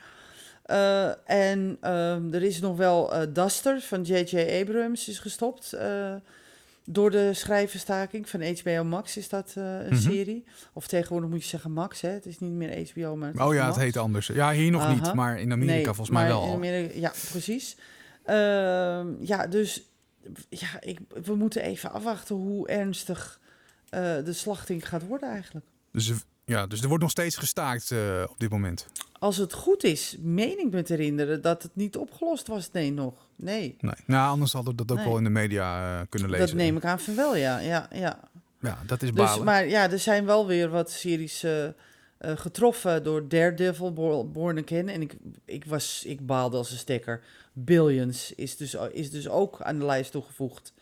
Eh, 0.64 1.28
en 1.30 1.76
ehm, 1.80 2.32
er 2.34 2.42
is 2.42 2.60
nog 2.60 2.76
wel 2.76 3.14
eh, 3.14 3.26
Duster 3.32 3.80
van 3.80 4.02
J.J. 4.02 4.60
Abrams 4.60 5.08
is 5.08 5.18
gestopt. 5.18 5.72
eh, 5.72 6.14
door 6.86 7.10
de 7.10 7.34
schrijverstaking 7.34 8.28
van 8.28 8.42
HBO 8.42 8.84
Max 8.84 9.16
is 9.16 9.28
dat 9.28 9.52
een 9.56 9.84
Mhm. 9.86 9.96
serie. 9.96 10.44
Of 10.72 10.86
tegenwoordig 10.86 11.30
moet 11.30 11.42
je 11.42 11.48
zeggen 11.48 11.72
Max, 11.72 12.00
hè? 12.00 12.08
Het 12.08 12.26
is 12.26 12.38
niet 12.38 12.52
meer 12.52 12.88
HBO, 12.92 13.16
maar 13.16 13.46
Oh 13.46 13.54
ja, 13.54 13.66
het 13.66 13.76
heet 13.76 13.96
anders. 13.96 14.26
Ja, 14.26 14.52
hier 14.52 14.70
nog 14.70 14.88
niet, 14.94 15.14
maar 15.14 15.40
in 15.40 15.52
Amerika 15.52 15.74
Nee, 15.74 15.84
volgens 15.84 16.10
mij 16.10 16.26
wel 16.26 16.44
in. 16.46 16.52
Amerika- 16.52 16.98
ja, 16.98 17.12
precies. 17.30 17.76
Ehm, 18.24 19.06
ja, 19.20 19.46
dus 19.46 19.82
ja, 20.48 20.68
ik, 20.80 20.98
we 21.24 21.34
moeten 21.34 21.62
even 21.62 21.92
afwachten 21.92 22.34
hoe 22.36 22.68
ernstig 22.68 23.40
de 24.24 24.32
slachting 24.32 24.88
gaat 24.88 25.06
worden 25.06 25.28
eigenlijk. 25.30 25.66
Dus, 25.92 26.12
ja, 26.44 26.66
dus 26.66 26.80
er 26.82 26.88
wordt 26.88 27.02
nog 27.02 27.10
steeds 27.12 27.36
gestaakt 27.36 27.90
eh, 27.90 28.22
op 28.28 28.38
dit 28.40 28.50
moment. 28.50 28.86
Als 29.18 29.36
het 29.36 29.52
goed 29.52 29.84
is, 29.84 30.16
meen 30.20 30.58
ik 30.58 30.70
me 30.70 30.82
te 30.82 30.92
herinneren 30.92 31.42
dat 31.42 31.62
het 31.62 31.76
niet 31.76 31.96
opgelost 31.96 32.46
was. 32.46 32.70
Nee, 32.72 32.92
nog. 32.92 33.14
Nee, 33.36 33.76
Nee. 33.80 33.94
Nou, 34.06 34.30
anders 34.30 34.52
hadden 34.52 34.70
we 34.76 34.84
dat 34.84 34.90
ook 34.90 34.96
Nee. 35.02 35.06
wel 35.06 35.18
in 35.18 35.24
de 35.24 35.30
media 35.30 35.98
eh, 36.00 36.06
kunnen 36.08 36.30
lezen. 36.30 36.46
dat 36.46 36.56
neem 36.56 36.76
ik 36.76 36.84
aan 36.84 37.00
van 37.00 37.14
wel, 37.14 37.36
ja. 37.36 37.58
ja, 37.58 37.88
ja. 37.92 38.20
Ja, 38.60 38.78
dat 38.86 39.02
is 39.02 39.08
Dus, 39.12 39.18
balen. 39.24 39.44
maar 39.44 39.66
ja, 39.68 39.90
er 39.90 39.98
zijn 39.98 40.24
wel 40.24 40.46
weer 40.46 40.68
wat 40.68 40.90
series 40.90 41.42
eh, 41.42 41.66
getroffen 42.18 43.02
door 43.02 43.28
Daredevil, 43.28 43.92
Bo- 43.92 44.24
Born 44.24 44.58
Again. 44.64 44.88
En 44.88 45.02
ik, 45.02 45.14
ik, 45.44 45.64
was, 45.64 46.02
ik 46.06 46.26
baalde 46.26 46.56
als 46.56 46.70
een 46.70 46.76
stekker. 46.78 47.22
Billions 47.52 48.32
is 48.34 48.56
dus, 48.56 48.76
is 48.92 49.10
dus 49.10 49.28
ook 49.28 49.62
aan 49.62 49.78
de 49.78 49.84
lijst 49.84 50.10
toegevoegd. 50.10 50.72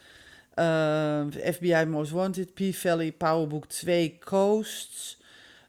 Eh, 0.55 1.25
FBI 1.53 1.85
Most 1.89 2.11
Wanted, 2.11 2.55
P-Valley, 2.55 3.13
Powerbook 3.13 3.67
2, 3.67 4.19
Coasts, 4.25 5.21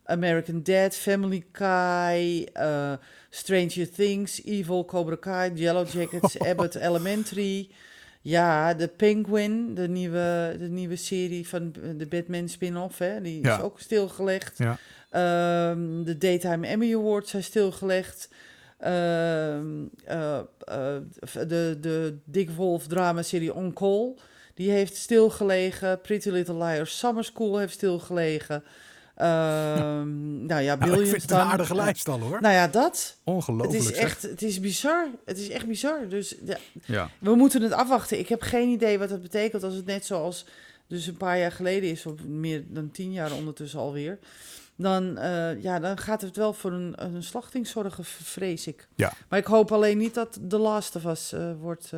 American 0.06 0.64
Dad, 0.64 0.96
Family 0.96 1.44
Guy, 1.52 2.48
eh, 2.54 2.94
Stranger 3.30 3.90
Things, 3.90 4.44
Evil, 4.44 4.86
Cobra 4.86 5.16
Kai, 5.16 5.52
Yellow 5.54 5.88
Jackets, 5.88 6.40
Abbott 6.50 6.76
Elementary. 6.76 7.70
Ja, 8.22 8.74
de 8.74 8.88
Penguin, 8.88 9.74
de 9.76 9.88
nieuwe, 9.88 10.56
de 10.60 10.70
nieuwe 10.70 10.96
serie 10.96 11.48
van 11.48 11.72
de 11.98 12.06
Batman 12.10 12.48
spin-off, 12.50 12.98
hè, 12.98 13.22
die 13.22 13.44
Ja. 13.44 13.58
is 13.58 13.64
ook 13.64 13.80
stilgelegd. 13.80 14.58
Ja. 14.58 14.78
Ehm, 15.10 16.04
de 16.04 16.18
Daytime 16.18 16.68
Emmy 16.68 16.94
Awards 16.96 17.30
zijn 17.32 17.44
stilgelegd. 17.44 18.30
Ehm, 18.80 19.66
eh, 20.06 20.38
eh, 20.60 20.96
de, 21.48 21.78
de 21.82 22.18
Dick 22.26 22.50
Wolf 22.50 22.88
drama-serie 22.88 23.54
On 23.54 23.74
Call, 23.74 24.14
die 24.54 24.72
heeft 24.72 24.96
stilgelegen. 24.96 26.02
Pretty 26.02 26.30
Little 26.30 26.58
Liars 26.58 26.98
Summer 26.98 27.24
School 27.24 27.58
heeft 27.58 27.74
stilgelegen. 27.74 28.64
Ehm, 29.16 30.46
Nou 30.48 30.62
ja, 30.62 30.76
Nou, 30.76 31.02
ik 31.02 31.08
vind 31.08 31.22
het 31.22 31.32
een 31.32 31.38
aardige 31.38 31.76
lijst 31.76 32.08
al 32.08 32.20
hoor. 32.20 32.42
Nou 32.42 32.54
ja, 32.54 32.68
dat. 32.68 32.92
Het 32.94 33.18
Ongelooflijk 33.24 33.74
is 33.74 33.86
zeg. 33.88 33.96
echt, 33.96 34.22
het 34.22 34.42
is 34.42 34.60
bizar. 34.60 35.08
Het 35.26 35.38
is 35.38 35.50
echt 35.50 35.68
bizar. 35.68 36.08
Dus 36.10 36.36
ja, 36.46 36.58
Ja. 36.86 37.10
we 37.20 37.36
moeten 37.36 37.62
het 37.62 37.72
afwachten. 37.72 38.20
Ik 38.20 38.28
heb 38.30 38.42
geen 38.42 38.70
idee 38.70 39.00
wat 39.00 39.10
dat 39.10 39.22
betekent 39.22 39.64
als 39.64 39.74
het 39.76 39.86
net 39.86 40.06
zoals 40.06 40.46
dus 40.88 41.08
een 41.08 41.18
paar 41.18 41.38
jaar 41.40 41.52
geleden 41.52 41.90
is, 41.90 42.06
of 42.06 42.24
meer 42.24 42.64
dan 42.68 42.92
tien 42.92 43.12
jaar 43.12 43.32
ondertussen 43.32 43.80
alweer. 43.80 44.20
Dan, 44.76 45.18
eh, 45.18 45.62
ja, 45.62 45.80
dan 45.80 45.98
gaat 45.98 46.22
het 46.22 46.36
wel 46.36 46.54
voor 46.54 46.72
een, 46.72 46.94
een 46.96 47.24
slachting 47.24 47.68
zorgen, 47.68 48.06
vrees 48.06 48.68
ik. 48.68 48.88
Ja. 48.96 49.14
Maar 49.30 49.40
ik 49.40 49.46
hoop 49.46 49.72
alleen 49.72 49.98
niet 49.98 50.14
dat 50.14 50.40
The 50.50 50.58
Last 50.58 50.96
of 50.96 51.06
Us 51.06 51.32
eh, 51.34 51.52
wordt... 51.62 51.92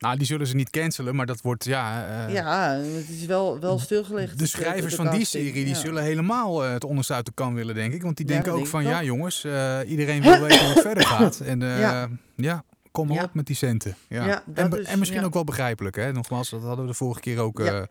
Nou, 0.00 0.16
die 0.16 0.26
zullen 0.26 0.46
ze 0.46 0.54
niet 0.54 0.70
cancelen, 0.70 1.14
maar 1.14 1.26
dat 1.26 1.40
wordt 1.40 1.64
ja. 1.64 2.06
eh, 2.26 2.34
ja, 2.34 2.70
het 2.76 3.08
is 3.08 3.26
wel, 3.26 3.58
wel 3.58 3.78
stilgelegd. 3.78 4.38
De 4.38 4.46
schrijvers 4.46 4.94
van 4.94 5.10
die 5.10 5.24
serie 5.24 5.52
die 5.52 5.66
Ja. 5.68 5.74
zullen 5.74 6.02
helemaal 6.02 6.64
eh, 6.64 6.72
het 6.72 6.84
onderste 6.84 7.12
uit 7.14 7.26
de 7.26 7.32
kan 7.34 7.54
willen, 7.54 7.74
denk 7.74 7.92
ik. 7.92 8.02
Want 8.02 8.16
die 8.16 8.26
Ja, 8.26 8.32
denken 8.32 8.52
ook 8.52 8.66
van, 8.66 8.82
ja 8.84 9.02
jongens, 9.02 9.44
eh, 9.44 9.78
iedereen 9.86 10.22
wil 10.22 10.40
weten 10.40 10.58
hoe 10.64 10.68
het 10.74 10.80
verder 10.82 11.06
gaat. 11.16 11.40
En 11.40 11.60
ja. 11.60 12.08
Ja. 12.36 12.64
kom 12.90 13.08
maar 13.08 13.24
op 13.24 13.34
met 13.34 13.46
die 13.46 13.56
centen. 13.56 13.96
Ja. 14.08 14.42
En, 14.54 14.78
is- 14.78 14.86
en 14.86 14.98
misschien 14.98 15.24
ook 15.24 15.34
wel 15.34 15.44
begrijpelijk, 15.44 15.96
hè. 15.96 16.12
Nogmaals, 16.12 16.50
dat 16.50 16.62
hadden 16.62 16.84
we 16.84 16.90
de 16.90 16.96
vorige 16.96 17.20
keer 17.20 17.38
ook. 17.38 17.64
Daar 17.64 17.88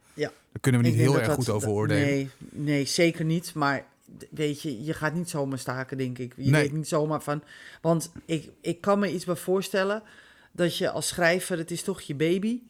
kunnen 0.62 0.82
we 0.82 0.88
niet 0.88 0.98
heel 0.98 1.17
erg 1.17 1.26
dat- 1.28 1.36
goed 1.36 1.50
over 1.50 1.69
oordelen. 1.69 2.06
Nee, 2.08 2.30
nee, 2.52 2.86
zeker 2.86 3.26
niet. 3.26 3.54
Maar 3.54 3.84
weet 4.32 4.62
je, 4.62 4.84
je 4.84 4.93
gaat 4.93 5.13
niet 5.13 5.30
zomaar 5.30 5.60
staken, 5.60 5.98
denk 5.98 6.17
ik. 6.17 6.34
Je 6.38 6.52
Nee. 6.52 6.62
weet 6.62 6.74
niet 6.74 6.88
zomaar 6.88 7.22
van... 7.22 7.43
Want 7.82 8.12
ik, 8.26 8.50
ik 8.62 8.82
kan 8.82 9.00
me 9.00 9.13
iets 9.13 9.26
bij 9.26 9.36
voorstellen 9.36 10.02
dat 10.60 10.78
je 10.78 10.89
als 10.91 11.08
schrijver... 11.08 11.58
Het 11.58 11.72
is 11.72 11.84
toch 11.84 12.02
je 12.02 12.15
baby... 12.15 12.62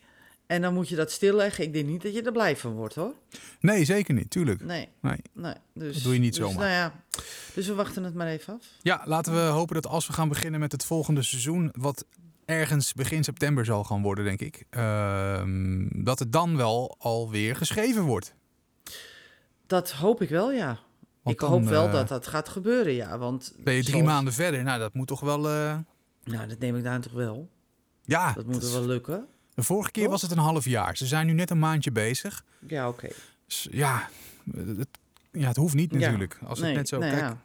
En 0.47 0.61
dan 0.61 0.73
moet 0.73 0.89
je 0.89 0.95
dat 0.95 1.11
stilleggen. 1.11 1.63
Ik 1.63 1.73
denk 1.73 1.87
niet 1.87 2.01
dat 2.01 2.13
je 2.13 2.21
er 2.21 2.31
blij 2.31 2.57
van 2.57 2.71
wordt, 2.71 2.95
hoor. 2.95 3.13
Nee, 3.59 3.85
zeker 3.85 4.13
niet, 4.13 4.29
tuurlijk. 4.29 4.63
Nee, 4.63 4.87
Nee. 5.01 5.17
nee. 5.33 5.53
Dus, 5.73 5.93
Dat 5.93 6.03
doe 6.03 6.13
je 6.13 6.19
niet 6.19 6.35
dus, 6.35 6.43
zomaar. 6.45 6.59
Nou 6.59 6.71
ja, 6.71 7.03
dus 7.53 7.67
we 7.67 7.73
wachten 7.73 8.03
het 8.03 8.13
maar 8.13 8.27
even 8.27 8.53
af. 8.53 8.65
Ja, 8.81 9.01
laten 9.05 9.33
we 9.33 9.39
hopen 9.39 9.75
dat 9.75 9.87
als 9.87 10.07
we 10.07 10.13
gaan 10.13 10.29
beginnen 10.29 10.59
met 10.59 10.71
het 10.71 10.85
volgende 10.85 11.21
seizoen, 11.21 11.69
wat 11.77 12.05
ergens 12.45 12.93
begin 12.93 13.23
september 13.23 13.65
zal 13.65 13.83
gaan 13.83 14.01
worden, 14.01 14.25
denk 14.25 14.41
ik, 14.41 14.63
ehm, 14.69 15.87
dat 16.03 16.19
het 16.19 16.31
dan 16.31 16.57
wel 16.57 16.95
alweer 16.99 17.55
geschreven 17.55 18.03
wordt. 18.03 18.33
Dat 19.67 19.91
hoop 19.91 20.21
ik 20.21 20.29
wel, 20.29 20.51
ja. 20.51 20.79
Want 21.21 21.35
ik 21.35 21.41
dan, 21.41 21.49
hoop 21.49 21.63
wel 21.63 21.85
eh, 21.85 21.91
dat 21.91 22.07
dat 22.07 22.27
gaat 22.27 22.49
gebeuren, 22.49 22.93
ja. 22.93 23.17
Want 23.17 23.53
Ben 23.57 23.73
je 23.73 23.81
drie 23.81 23.91
zoals- 23.93 24.07
maanden 24.09 24.33
verder? 24.33 24.63
Nou, 24.63 24.79
dat 24.79 24.93
moet 24.93 25.07
toch 25.07 25.19
wel. 25.19 25.49
eh, 25.49 25.77
Nou, 26.23 26.47
dat 26.47 26.59
neem 26.59 26.75
ik 26.75 26.83
daar 26.83 27.01
toch 27.01 27.13
wel. 27.13 27.49
Ja, 28.09 28.33
Dat 28.33 28.45
moet 28.45 28.61
dat 28.61 28.71
wel 28.71 28.85
lukken. 28.85 29.25
de 29.53 29.63
vorige 29.63 29.91
keer 29.91 30.03
Toch? 30.03 30.11
was 30.11 30.21
het 30.21 30.31
een 30.31 30.37
half 30.37 30.65
jaar. 30.65 30.97
Ze 30.97 31.05
zijn 31.07 31.27
nu 31.27 31.33
net 31.33 31.49
een 31.49 31.59
maandje 31.59 31.91
bezig. 31.91 32.43
Ja, 32.67 32.87
oké. 32.87 33.07
Dus 33.47 33.67
ja, 33.71 34.09
het, 34.77 34.87
ja, 35.31 35.47
het 35.47 35.55
hoeft 35.55 35.73
niet 35.75 35.91
Ja. 35.91 35.97
natuurlijk. 35.99 36.39
Als 36.45 36.59
het 36.59 36.73
net 36.75 36.87
zo, 36.87 36.97
nou 36.99 37.11
kijk, 37.11 37.21
ja. 37.23 37.37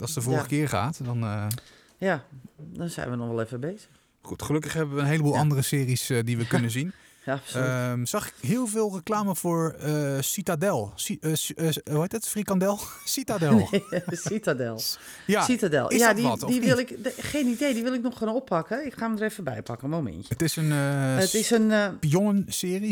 als 0.00 0.14
de 0.14 0.20
vorige 0.20 0.42
Ja. 0.42 0.48
keer 0.48 0.68
gaat, 0.68 1.04
dan. 1.04 1.22
eh, 1.22 1.46
Ja, 1.98 2.24
dan 2.56 2.88
zijn 2.88 3.10
we 3.10 3.16
nog 3.16 3.28
wel 3.28 3.40
even 3.42 3.60
bezig. 3.60 3.88
goed, 4.22 4.42
gelukkig 4.42 4.72
hebben 4.72 4.94
we 4.94 5.00
een 5.00 5.06
heleboel 5.06 5.36
andere 5.36 5.62
series 5.62 6.10
eh, 6.10 6.24
die 6.24 6.36
we 6.36 6.46
kunnen 6.46 6.70
zien. 6.78 6.92
Ja. 7.28 7.90
Ehm, 7.90 8.04
zag 8.04 8.26
ik 8.28 8.34
heel 8.40 8.66
veel 8.66 8.94
reclame 8.94 9.34
voor 9.34 9.70
eh, 9.80 10.16
Citadel. 10.20 10.92
Ci- 10.94 11.18
eh, 11.20 11.32
eh, 11.32 11.74
hoe 11.90 12.00
heet 12.00 12.12
het? 12.12 12.28
Frikandel? 12.28 12.78
Citadel. 13.04 13.68
Citadel. 14.10 14.80
Ja, 15.26 15.42
Citadel. 15.42 15.88
is 15.88 15.98
ja, 15.98 16.06
dat 16.06 16.16
die, 16.16 16.26
wat, 16.26 16.40
die 16.40 16.60
wil 16.60 16.76
niet? 16.76 16.90
ik. 16.90 17.14
geen 17.18 17.46
idee, 17.46 17.74
die 17.74 17.82
wil 17.82 17.94
ik 17.94 18.02
nog 18.02 18.18
gaan 18.18 18.28
oppakken. 18.28 18.86
Ik 18.86 18.94
ga 18.94 19.06
hem 19.08 19.16
er 19.16 19.22
even 19.22 19.44
bij 19.44 19.62
pakken. 19.62 19.88
Momentje. 19.90 20.28
het 20.28 20.42
is 20.42 20.56
een 20.56 20.72
eh 20.72 21.16
Het 21.16 21.34
is 21.34 21.50
een. 21.50 21.72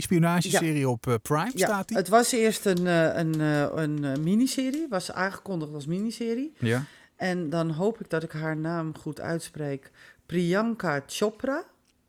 spionageserie 0.00 0.88
op 0.88 1.06
eh, 1.06 1.14
Prime 1.22 1.50
ja, 1.54 1.66
staat 1.66 1.88
die. 1.88 1.96
het 1.96 2.08
was 2.08 2.32
eerst 2.32 2.66
een, 2.66 2.86
een, 2.86 3.40
een 3.78 4.22
miniserie. 4.22 4.86
Was 4.88 5.12
aangekondigd 5.12 5.74
als 5.74 5.86
miniserie. 5.86 6.52
Ja. 6.58 6.84
En 7.16 7.50
dan 7.50 7.70
hoop 7.70 8.00
ik 8.00 8.10
dat 8.10 8.22
ik 8.22 8.32
haar 8.32 8.56
naam 8.56 8.98
goed 8.98 9.20
uitspreek. 9.20 9.90
Priyanka 10.26 11.02
Chopra. 11.06 11.64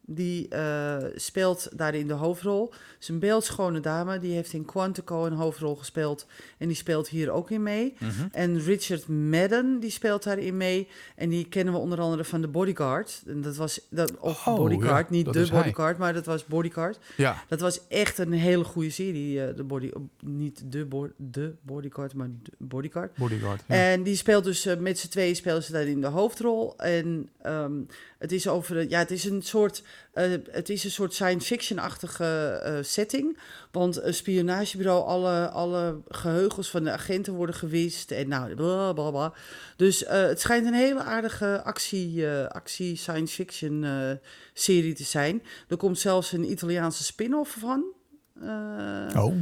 Die 0.10 0.48
eh, 0.48 0.98
speelt 1.16 1.70
daarin 1.78 2.08
de 2.08 2.14
hoofdrol. 2.14 2.70
Ze 2.72 2.78
is 3.00 3.08
een 3.08 3.20
beeldschone 3.20 3.80
dame. 3.80 4.20
Die 4.20 4.34
heeft 4.34 4.54
in 4.54 4.66
Quantico 4.66 5.26
een 5.26 5.34
hoofdrol 5.34 5.76
gespeeld. 5.76 6.26
En 6.58 6.68
die 6.68 6.76
speelt 6.78 7.08
hier 7.10 7.32
ook 7.32 7.52
in 7.52 7.64
mee. 7.64 7.96
Mhm. 8.00 8.28
En 8.32 8.60
Richard 8.60 9.08
Madden, 9.08 9.80
die 9.80 9.90
speelt 9.90 10.24
daarin 10.24 10.58
mee. 10.58 10.88
En 11.16 11.30
die 11.30 11.46
kennen 11.48 11.74
we 11.74 11.80
onder 11.80 12.00
andere 12.00 12.24
van 12.24 12.42
The 12.42 12.48
Bodyguard. 12.48 13.22
En 13.28 13.42
dat 13.42 13.56
was, 13.56 13.80
dat, 13.90 14.18
of 14.20 14.48
Oh, 14.48 14.56
Bodyguard, 14.56 15.08
ja, 15.10 15.16
niet 15.16 15.34
hij. 15.36 15.48
Bodyguard, 15.50 15.98
maar 15.98 16.14
dat 16.14 16.26
was 16.26 16.46
Bodyguard. 16.46 17.00
ja. 17.18 17.44
Dat 17.48 17.60
was 17.60 17.88
echt 17.88 18.18
een 18.18 18.32
hele 18.34 18.64
goede 18.64 18.90
serie. 18.90 19.44
eh, 19.44 19.56
de 19.56 19.64
body, 19.64 19.92
niet 20.24 20.62
de, 20.72 20.86
bo 20.86 21.10
de 21.18 21.54
Bodyguard, 21.62 22.14
maar 22.14 22.30
de 22.44 22.52
Bodyguard. 22.58 23.16
Bodyguard. 23.18 23.64
Ja. 23.68 23.76
En 23.76 24.04
die 24.04 24.16
speelt 24.16 24.44
dus 24.44 24.66
eh, 24.66 24.78
met 24.78 25.00
z'n 25.00 25.08
tweeën 25.10 25.36
spelen 25.36 25.64
ze 25.64 25.72
daarin 25.72 26.02
de 26.02 26.08
hoofdrol. 26.08 26.78
En 26.78 27.30
ehm, 27.42 27.74
het 28.18 28.32
is 28.32 28.48
over, 28.48 28.76
de- 28.76 28.90
ja, 28.90 29.00
het 29.00 29.12
is 29.12 29.24
een 29.26 29.42
soort 29.42 29.84
eh, 30.18 30.32
het 30.52 30.70
is 30.70 30.84
een 30.84 30.92
soort 30.92 31.14
science 31.14 31.48
fiction-achtige 31.48 32.60
eh, 32.64 32.78
setting. 32.82 33.38
Want 33.72 34.02
een 34.02 34.14
spionagebureau, 34.14 35.06
alle, 35.06 35.50
alle 35.50 36.02
geheugens 36.08 36.70
van 36.70 36.84
de 36.84 36.92
agenten 36.92 37.34
worden 37.34 37.56
gewist. 37.56 38.12
En 38.12 38.28
nou, 38.28 38.56
blablabla. 38.56 39.34
Dus 39.76 40.04
eh, 40.04 40.22
het 40.22 40.40
schijnt 40.40 40.68
een 40.68 40.74
hele 40.74 41.02
aardige 41.02 41.64
actie, 41.64 42.28
actie 42.30 42.96
science 42.96 43.34
fiction 43.34 43.86
serie 44.54 44.94
te 44.94 45.04
zijn. 45.04 45.44
Er 45.68 45.78
komt 45.78 46.00
zelfs 46.00 46.32
een 46.32 46.52
Italiaanse 46.52 47.04
spin-off 47.04 47.58
van. 47.60 47.84
Oh, 49.16 49.34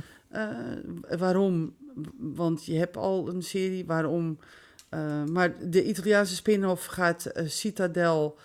waarom? 1.17 1.75
Want 2.17 2.65
je 2.65 2.77
hebt 2.77 2.97
al 2.97 3.29
een 3.29 3.43
serie 3.43 3.85
waarom. 3.85 4.39
maar 5.31 5.69
de 5.69 5.83
Italiaanse 5.83 6.35
spin-off 6.35 6.85
gaat 6.85 7.31
Citadel 7.45 8.37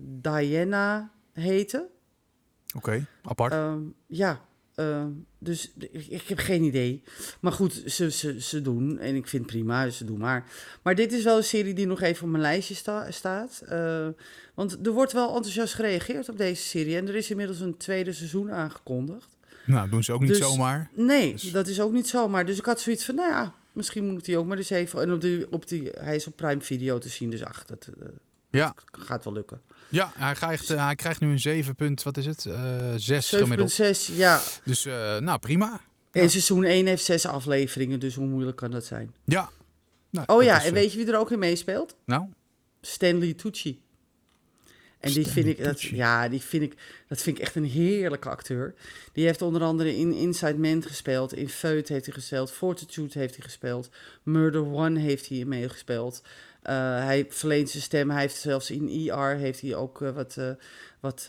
Diana 0.00 1.10
heten. 1.32 1.86
oké. 2.76 3.06
Apart. 3.22 3.52
Ehm, 3.52 3.78
ja, 4.06 4.40
ehm, 4.74 5.08
dus 5.38 5.72
ik, 5.78 6.06
ik 6.08 6.22
heb 6.28 6.38
geen 6.38 6.62
idee. 6.62 7.02
Maar 7.40 7.52
goed, 7.52 7.82
ze, 7.86 8.10
ze, 8.10 8.40
ze 8.40 8.62
doen. 8.62 8.98
En 8.98 9.14
ik 9.14 9.26
vind 9.26 9.42
het 9.42 9.52
prima, 9.52 9.88
ze 9.90 10.04
doen 10.04 10.18
maar. 10.18 10.44
Maar 10.82 10.94
dit 10.94 11.12
is 11.12 11.24
wel 11.24 11.36
een 11.36 11.44
serie 11.44 11.74
die 11.74 11.86
nog 11.86 12.00
even 12.00 12.24
op 12.24 12.30
mijn 12.30 12.42
lijstje 12.42 12.74
sta- 12.74 13.10
staat. 13.10 13.62
Eh, 13.68 14.08
want 14.54 14.86
er 14.86 14.92
wordt 14.92 15.12
wel 15.12 15.34
enthousiast 15.34 15.74
gereageerd 15.74 16.28
op 16.28 16.36
deze 16.36 16.62
serie. 16.62 16.96
En 16.96 17.08
er 17.08 17.14
is 17.14 17.30
inmiddels 17.30 17.60
een 17.60 17.76
tweede 17.76 18.12
seizoen 18.12 18.50
aangekondigd. 18.52 19.36
nou, 19.66 19.88
doen 19.90 20.04
ze 20.04 20.12
ook 20.12 20.20
niet 20.20 20.28
dus- 20.28 20.38
zomaar. 20.38 20.90
Nee, 20.94 21.32
Dus- 21.32 21.50
dat 21.52 21.66
is 21.66 21.80
ook 21.80 21.92
niet 21.92 22.08
zomaar. 22.08 22.46
Dus 22.46 22.58
ik 22.58 22.64
had 22.64 22.80
zoiets 22.80 23.04
van, 23.04 23.14
nou 23.14 23.30
ja, 23.30 23.54
misschien 23.72 24.04
moet 24.06 24.24
die 24.24 24.38
ook 24.38 24.46
maar 24.46 24.56
eens 24.56 24.70
even... 24.70 25.00
En 25.02 25.12
op 25.12 25.20
die, 25.20 25.52
op 25.52 25.68
die, 25.68 25.88
hij 25.98 26.16
is 26.16 26.26
op 26.26 26.36
Prime 26.36 26.60
Video 26.60 26.98
te 26.98 27.08
zien, 27.08 27.30
dus 27.30 27.44
ach, 27.44 27.64
dat 27.64 27.88
eh, 28.00 28.06
Ja, 28.50 28.74
gaat 28.92 29.24
wel 29.24 29.32
lukken. 29.32 29.60
ja 29.88 30.12
hij, 30.14 30.34
krijgt, 30.34 30.70
eh, 30.70 30.84
hij 30.84 30.94
krijgt 30.94 31.20
nu 31.20 31.30
een 31.30 31.40
7 31.40 31.74
punt, 31.74 32.02
wat 32.02 32.16
is 32.16 32.26
het? 32.26 32.46
Eh 32.46 32.92
6 32.96 33.28
gemiddeld. 33.28 33.72
7,6, 33.72 34.16
ja. 34.16 34.40
Dus 34.64 34.84
eh, 34.84 35.18
nou, 35.18 35.38
prima. 35.38 35.80
Ja. 36.12 36.20
En 36.20 36.30
seizoen 36.30 36.64
1 36.64 36.86
heeft 36.86 37.04
zes 37.04 37.26
afleveringen, 37.26 38.00
dus 38.00 38.14
hoe 38.14 38.26
moeilijk 38.26 38.56
kan 38.56 38.70
dat 38.70 38.84
zijn? 38.84 39.14
Ja. 39.24 39.50
Nou, 40.10 40.26
Oh 40.26 40.42
ja, 40.42 40.58
is, 40.58 40.64
en 40.64 40.72
weet 40.72 40.92
je 40.92 40.98
wie 40.98 41.12
er 41.12 41.18
ook 41.18 41.30
in 41.30 41.38
meespeelt? 41.38 41.96
Nou, 42.04 42.26
Stanley 42.80 43.34
Tucci. 43.34 43.82
En 45.00 45.12
die 45.12 45.26
vind 45.26 45.46
ik, 45.46 45.64
dat, 45.64 45.80
ja, 45.80 46.28
die 46.28 46.40
vind 46.40 46.62
ik, 46.62 46.76
dat 47.08 47.22
vind 47.22 47.36
ik 47.36 47.42
echt 47.42 47.54
een 47.54 47.64
heerlijke 47.64 48.28
acteur. 48.28 48.74
Die 49.12 49.24
heeft 49.26 49.42
onder 49.42 49.62
andere 49.62 49.96
in 49.96 50.12
Inside 50.12 50.58
Man 50.58 50.82
gespeeld, 50.82 51.34
in 51.34 51.48
Feut 51.48 51.88
heeft 51.88 52.04
hij 52.04 52.14
gespeeld, 52.14 52.52
Fortitude 52.52 53.18
heeft 53.18 53.34
hij 53.34 53.44
gespeeld, 53.44 53.90
Murder 54.22 54.72
One 54.72 55.00
heeft 55.00 55.28
hij 55.28 55.44
meegespeeld. 55.44 56.22
Eh 56.62 56.74
hij 57.04 57.26
verleent 57.28 57.70
zijn 57.70 57.82
stem, 57.82 58.10
hij 58.10 58.20
heeft 58.20 58.36
zelfs 58.36 58.70
in 58.70 59.08
ER 59.08 59.36
heeft 59.36 59.60
hij 59.60 59.74
ook 59.74 60.02
eh, 60.02 60.10
wat, 60.10 60.36
eh, 60.38 60.50
wat 61.00 61.28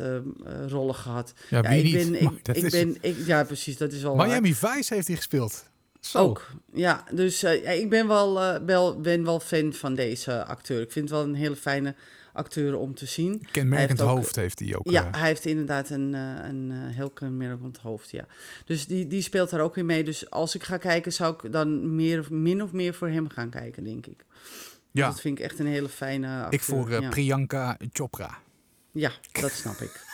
rollen 0.67 0.95
gehad. 0.95 1.33
ja, 1.49 1.63
ik 1.63 1.93
ben, 1.93 2.13
ik, 2.55 2.69
ben, 2.71 2.97
ik, 3.01 3.15
ja 3.25 3.43
precies, 3.43 3.77
dat 3.77 3.91
is 3.91 4.01
wel 4.01 4.15
waar. 4.15 4.27
Miami 4.27 4.53
Vice 4.55 4.93
heeft 4.93 5.07
hij 5.07 5.15
gespeeld. 5.15 5.69
Zo. 5.99 6.17
Ook, 6.17 6.51
ja. 6.73 7.03
Dus 7.11 7.43
ik 7.43 7.89
ben 7.89 8.07
wel, 8.07 8.59
wel, 8.65 8.99
ben 9.01 9.23
wel 9.23 9.39
fan 9.39 9.73
van 9.73 9.95
deze 9.95 10.45
acteur. 10.45 10.81
Ik 10.81 10.91
vind 10.91 11.09
het 11.09 11.17
wel 11.17 11.27
een 11.27 11.35
hele 11.35 11.55
fijne 11.55 11.95
acteur 12.33 12.77
om 12.77 12.95
te 12.95 13.05
zien. 13.05 13.45
Kenmerkend 13.51 13.69
Hij 13.69 13.87
heeft 13.87 14.01
ook- 14.01 14.07
hoofd 14.23 14.35
heeft 14.35 14.59
hij 14.59 14.75
ook. 14.75 14.89
Ja, 14.89 15.07
hij 15.11 15.27
heeft 15.27 15.45
inderdaad 15.45 15.89
een, 15.89 16.13
een 16.13 16.71
heel 16.71 17.09
kenmerkend 17.09 17.77
hoofd, 17.77 18.11
ja. 18.11 18.25
Dus 18.65 18.85
die, 18.87 19.07
die 19.07 19.21
speelt 19.21 19.49
daar 19.49 19.59
ook 19.61 19.77
in 19.77 19.85
mee. 19.85 20.03
Dus 20.03 20.29
als 20.29 20.55
ik 20.55 20.63
ga 20.63 20.77
kijken, 20.77 21.13
zou 21.13 21.35
ik 21.43 21.51
dan 21.51 21.95
meer, 21.95 22.19
of- 22.19 22.29
min 22.29 22.63
of 22.63 22.71
meer 22.71 22.93
voor 22.93 23.07
hem 23.09 23.29
gaan 23.29 23.49
kijken, 23.49 23.83
denk 23.83 24.05
ik. 24.05 24.25
Ja. 24.91 25.07
Dat 25.07 25.21
vind 25.21 25.39
ik 25.39 25.43
echt 25.43 25.59
een 25.59 25.67
hele 25.67 25.89
fijne 25.89 26.27
acteur. 26.27 26.53
ik 26.53 26.61
voor 26.61 26.89
eh, 26.91 26.99
ja. 26.99 27.09
Priyanka 27.09 27.77
Chopra. 27.93 28.37
ja, 28.91 29.11
dat 29.31 29.51
snap 29.51 29.77
ik. 29.77 30.09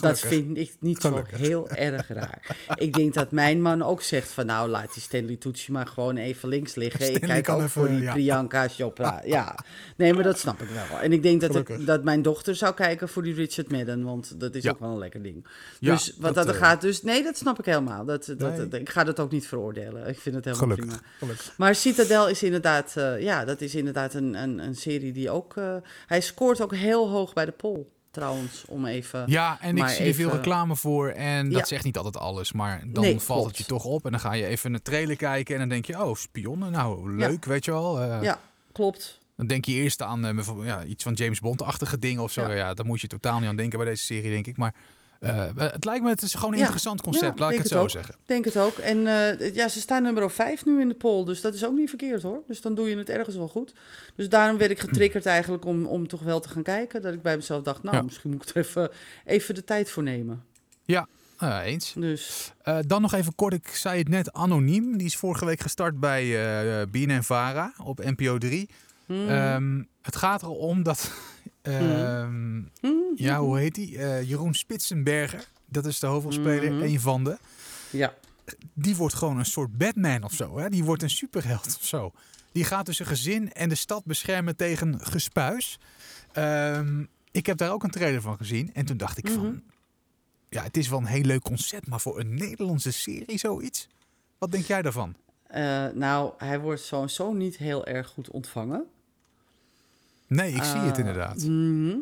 Dat 0.00 0.18
vind 0.18 0.56
ik 0.58 0.72
niet 0.80 1.00
Gelukkig. 1.00 1.38
zo 1.38 1.42
heel 1.44 1.68
erg 1.68 2.08
raar. 2.08 2.56
Ik 2.74 2.92
denk 2.92 3.14
dat 3.14 3.30
mijn 3.30 3.62
man 3.62 3.82
ook 3.82 4.02
zegt 4.02 4.28
van... 4.30 4.46
nou, 4.46 4.68
laat 4.68 4.94
die 4.94 5.02
Stanley 5.02 5.36
Tucci 5.36 5.72
maar 5.72 5.86
gewoon 5.86 6.16
even 6.16 6.48
links 6.48 6.74
liggen. 6.74 7.14
ik 7.14 7.20
kijk 7.20 7.48
ook 7.48 7.56
even, 7.56 7.70
voor 7.70 7.88
die 7.88 8.00
ja. 8.00 8.12
Priyanka 8.12 8.68
Chopra. 8.68 9.22
Ja, 9.24 9.58
nee, 9.96 10.14
maar 10.14 10.22
dat 10.22 10.38
snap 10.38 10.60
ik 10.62 10.68
wel. 10.68 10.98
En 11.00 11.12
ik 11.12 11.22
denk 11.22 11.40
dat, 11.40 11.54
ik, 11.56 11.86
dat 11.86 12.04
mijn 12.04 12.22
dochter 12.22 12.54
zou 12.56 12.74
kijken 12.74 13.08
voor 13.08 13.22
die 13.22 13.34
Richard 13.34 13.70
Madden... 13.70 14.02
want 14.04 14.40
dat 14.40 14.54
is 14.54 14.62
Ja. 14.62 14.70
ook 14.70 14.80
wel 14.80 14.90
een 14.90 14.98
lekker 14.98 15.22
ding. 15.22 15.46
Ja, 15.78 15.92
dus 15.92 16.16
wat 16.18 16.34
dat, 16.34 16.48
er 16.48 16.54
eh, 16.54 16.60
gaat... 16.60 16.80
Dus 16.80 17.02
nee, 17.02 17.22
dat 17.22 17.36
snap 17.36 17.58
ik 17.58 17.64
helemaal. 17.64 18.04
Dat, 18.04 18.24
dat, 18.26 18.38
Nee. 18.38 18.68
dat- 18.68 18.80
ik 18.80 18.88
ga 18.90 19.04
dat 19.04 19.20
ook 19.20 19.30
niet 19.30 19.46
veroordelen. 19.46 20.08
Ik 20.08 20.18
vind 20.18 20.34
het 20.34 20.44
helemaal 20.44 20.68
Gelukkig. 20.68 20.86
prima. 20.98 21.10
Gelukkig. 21.18 21.52
Maar 21.56 21.74
Citadel 21.74 22.28
is 22.28 22.42
inderdaad, 22.42 22.92
eh, 22.96 23.20
ja, 23.20 23.44
dat 23.44 23.60
is 23.60 23.74
inderdaad 23.74 24.14
een, 24.14 24.34
een, 24.34 24.58
een 24.58 24.74
serie 24.76 25.12
die 25.12 25.30
ook... 25.30 25.56
eh, 25.56 25.76
hij 26.06 26.20
scoort 26.20 26.60
ook 26.60 26.74
heel 26.74 27.08
hoog 27.10 27.32
bij 27.32 27.44
de 27.44 27.52
poll, 27.52 27.86
trouwens, 28.12 28.64
om 28.68 28.86
even... 28.86 29.24
Ja, 29.26 29.58
en 29.60 29.76
ik 29.76 29.86
zie 29.88 30.06
er 30.06 30.14
veel 30.14 30.30
reclame 30.30 30.76
voor. 30.76 31.08
En 31.08 31.50
dat 31.50 31.58
Ja. 31.60 31.64
zegt 31.66 31.84
niet 31.84 31.96
altijd 31.96 32.16
alles. 32.16 32.52
Maar 32.52 32.82
dan 32.86 33.02
Nee, 33.02 33.18
valt 33.20 33.38
klopt. 33.40 33.56
het 33.58 33.66
je 33.66 33.72
toch 33.72 33.84
op. 33.84 34.04
En 34.04 34.10
dan 34.10 34.20
ga 34.20 34.32
je 34.32 34.46
even 34.46 34.74
een 34.74 34.82
trailer 34.82 35.16
kijken. 35.16 35.54
En 35.54 35.60
dan 35.60 35.68
denk 35.68 35.84
je, 35.86 36.04
oh, 36.04 36.14
spionnen. 36.16 36.72
Nou, 36.72 37.16
leuk, 37.16 37.44
weet 37.44 37.64
je 37.64 37.70
wel. 37.70 38.00
Eh, 38.00 38.22
Ja, 38.22 38.40
klopt. 38.72 39.20
Dan 39.36 39.46
denk 39.46 39.64
je 39.64 39.72
eerst 39.72 40.02
aan 40.02 40.24
eh, 40.24 40.48
ja, 40.64 40.84
iets 40.84 41.02
van 41.02 41.12
James 41.12 41.40
Bond-achtige 41.40 41.98
dingen 41.98 42.22
of 42.22 42.32
zo. 42.32 42.42
Ja. 42.42 42.54
Ja. 42.54 42.74
daar 42.74 42.86
moet 42.86 43.00
je 43.00 43.06
totaal 43.06 43.38
niet 43.38 43.48
aan 43.48 43.56
denken 43.56 43.78
bij 43.78 43.88
deze 43.88 44.04
serie, 44.04 44.30
denk 44.30 44.46
ik. 44.46 44.56
Maar 44.56 44.74
eh, 45.22 45.46
het 45.72 45.84
lijkt 45.84 46.02
me, 46.04 46.10
het 46.10 46.22
is 46.22 46.34
gewoon 46.34 46.50
een 46.50 46.56
Ja. 46.56 46.62
interessant 46.62 47.00
concept. 47.02 47.38
Ja, 47.38 47.44
laat 47.44 47.50
ik 47.52 47.58
het 47.58 47.64
het 47.68 47.72
zo 47.78 47.82
ook. 47.82 47.90
zeggen. 47.90 48.14
Ik 48.14 48.20
denk 48.28 48.44
het 48.44 48.56
ook. 48.56 48.76
En 48.78 49.06
eh, 49.06 49.54
ja, 49.54 49.68
ze 49.68 49.80
staan 49.80 50.02
nummer 50.02 50.30
5 50.30 50.64
nu 50.64 50.80
in 50.80 50.88
de 50.88 50.94
poll, 50.94 51.24
dus 51.24 51.40
dat 51.40 51.54
is 51.54 51.64
ook 51.64 51.74
niet 51.76 51.88
verkeerd 51.88 52.22
hoor. 52.22 52.42
Dus 52.46 52.60
dan 52.60 52.74
doe 52.74 52.88
je 52.88 52.96
het 52.96 53.08
ergens 53.08 53.36
wel 53.36 53.48
goed. 53.48 53.72
Dus 54.16 54.28
daarom 54.28 54.58
werd 54.58 54.70
ik 54.70 54.78
getriggerd 54.80 55.26
eigenlijk 55.36 55.64
om, 55.64 55.86
om 55.86 56.08
toch 56.08 56.20
wel 56.22 56.40
te 56.40 56.48
gaan 56.48 56.62
kijken. 56.62 57.02
Dat 57.02 57.14
ik 57.14 57.22
bij 57.22 57.36
mezelf 57.36 57.62
dacht, 57.62 57.82
nou, 57.82 57.96
Ja. 57.96 58.02
misschien 58.02 58.30
moet 58.30 58.42
ik 58.48 58.54
er 58.54 58.62
even, 58.62 58.90
even 59.24 59.54
de 59.54 59.64
tijd 59.64 59.90
voor 59.90 60.02
nemen. 60.02 60.44
Eh, 61.38 61.58
eens. 61.64 61.92
Dus 61.96 62.52
Eh, 62.62 62.78
dan 62.86 63.02
nog 63.02 63.12
even 63.14 63.34
kort, 63.34 63.52
ik 63.54 63.68
zei 63.68 63.98
het 63.98 64.08
net, 64.08 64.32
Anoniem. 64.32 64.96
Die 64.96 65.06
is 65.06 65.16
vorige 65.16 65.44
week 65.44 65.60
gestart 65.60 66.00
bij 66.00 66.22
eh 66.80 66.86
BNN 66.90 67.22
Vara 67.22 67.72
op 67.84 67.98
NPO 68.04 68.38
3. 68.38 68.68
hmm, 69.06 69.28
Ehm, 69.28 69.82
het 70.02 70.16
gaat 70.16 70.42
erom 70.42 70.82
dat... 70.82 71.10
ehm, 71.62 72.60
hmm, 72.80 73.02
Ja, 73.14 73.38
hoe 73.40 73.58
heet 73.58 73.74
die? 73.74 73.98
Eh, 73.98 74.22
Jeroen 74.28 74.54
Spitsenberger. 74.54 75.48
Dat 75.66 75.86
is 75.86 75.98
de 75.98 76.06
hoofdrolspeler, 76.06 76.72
Mhm. 76.72 76.82
een 76.82 77.00
van 77.00 77.24
de. 77.24 77.38
ja. 77.90 78.14
Die 78.74 78.96
wordt 78.96 79.14
gewoon 79.14 79.38
een 79.38 79.44
soort 79.44 79.78
Batman 79.78 80.22
of 80.22 80.32
zo. 80.32 80.58
Hè? 80.58 80.68
Die 80.68 80.84
wordt 80.84 81.02
een 81.02 81.10
superheld 81.10 81.66
of 81.66 81.84
zo. 81.86 82.12
Die 82.52 82.64
gaat 82.64 82.86
dus 82.86 82.98
een 82.98 83.06
gezin 83.06 83.52
en 83.52 83.68
de 83.68 83.74
stad 83.74 84.04
beschermen 84.04 84.56
tegen 84.56 85.00
gespuis. 85.00 85.78
Ehm, 86.32 87.04
ik 87.30 87.46
heb 87.46 87.56
daar 87.56 87.72
ook 87.72 87.82
een 87.84 87.90
trailer 87.90 88.20
van 88.20 88.36
gezien. 88.36 88.70
En 88.74 88.84
toen 88.84 88.96
dacht 88.96 89.18
ik 89.18 89.24
Mhm. 89.24 89.34
van... 89.34 89.62
Ja, 90.48 90.62
het 90.62 90.76
is 90.76 90.88
wel 90.88 90.98
een 90.98 91.04
heel 91.04 91.22
leuk 91.24 91.42
concept. 91.42 91.86
Maar 91.88 92.00
voor 92.00 92.18
een 92.20 92.34
Nederlandse 92.34 92.92
serie 92.92 93.38
zoiets? 93.38 93.88
Wat 94.38 94.50
denk 94.52 94.64
jij 94.64 94.82
daarvan? 94.82 95.14
Eh, 95.46 95.86
nou, 95.94 96.32
hij 96.38 96.60
wordt 96.60 96.80
sowieso 96.82 97.32
niet 97.32 97.56
heel 97.56 97.86
erg 97.86 98.08
goed 98.08 98.30
ontvangen. 98.30 98.84
Nee, 100.34 100.52
ik 100.52 100.62
zie 100.62 100.78
het 100.80 100.92
Eh, 100.92 100.98
inderdaad. 100.98 101.36
mhm. 101.36 101.94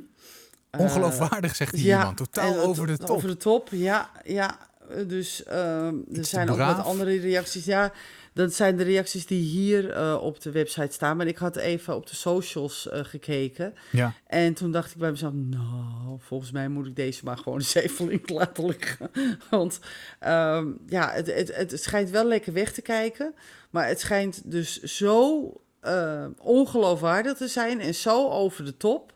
Eh, 0.70 0.80
Ongeloofwaardig, 0.80 1.56
zegt 1.56 1.80
ja, 1.80 1.98
iemand. 1.98 2.16
Totaal 2.16 2.58
over 2.58 2.86
de 2.86 2.96
to- 2.96 3.04
top. 3.06 3.16
Over 3.16 3.28
de 3.28 3.36
top, 3.36 3.68
ja. 3.70 4.10
ja. 4.24 4.58
Dus 5.06 5.44
ehm, 5.44 5.94
er 6.12 6.24
zijn 6.24 6.50
ook 6.50 6.56
wat 6.58 6.84
andere 6.84 7.18
reacties. 7.20 7.64
Ja, 7.64 7.92
dat 8.32 8.54
zijn 8.54 8.76
de 8.76 8.82
reacties 8.82 9.26
die 9.26 9.42
hier 9.42 9.90
eh, 9.90 10.18
op 10.22 10.40
de 10.40 10.50
website 10.50 10.92
staan. 10.92 11.16
Maar 11.16 11.26
ik 11.26 11.36
had 11.38 11.56
even 11.56 11.94
op 11.96 12.06
de 12.06 12.14
socials 12.14 12.88
gekeken. 12.90 13.74
Ja. 13.92 14.12
En 14.26 14.54
toen 14.54 14.72
dacht 14.72 14.90
ik 14.90 14.96
bij 14.96 15.10
mezelf, 15.10 15.32
nou, 15.34 16.18
volgens 16.18 16.50
mij 16.50 16.68
moet 16.68 16.86
ik 16.86 16.96
deze 16.96 17.24
maar 17.24 17.36
gewoon 17.38 17.58
eens 17.58 17.74
even 17.74 18.06
link 18.08 18.28
laten 18.28 18.66
liggen. 18.66 19.10
Want 19.50 19.78
ehm, 20.18 20.66
ja, 20.86 21.10
het, 21.12 21.34
het, 21.34 21.56
het 21.56 21.82
schijnt 21.82 22.10
wel 22.10 22.24
lekker 22.26 22.52
weg 22.52 22.72
te 22.72 22.82
kijken. 22.82 23.34
Maar 23.70 23.86
het 23.88 24.00
schijnt 24.00 24.40
dus 24.50 24.82
zo 24.82 25.44
eh, 25.80 26.24
ongeloofwaardig 26.38 27.36
te 27.36 27.48
zijn 27.48 27.80
en 27.80 27.94
zo 27.94 28.28
over 28.28 28.64
de 28.64 28.76
top. 28.76 29.12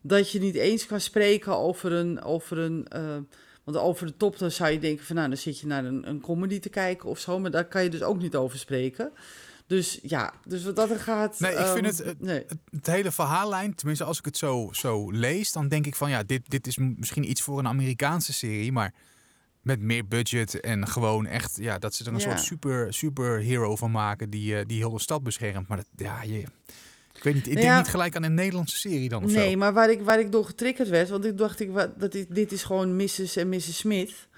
Dat 0.00 0.30
je 0.30 0.38
niet 0.40 0.54
eens 0.54 0.86
kan 0.86 1.00
spreken 1.00 1.56
over 1.56 1.92
een. 1.92 2.22
Over 2.22 2.58
een 2.58 2.86
eh, 2.88 3.16
want 3.64 3.76
over 3.76 4.06
de 4.06 4.16
top 4.16 4.38
dan 4.38 4.50
zou 4.50 4.70
je 4.70 4.78
denken 4.78 5.04
van 5.04 5.16
nou, 5.16 5.28
dan 5.28 5.36
zit 5.36 5.58
je 5.60 5.66
naar 5.66 5.84
een, 5.84 6.08
een 6.08 6.20
comedy 6.20 6.58
te 6.60 6.68
kijken 6.68 7.08
of 7.08 7.18
zo. 7.18 7.38
Maar 7.38 7.50
daar 7.50 7.64
kan 7.68 7.82
je 7.82 7.90
dus 7.90 8.02
ook 8.02 8.18
niet 8.18 8.36
over 8.36 8.58
spreken. 8.58 9.12
Dus 9.66 9.98
ja, 10.02 10.32
dus 10.46 10.64
wat 10.64 10.76
dat 10.76 10.90
er 10.90 10.98
gaat. 10.98 11.40
Nee, 11.40 11.50
ik 11.52 11.58
vind 11.66 11.76
ehm, 11.76 11.84
het- 11.84 11.98
het- 12.04 12.20
nee. 12.20 12.44
het, 12.70 12.86
hele 12.86 13.12
verhaallijn, 13.12 13.74
tenminste 13.74 14.04
als 14.04 14.18
ik 14.18 14.24
het 14.24 14.36
zo, 14.36 14.68
zo 14.72 15.10
lees, 15.10 15.52
dan 15.52 15.68
denk 15.68 15.86
ik 15.86 15.94
van 15.94 16.10
ja, 16.10 16.22
dit, 16.22 16.50
dit 16.50 16.66
is 16.66 16.76
misschien 16.76 17.30
iets 17.30 17.42
voor 17.42 17.58
een 17.58 17.68
Amerikaanse 17.68 18.32
serie, 18.32 18.72
maar 18.72 18.94
met 19.64 19.80
meer 19.80 20.06
budget 20.08 20.60
en 20.60 20.88
gewoon 20.88 21.26
echt, 21.26 21.56
ja, 21.60 21.78
dat 21.78 21.94
ze 21.94 22.04
er 22.04 22.12
een 22.12 22.18
Ja. 22.18 22.20
soort 22.20 22.40
super, 22.40 22.94
superhero 22.94 23.76
van 23.76 23.90
maken 23.90 24.30
die, 24.30 24.56
eh, 24.56 24.64
die 24.66 24.78
heel 24.78 24.90
de 24.90 25.00
stad 25.00 25.22
beschermt. 25.22 25.68
Maar 25.68 25.76
dat, 25.76 25.86
ja, 25.96 26.22
je, 26.22 26.38
ik 27.14 27.22
weet 27.22 27.34
niet, 27.34 27.46
ik 27.46 27.52
denk 27.52 27.66
Ja. 27.66 27.78
niet 27.78 27.88
gelijk 27.88 28.16
aan 28.16 28.22
een 28.22 28.34
Nederlandse 28.34 28.76
serie 28.76 29.08
dan 29.08 29.24
of 29.24 29.32
Nee, 29.32 29.50
zo. 29.50 29.56
maar 29.56 29.72
waar 29.72 29.90
ik, 29.90 30.02
waar 30.02 30.20
ik 30.20 30.32
door 30.32 30.44
getriggerd 30.44 30.88
werd, 30.88 31.08
want 31.08 31.24
ik 31.24 31.38
dacht, 31.38 31.60
ik, 31.60 31.70
wa- 31.70 31.92
dat 31.98 32.12
dit, 32.12 32.34
dit 32.34 32.52
is 32.52 32.62
gewoon 32.62 32.96
Mrs. 32.96 33.36
en 33.36 33.48
Mrs. 33.48 33.76
Smith. 33.76 34.28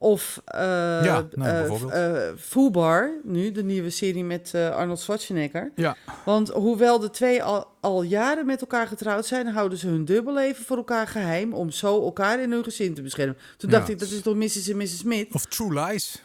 Of 0.00 0.40
eh 0.44 0.60
Ja, 1.04 1.26
nou, 1.34 1.90
eh, 1.90 2.28
eh, 2.28 2.36
Fubar, 2.38 3.10
nu 3.22 3.52
de 3.52 3.64
nieuwe 3.64 3.90
serie 3.90 4.24
met 4.24 4.54
Arnold 4.54 5.00
Schwarzenegger. 5.00 5.72
Ja, 5.74 5.96
Want 6.24 6.48
hoewel 6.48 6.98
de 6.98 7.10
twee 7.10 7.42
al, 7.42 7.66
al 7.80 8.02
jaren 8.02 8.46
met 8.46 8.60
elkaar 8.60 8.86
getrouwd 8.86 9.26
zijn, 9.26 9.46
houden 9.46 9.78
ze 9.78 9.88
hun 9.88 10.04
dubbelleven 10.04 10.64
voor 10.64 10.76
elkaar 10.76 11.06
geheim 11.06 11.52
om 11.52 11.70
zo 11.70 12.02
elkaar 12.02 12.40
in 12.40 12.52
hun 12.52 12.64
gezin 12.64 12.94
te 12.94 13.02
beschermen. 13.02 13.36
Toen 13.56 13.70
dacht 13.70 13.88
ik, 13.88 13.98
dat 13.98 14.10
is 14.10 14.22
toch 14.22 14.34
Mrs. 14.34 14.68
en 14.68 14.76
Mrs. 14.76 14.98
Smith? 14.98 15.34
of 15.34 15.44
True 15.44 15.80
Lies. 15.80 16.22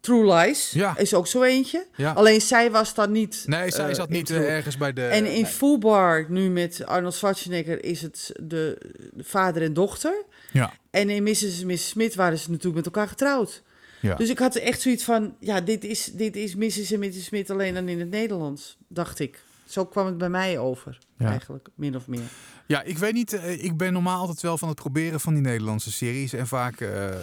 True 0.00 0.34
Lies 0.34 0.70
Ja. 0.70 0.96
is 0.96 1.14
ook 1.14 1.26
zo 1.26 1.42
eentje. 1.42 1.86
Ja. 1.96 2.12
Alleen 2.12 2.40
zij 2.40 2.70
was 2.70 2.94
dan 2.94 3.12
niet. 3.12 3.42
Nee, 3.46 3.70
zij 3.70 3.94
zat 3.94 4.08
niet 4.08 4.30
ergens 4.30 4.76
bij 4.76 4.92
de... 4.92 5.06
En 5.06 5.26
in 5.26 5.32
nee. 5.32 5.46
Fubar, 5.46 6.26
nu 6.28 6.50
met 6.50 6.86
Arnold 6.86 7.14
Schwarzenegger, 7.14 7.84
is 7.84 8.02
het 8.02 8.32
de, 8.42 8.78
de 9.12 9.24
vader 9.24 9.62
en 9.62 9.72
dochter. 9.72 10.24
Ja, 10.54 10.72
En 10.90 11.10
in 11.10 11.22
Mrs. 11.22 11.60
en 11.60 11.66
Mrs. 11.66 11.88
Smith 11.88 12.14
waren 12.14 12.38
ze 12.38 12.48
natuurlijk 12.50 12.76
met 12.76 12.84
elkaar 12.86 13.08
getrouwd. 13.08 13.62
ja. 14.00 14.14
Dus 14.14 14.28
ik 14.30 14.38
had 14.38 14.54
echt 14.54 14.80
zoiets 14.80 15.04
van, 15.04 15.34
ja, 15.40 15.60
dit 15.60 15.84
is, 15.84 16.04
dit 16.12 16.36
is 16.36 16.54
Mrs. 16.54 16.92
en 16.92 16.98
Mrs. 16.98 17.24
Smith 17.24 17.50
alleen 17.50 17.74
dan 17.74 17.88
in 17.88 17.98
het 18.00 18.10
Nederlands, 18.10 18.76
dacht 18.88 19.18
ik. 19.18 19.42
Zo 19.66 19.86
kwam 19.86 20.06
het 20.06 20.18
bij 20.18 20.28
mij 20.28 20.58
over, 20.58 20.98
Ja. 21.18 21.26
eigenlijk, 21.28 21.68
min 21.74 21.96
of 21.96 22.06
meer. 22.06 22.20
Ja, 22.66 22.82
ik 22.82 22.98
weet 22.98 23.12
niet. 23.12 23.32
eh, 23.32 23.64
Ik 23.64 23.76
ben 23.76 23.92
normaal 23.92 24.20
altijd 24.20 24.40
wel 24.40 24.58
van 24.58 24.68
het 24.68 24.76
proberen 24.76 25.20
van 25.20 25.32
die 25.34 25.42
Nederlandse 25.42 25.92
series. 25.92 26.32
En 26.32 26.46
vaak 26.46 26.80
eh, 26.80 27.08
eh, 27.08 27.16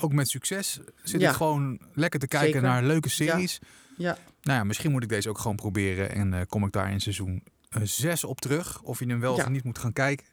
ook 0.00 0.12
met 0.12 0.28
succes. 0.28 0.80
Zit 1.02 1.20
Ja. 1.20 1.30
ik 1.30 1.36
gewoon 1.36 1.80
lekker 1.94 2.20
te 2.20 2.26
kijken 2.28 2.52
Zeker. 2.52 2.62
naar 2.68 2.82
leuke 2.82 3.08
series. 3.08 3.58
Ja, 3.96 4.18
Nou 4.42 4.58
ja, 4.58 4.64
misschien 4.64 4.90
moet 4.90 5.02
ik 5.02 5.08
deze 5.08 5.28
ook 5.28 5.38
gewoon 5.38 5.56
proberen. 5.56 6.10
En 6.12 6.46
kom 6.48 6.64
ik 6.64 6.72
daar 6.72 6.90
in 6.92 7.00
seizoen 7.00 7.42
6 7.82 8.24
op 8.24 8.40
terug. 8.40 8.82
Of 8.82 8.98
je 8.98 9.06
hem 9.06 9.20
wel 9.20 9.34
of 9.34 9.48
niet 9.48 9.64
moet 9.64 9.78
gaan 9.78 9.92
kijken. 9.92 10.26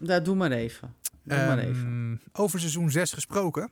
Daar 0.00 0.22
doe 0.22 0.34
maar 0.36 0.52
even. 0.52 0.94
Doe 1.22 1.38
maar 1.38 1.58
even. 1.58 1.86
Ehm, 1.86 2.42
over 2.42 2.58
seizoen 2.58 2.90
6 2.90 3.12
gesproken. 3.12 3.70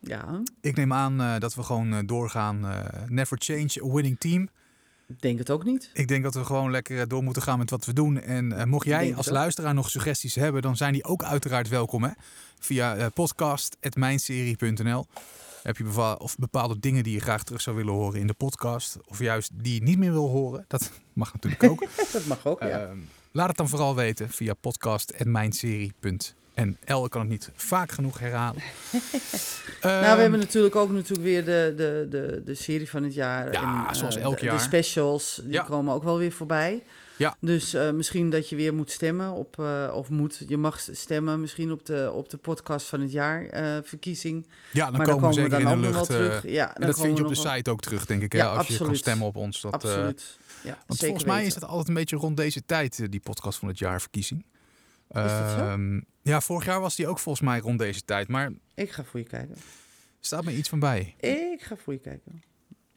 Ja, 0.00 0.42
Ik 0.60 0.76
neem 0.76 0.92
aan 0.92 1.20
eh, 1.20 1.38
dat 1.38 1.54
we 1.54 1.62
gewoon 1.62 1.92
eh, 1.92 1.98
doorgaan. 2.06 2.66
eh, 2.66 3.02
never 3.06 3.36
change 3.40 3.82
a 3.84 3.92
winning 3.92 4.18
team. 4.20 4.48
ik 5.06 5.20
denk 5.20 5.38
het 5.38 5.50
ook 5.50 5.64
niet. 5.64 5.90
Ik 5.92 6.08
denk 6.08 6.22
dat 6.22 6.34
we 6.34 6.44
gewoon 6.44 6.70
lekker 6.70 7.08
door 7.08 7.22
moeten 7.22 7.42
gaan 7.42 7.58
met 7.58 7.70
wat 7.70 7.84
we 7.84 7.92
doen. 7.92 8.20
En 8.20 8.68
mocht 8.68 8.86
jij 8.86 9.14
als 9.16 9.28
luisteraar 9.28 9.74
nog 9.74 9.90
suggesties 9.90 10.34
hebben, 10.34 10.62
dan 10.62 10.76
zijn 10.76 10.92
die 10.92 11.04
ook 11.04 11.22
uiteraard 11.22 11.68
welkom. 11.68 12.02
Hè? 12.02 12.10
Via 12.58 13.08
podcast.mijnserie.nl 13.08 15.06
heb 15.62 15.76
je 15.76 16.16
of 16.18 16.36
bepaalde 16.36 16.78
dingen 16.78 17.02
die 17.02 17.12
je 17.12 17.20
graag 17.20 17.42
terug 17.42 17.60
zou 17.60 17.76
willen 17.76 17.92
horen 17.92 18.20
in 18.20 18.26
de 18.26 18.34
podcast. 18.34 18.98
Of 19.04 19.18
juist 19.18 19.50
die 19.54 19.74
je 19.74 19.82
niet 19.82 19.98
meer 19.98 20.12
wil 20.12 20.28
horen. 20.28 20.64
Dat 20.68 20.92
mag 21.12 21.32
natuurlijk 21.32 21.62
ook. 21.62 21.84
Dat 22.12 22.26
mag 22.26 22.46
ook, 22.46 22.62
ja. 22.62 22.90
Ehm, 23.36 23.44
laat 23.44 23.48
het 23.48 23.56
dan 23.56 23.68
vooral 23.68 23.94
weten 23.94 24.30
via 24.30 24.54
podcast.mijnserie.nl. 24.54 27.04
Ik 27.04 27.10
kan 27.10 27.20
het 27.20 27.30
niet 27.30 27.50
vaak 27.54 27.90
genoeg 27.92 28.18
herhalen. 28.18 28.62
nou, 28.92 29.02
Ehm, 29.80 30.14
we 30.14 30.20
hebben 30.20 30.38
natuurlijk 30.40 30.76
ook 30.76 30.90
natuurlijk 30.90 31.22
weer 31.22 31.44
de, 31.44 31.72
de, 31.76 32.06
de, 32.10 32.42
de 32.44 32.54
serie 32.54 32.90
van 32.90 33.02
het 33.02 33.14
jaar. 33.14 33.52
Ja, 33.52 33.88
en, 33.88 33.94
zoals 33.94 34.16
eh, 34.16 34.22
elk 34.22 34.38
de, 34.38 34.44
jaar. 34.44 34.56
De 34.56 34.62
specials, 34.62 35.40
die 35.44 35.52
Ja. 35.52 35.62
komen 35.62 35.94
ook 35.94 36.02
wel 36.02 36.18
weer 36.18 36.32
voorbij. 36.32 36.82
Ja. 37.16 37.36
Dus 37.40 37.74
eh, 37.74 37.90
misschien 37.90 38.30
dat 38.30 38.48
je 38.48 38.56
weer 38.56 38.74
moet 38.74 38.90
stemmen 38.90 39.30
op, 39.32 39.58
eh, 39.58 39.92
of 39.94 40.08
moet, 40.08 40.42
je 40.48 40.56
mag 40.56 40.80
stemmen 40.92 41.40
misschien 41.40 41.72
op 41.72 41.86
de, 41.86 42.10
op 42.14 42.30
de 42.30 42.36
podcast 42.36 42.86
van 42.86 43.00
het 43.00 43.12
jaar 43.12 43.46
verkiezing. 43.84 44.46
ja, 44.72 44.84
dan 44.90 44.96
maar 44.96 45.06
komen 45.06 45.20
dan 45.22 45.30
we 45.30 45.36
komen 45.36 45.50
we 45.50 45.56
zeker 45.56 45.64
dan 45.64 45.72
in 45.72 45.80
de 45.80 45.86
wel 45.88 45.96
lucht. 45.96 46.06
terug. 46.10 46.42
Ja, 46.52 46.74
en 46.76 46.86
dat 46.86 47.00
vind 47.00 47.16
je 47.16 47.22
op 47.24 47.28
de 47.28 47.34
site 47.48 47.70
ook 47.70 47.80
terug, 47.80 48.06
denk 48.06 48.22
ik. 48.22 48.32
Hè? 48.32 48.44
Als 48.44 48.66
je 48.66 48.76
kan 48.76 48.96
stemmen 48.96 49.26
op 49.26 49.36
ons. 49.36 49.60
Dat, 49.60 49.72
Absoluut. 49.72 50.38
Ja, 50.66 50.78
Want 50.86 51.00
volgens 51.00 51.24
mij 51.24 51.46
is 51.46 51.54
het 51.54 51.64
altijd 51.64 51.88
een 51.88 51.94
beetje 51.94 52.16
rond 52.16 52.36
deze 52.36 52.64
tijd, 52.66 52.98
eh, 53.00 53.06
die 53.10 53.20
podcast 53.20 53.58
van 53.58 53.68
het 53.68 53.78
jaar 53.78 54.00
verkiezing. 54.00 54.44
Ehm, 55.08 56.00
ja, 56.22 56.40
vorig 56.40 56.64
jaar 56.64 56.80
was 56.80 56.96
die 56.96 57.06
ook 57.08 57.18
volgens 57.18 57.44
mij 57.44 57.58
rond 57.58 57.78
deze 57.78 58.04
tijd. 58.04 58.28
Maar 58.28 58.52
Ik 58.74 58.90
ga 58.90 59.04
voor 59.04 59.20
je 59.20 59.26
kijken. 59.26 59.56
staat 60.20 60.44
me 60.44 60.56
iets 60.56 60.68
van 60.68 60.78
bij. 60.78 61.14
Ik 61.20 61.62
ga 61.62 61.76
voor 61.76 61.92
je 61.92 61.98
kijken. 61.98 62.42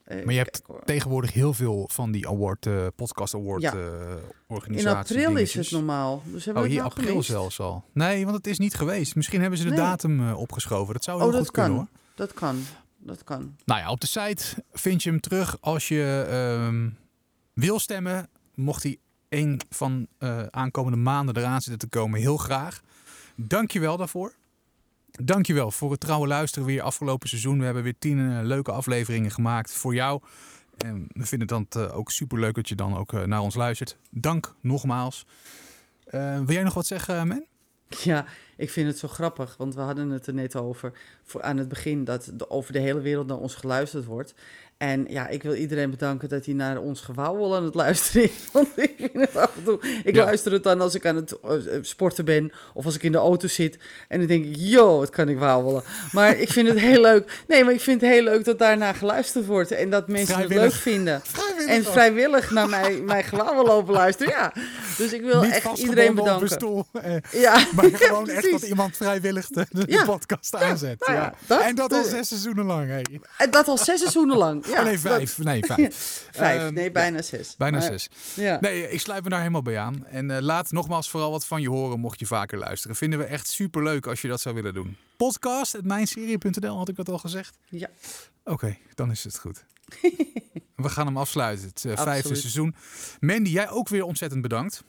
Eh, 0.04 0.24
Maar 0.26 0.34
je 0.34 0.40
hebt 0.40 0.62
kijk, 0.62 0.84
tegenwoordig 0.86 1.34
heel 1.34 1.54
veel 1.54 1.90
van 1.92 2.12
die 2.12 2.28
award, 2.28 2.66
eh, 2.66 2.88
podcast 2.96 3.34
award 3.36 3.62
Ja. 3.62 3.74
In 3.74 4.20
organisaties. 4.48 5.16
april 5.18 5.36
is 5.38 5.54
het 5.54 5.72
normaal. 5.72 6.22
Dus 6.26 6.46
hebben 6.46 6.64
Oh, 6.64 6.68
we 6.70 6.74
hier 6.74 6.84
nou 6.84 6.92
april 6.94 7.10
gemist? 7.10 7.30
zelfs 7.30 7.60
al. 7.60 7.84
Nee, 7.94 8.24
want 8.26 8.38
het 8.38 8.48
is 8.48 8.58
niet 8.60 8.76
geweest. 8.76 9.16
Misschien 9.16 9.42
hebben 9.42 9.58
ze 9.60 9.64
de 9.64 9.70
Nee. 9.70 9.80
datum 9.80 10.32
opgeschoven. 10.32 10.94
Dat 10.94 11.04
zou 11.04 11.18
heel 11.18 11.28
Oh, 11.28 11.34
dat 11.34 11.42
goed 11.44 11.52
kunnen 11.52 11.72
hoor. 11.72 11.88
Dat 12.16 12.34
kan. 12.34 12.64
Dat 12.98 13.24
kan. 13.24 13.56
Nou 13.66 13.80
ja, 13.80 13.92
op 13.92 14.02
de 14.02 14.08
site 14.08 14.64
vind 14.72 15.04
je 15.04 15.10
hem 15.10 15.20
terug 15.20 15.58
als 15.62 15.88
je 15.88 16.26
ehm, 16.30 16.90
wil 17.60 17.80
stemmen. 17.80 18.30
Mocht 18.56 18.84
hij 18.84 18.98
een 19.30 19.62
van 19.70 20.08
eh 20.18 20.46
aankomende 20.50 20.98
maanden 20.98 21.38
eraan 21.38 21.62
zitten 21.62 21.90
te 21.90 21.98
komen, 21.98 22.20
heel 22.20 22.38
graag. 22.38 22.82
Dankjewel 23.36 23.98
daarvoor. 23.98 24.34
Dankjewel 25.12 25.72
voor 25.72 25.92
het 25.92 26.00
trouwe 26.00 26.28
luisteren 26.28 26.68
weer 26.68 26.82
afgelopen 26.82 27.30
seizoen. 27.30 27.60
We 27.60 27.66
hebben 27.66 27.84
weer 27.84 27.96
tien 28.00 28.20
eh, 28.20 28.40
leuke 28.44 28.72
afleveringen 28.72 29.32
gemaakt 29.32 29.74
voor 29.74 29.94
jou. 29.94 30.22
En 30.78 31.08
we 31.08 31.26
vinden 31.26 31.58
het 31.58 31.70
dan 31.72 31.84
eh, 31.84 31.98
ook 31.98 32.12
super 32.12 32.40
leuk 32.40 32.56
dat 32.56 32.70
je 32.70 32.76
dan 32.76 32.98
ook 32.98 33.12
naar 33.12 33.42
ons 33.42 33.56
luistert. 33.56 33.98
Dank 34.10 34.56
nogmaals. 34.62 35.26
Wil 36.12 36.52
jij 36.52 36.64
nog 36.64 36.74
wat 36.74 36.86
zeggen, 36.86 37.28
Men? 37.28 37.46
Ja, 37.90 38.26
ik 38.58 38.70
vind 38.70 38.88
het 38.88 38.98
zo 38.98 39.08
grappig, 39.08 39.58
want 39.58 39.76
we 39.76 39.82
hadden 39.82 40.10
het 40.10 40.28
er 40.28 40.34
net 40.34 40.56
over 40.56 40.94
voor, 41.24 41.42
aan 41.42 41.58
het 41.58 41.68
begin 41.68 42.04
dat 42.04 42.50
over 42.50 42.74
de 42.74 42.80
hele 42.80 43.02
wereld 43.02 43.28
naar 43.28 43.38
ons 43.38 43.56
geluisterd 43.56 44.06
wordt. 44.06 44.34
En 44.80 45.06
ja, 45.10 45.28
ik 45.28 45.44
wil 45.44 45.54
iedereen 45.54 45.90
bedanken 45.90 46.30
dat 46.30 46.46
hij 46.46 46.54
naar 46.54 46.78
ons 46.78 47.02
gewauwel 47.02 47.56
aan 47.56 47.64
het 47.64 47.76
luisteren 47.76 48.24
is. 48.24 48.32
Want 48.52 48.68
ik 48.76 48.94
vind 48.98 49.14
het 49.14 49.36
af 49.36 49.52
en 49.58 49.64
toe. 49.64 49.80
Ik 50.04 50.16
Ja. 50.16 50.24
luister 50.24 50.52
het 50.52 50.64
dan 50.64 50.82
als 50.82 50.96
ik 50.96 51.06
aan 51.06 51.16
het 51.16 51.40
eh, 51.40 51.52
sporten 51.82 52.26
ben 52.26 52.52
of 52.74 52.86
als 52.86 52.96
ik 52.96 53.04
in 53.04 53.12
de 53.12 53.18
auto 53.18 53.48
zit. 53.48 53.78
En 54.08 54.18
dan 54.20 54.28
denk 54.28 54.46
ik, 54.46 54.56
yo, 54.58 54.98
wat 54.98 55.10
kan 55.10 55.30
ik 55.30 55.38
wauwelen. 55.40 55.84
Maar 56.12 56.38
ik 56.38 56.50
vind 56.52 56.68
het 56.68 56.80
heel 56.90 57.02
leuk. 57.02 57.44
Nee, 57.48 57.64
maar 57.64 57.74
ik 57.74 57.82
vind 57.82 58.02
het 58.02 58.10
heel 58.10 58.24
leuk 58.24 58.46
dat 58.46 58.60
daarna 58.60 58.94
geluisterd 58.94 59.46
wordt 59.46 59.72
en 59.72 59.90
dat 59.90 60.08
mensen 60.08 60.38
het 60.40 60.50
leuk 60.50 60.72
vinden. 60.74 61.22
En 61.68 61.84
vrijwillig 61.84 62.52
naar 62.52 62.70
mij, 62.70 63.02
mijn 63.02 63.24
gewauwel 63.24 63.66
lopen 63.66 63.94
luisteren. 63.94 64.34
Ja, 64.34 64.54
dus 64.98 65.14
ik 65.14 65.22
wil 65.22 65.42
Niet 65.42 65.52
echt 65.52 65.78
iedereen 65.78 66.10
op 66.12 66.18
een 66.18 66.24
bedanken. 66.24 66.50
stoel. 66.50 66.86
eh, 67.02 67.14
Ja, 67.42 67.66
Maar 67.76 67.90
gewoon 67.94 68.30
echt 68.30 68.52
dat 68.52 68.62
iemand 68.62 68.98
vrijwillig 68.98 69.48
de, 69.48 69.66
de 69.70 69.84
Ja. 69.88 70.04
podcast 70.06 70.56
aanzet. 70.56 71.00
nou 71.00 71.14
ja, 71.14 71.18
ja. 71.24 71.34
dat- 71.48 71.62
en 71.62 71.76
dat 71.76 71.94
al 71.94 72.04
zes 72.04 72.28
seizoenen 72.28 72.66
lang. 72.66 72.88
Hey. 72.88 73.06
En 73.38 73.52
dat 73.52 73.68
al 73.68 73.78
zes 73.78 74.00
seizoenen 74.00 74.38
lang. 74.38 74.66
Ja, 74.70 74.80
oh, 74.80 74.84
nee, 74.86 75.00
vijf. 75.00 75.38
Nee, 75.38 75.64
vijf. 75.66 75.78
dat- 75.80 75.94
vijf, 76.44 76.62
Ehm, 76.62 76.74
nee, 76.74 76.92
bijna 76.92 77.22
zes. 77.22 77.56
Bijna 77.58 77.78
Maar- 77.78 77.88
zes. 77.88 78.10
Ja. 78.36 78.58
Nee, 78.62 78.90
ik 78.92 79.00
sluit 79.00 79.24
me 79.24 79.30
daar 79.30 79.40
helemaal 79.40 79.62
bij 79.62 79.78
aan. 79.80 80.06
En 80.06 80.32
eh, 80.32 80.42
laat 80.42 80.72
nogmaals 80.72 81.10
vooral 81.10 81.32
wat 81.32 81.46
van 81.46 81.62
je 81.62 81.70
horen 81.70 82.00
mocht 82.00 82.20
je 82.20 82.26
vaker 82.26 82.58
luisteren. 82.58 82.96
Vinden 82.96 83.20
we 83.20 83.26
echt 83.26 83.48
super 83.48 83.84
leuk 83.84 84.08
als 84.08 84.22
je 84.22 84.28
dat 84.28 84.42
zou 84.42 84.56
willen 84.56 84.74
doen. 84.74 84.98
Podcast, 85.18 85.78
mijnserie.nl, 85.84 86.78
had 86.78 86.90
ik 86.90 86.96
dat 86.96 87.10
al 87.10 87.18
gezegd? 87.18 87.58
ja. 87.70 87.90
Oké, 88.44 88.78
dan 88.96 89.12
is 89.12 89.24
het 89.24 89.40
goed. 89.40 89.66
we 90.76 90.90
gaan 90.90 91.06
hem 91.06 91.18
afsluiten, 91.18 91.68
het 91.68 91.86
eh, 91.86 92.04
vijfde 92.04 92.36
seizoen. 92.36 92.76
Mandy, 93.20 93.50
jij 93.50 93.70
ook 93.70 93.90
weer 93.90 94.04
ontzettend 94.04 94.42
bedankt. 94.42 94.84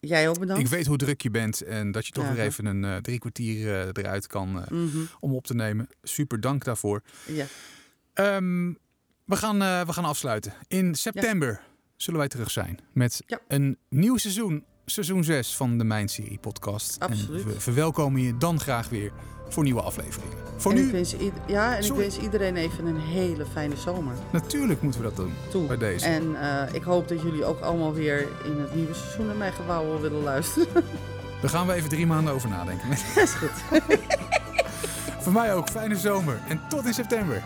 Jij 0.00 0.28
ook 0.28 0.38
bedankt. 0.38 0.62
Ik 0.62 0.68
weet 0.68 0.86
hoe 0.86 0.96
druk 0.96 1.20
je 1.22 1.30
bent 1.30 1.60
en 1.62 1.92
dat 1.92 2.06
je 2.06 2.12
toch 2.12 2.24
Ja, 2.24 2.32
weer 2.34 2.44
even 2.44 2.66
een 2.66 2.84
eh, 2.84 2.96
drie 2.96 3.18
kwartier 3.18 3.88
eruit 3.98 4.26
kan 4.26 4.64
Mhm, 4.70 4.98
om 5.20 5.34
op 5.34 5.46
te 5.46 5.54
nemen. 5.54 5.88
Super 6.02 6.40
dank 6.40 6.64
daarvoor. 6.64 7.02
Ja. 7.26 7.46
Ehm, 8.14 8.72
we, 9.24 9.36
gaan, 9.36 9.62
eh, 9.62 9.80
we 9.80 9.92
gaan 9.92 10.04
afsluiten. 10.04 10.52
In 10.68 10.94
september 10.94 11.60
zullen 11.96 12.18
wij 12.18 12.28
terug 12.28 12.50
zijn 12.50 12.78
met 12.92 13.22
Ja. 13.26 13.38
een 13.48 13.78
nieuw 13.88 14.16
seizoen. 14.16 14.64
Seizoen 14.86 15.24
6 15.24 15.56
van 15.56 15.78
de 15.78 15.84
Mijn 15.84 16.08
Serie 16.08 16.38
podcast. 16.38 17.00
Absoluut. 17.00 17.42
En 17.42 17.48
we 17.48 17.60
verwelkomen 17.60 18.20
je 18.22 18.36
dan 18.36 18.60
graag 18.60 18.88
weer 18.88 19.12
voor 19.48 19.62
nieuwe 19.62 19.80
afleveringen. 19.82 20.36
Voor 20.56 20.72
En 20.72 20.78
ik 20.78 20.84
nu, 20.84 20.92
wens 20.92 21.14
ja, 21.46 21.76
en 21.76 21.84
Sorry. 21.84 22.02
ik 22.02 22.10
wens 22.10 22.24
iedereen 22.24 22.56
even 22.56 22.86
een 22.86 23.00
hele 23.00 23.46
fijne 23.46 23.76
zomer 23.76 24.14
natuurlijk 24.32 24.82
moeten 24.82 25.00
we 25.00 25.06
dat 25.06 25.16
doen. 25.16 25.32
toe. 25.50 25.66
Bij 25.66 25.76
deze. 25.76 26.06
En 26.06 26.40
eh, 26.40 26.74
ik 26.74 26.82
hoop 26.82 27.08
dat 27.08 27.22
jullie 27.22 27.44
ook 27.44 27.60
allemaal 27.60 27.92
weer 27.94 28.20
in 28.44 28.60
het 28.60 28.74
nieuwe 28.74 28.94
seizoen 28.94 29.26
naar 29.26 29.36
mijn 29.36 29.52
gewauwel 29.52 30.00
willen 30.00 30.22
luisteren. 30.22 30.68
Daar 31.40 31.50
gaan 31.50 31.66
we 31.66 31.72
even 31.72 31.88
drie 31.88 32.06
maanden 32.06 32.34
over 32.34 32.48
nadenken. 32.48 32.88
Dat 32.88 33.16
is 33.24 33.32
goed. 33.32 33.50
voor 35.22 35.32
mij 35.32 35.54
ook, 35.54 35.68
fijne 35.68 35.96
zomer. 35.96 36.40
En 36.48 36.60
tot 36.68 36.84
in 36.86 36.94
september. 36.94 37.42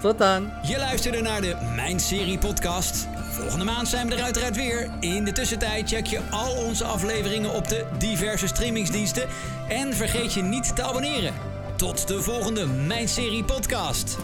Tot 0.00 0.18
dan. 0.18 0.50
Je 0.62 0.78
luisterde 0.78 1.20
naar 1.20 1.40
de 1.40 1.56
Mijn 1.74 2.00
Serie 2.00 2.38
podcast. 2.38 3.08
Volgende 3.30 3.64
maand 3.64 3.88
zijn 3.88 4.08
we 4.08 4.14
er 4.14 4.22
uiteraard 4.22 4.56
weer. 4.56 4.90
In 5.00 5.24
de 5.24 5.32
tussentijd 5.32 5.88
check 5.88 6.06
je 6.06 6.20
al 6.30 6.52
onze 6.52 6.84
afleveringen 6.84 7.50
op 7.50 7.68
de 7.68 7.86
diverse 7.98 8.46
streamingsdiensten. 8.46 9.28
En 9.68 9.94
vergeet 9.94 10.32
je 10.32 10.42
niet 10.42 10.76
te 10.76 10.82
abonneren. 10.82 11.34
Tot 11.76 12.08
de 12.08 12.22
volgende 12.22 12.66
Mijn 12.66 13.08
Serie 13.08 13.44
podcast. 13.44 14.16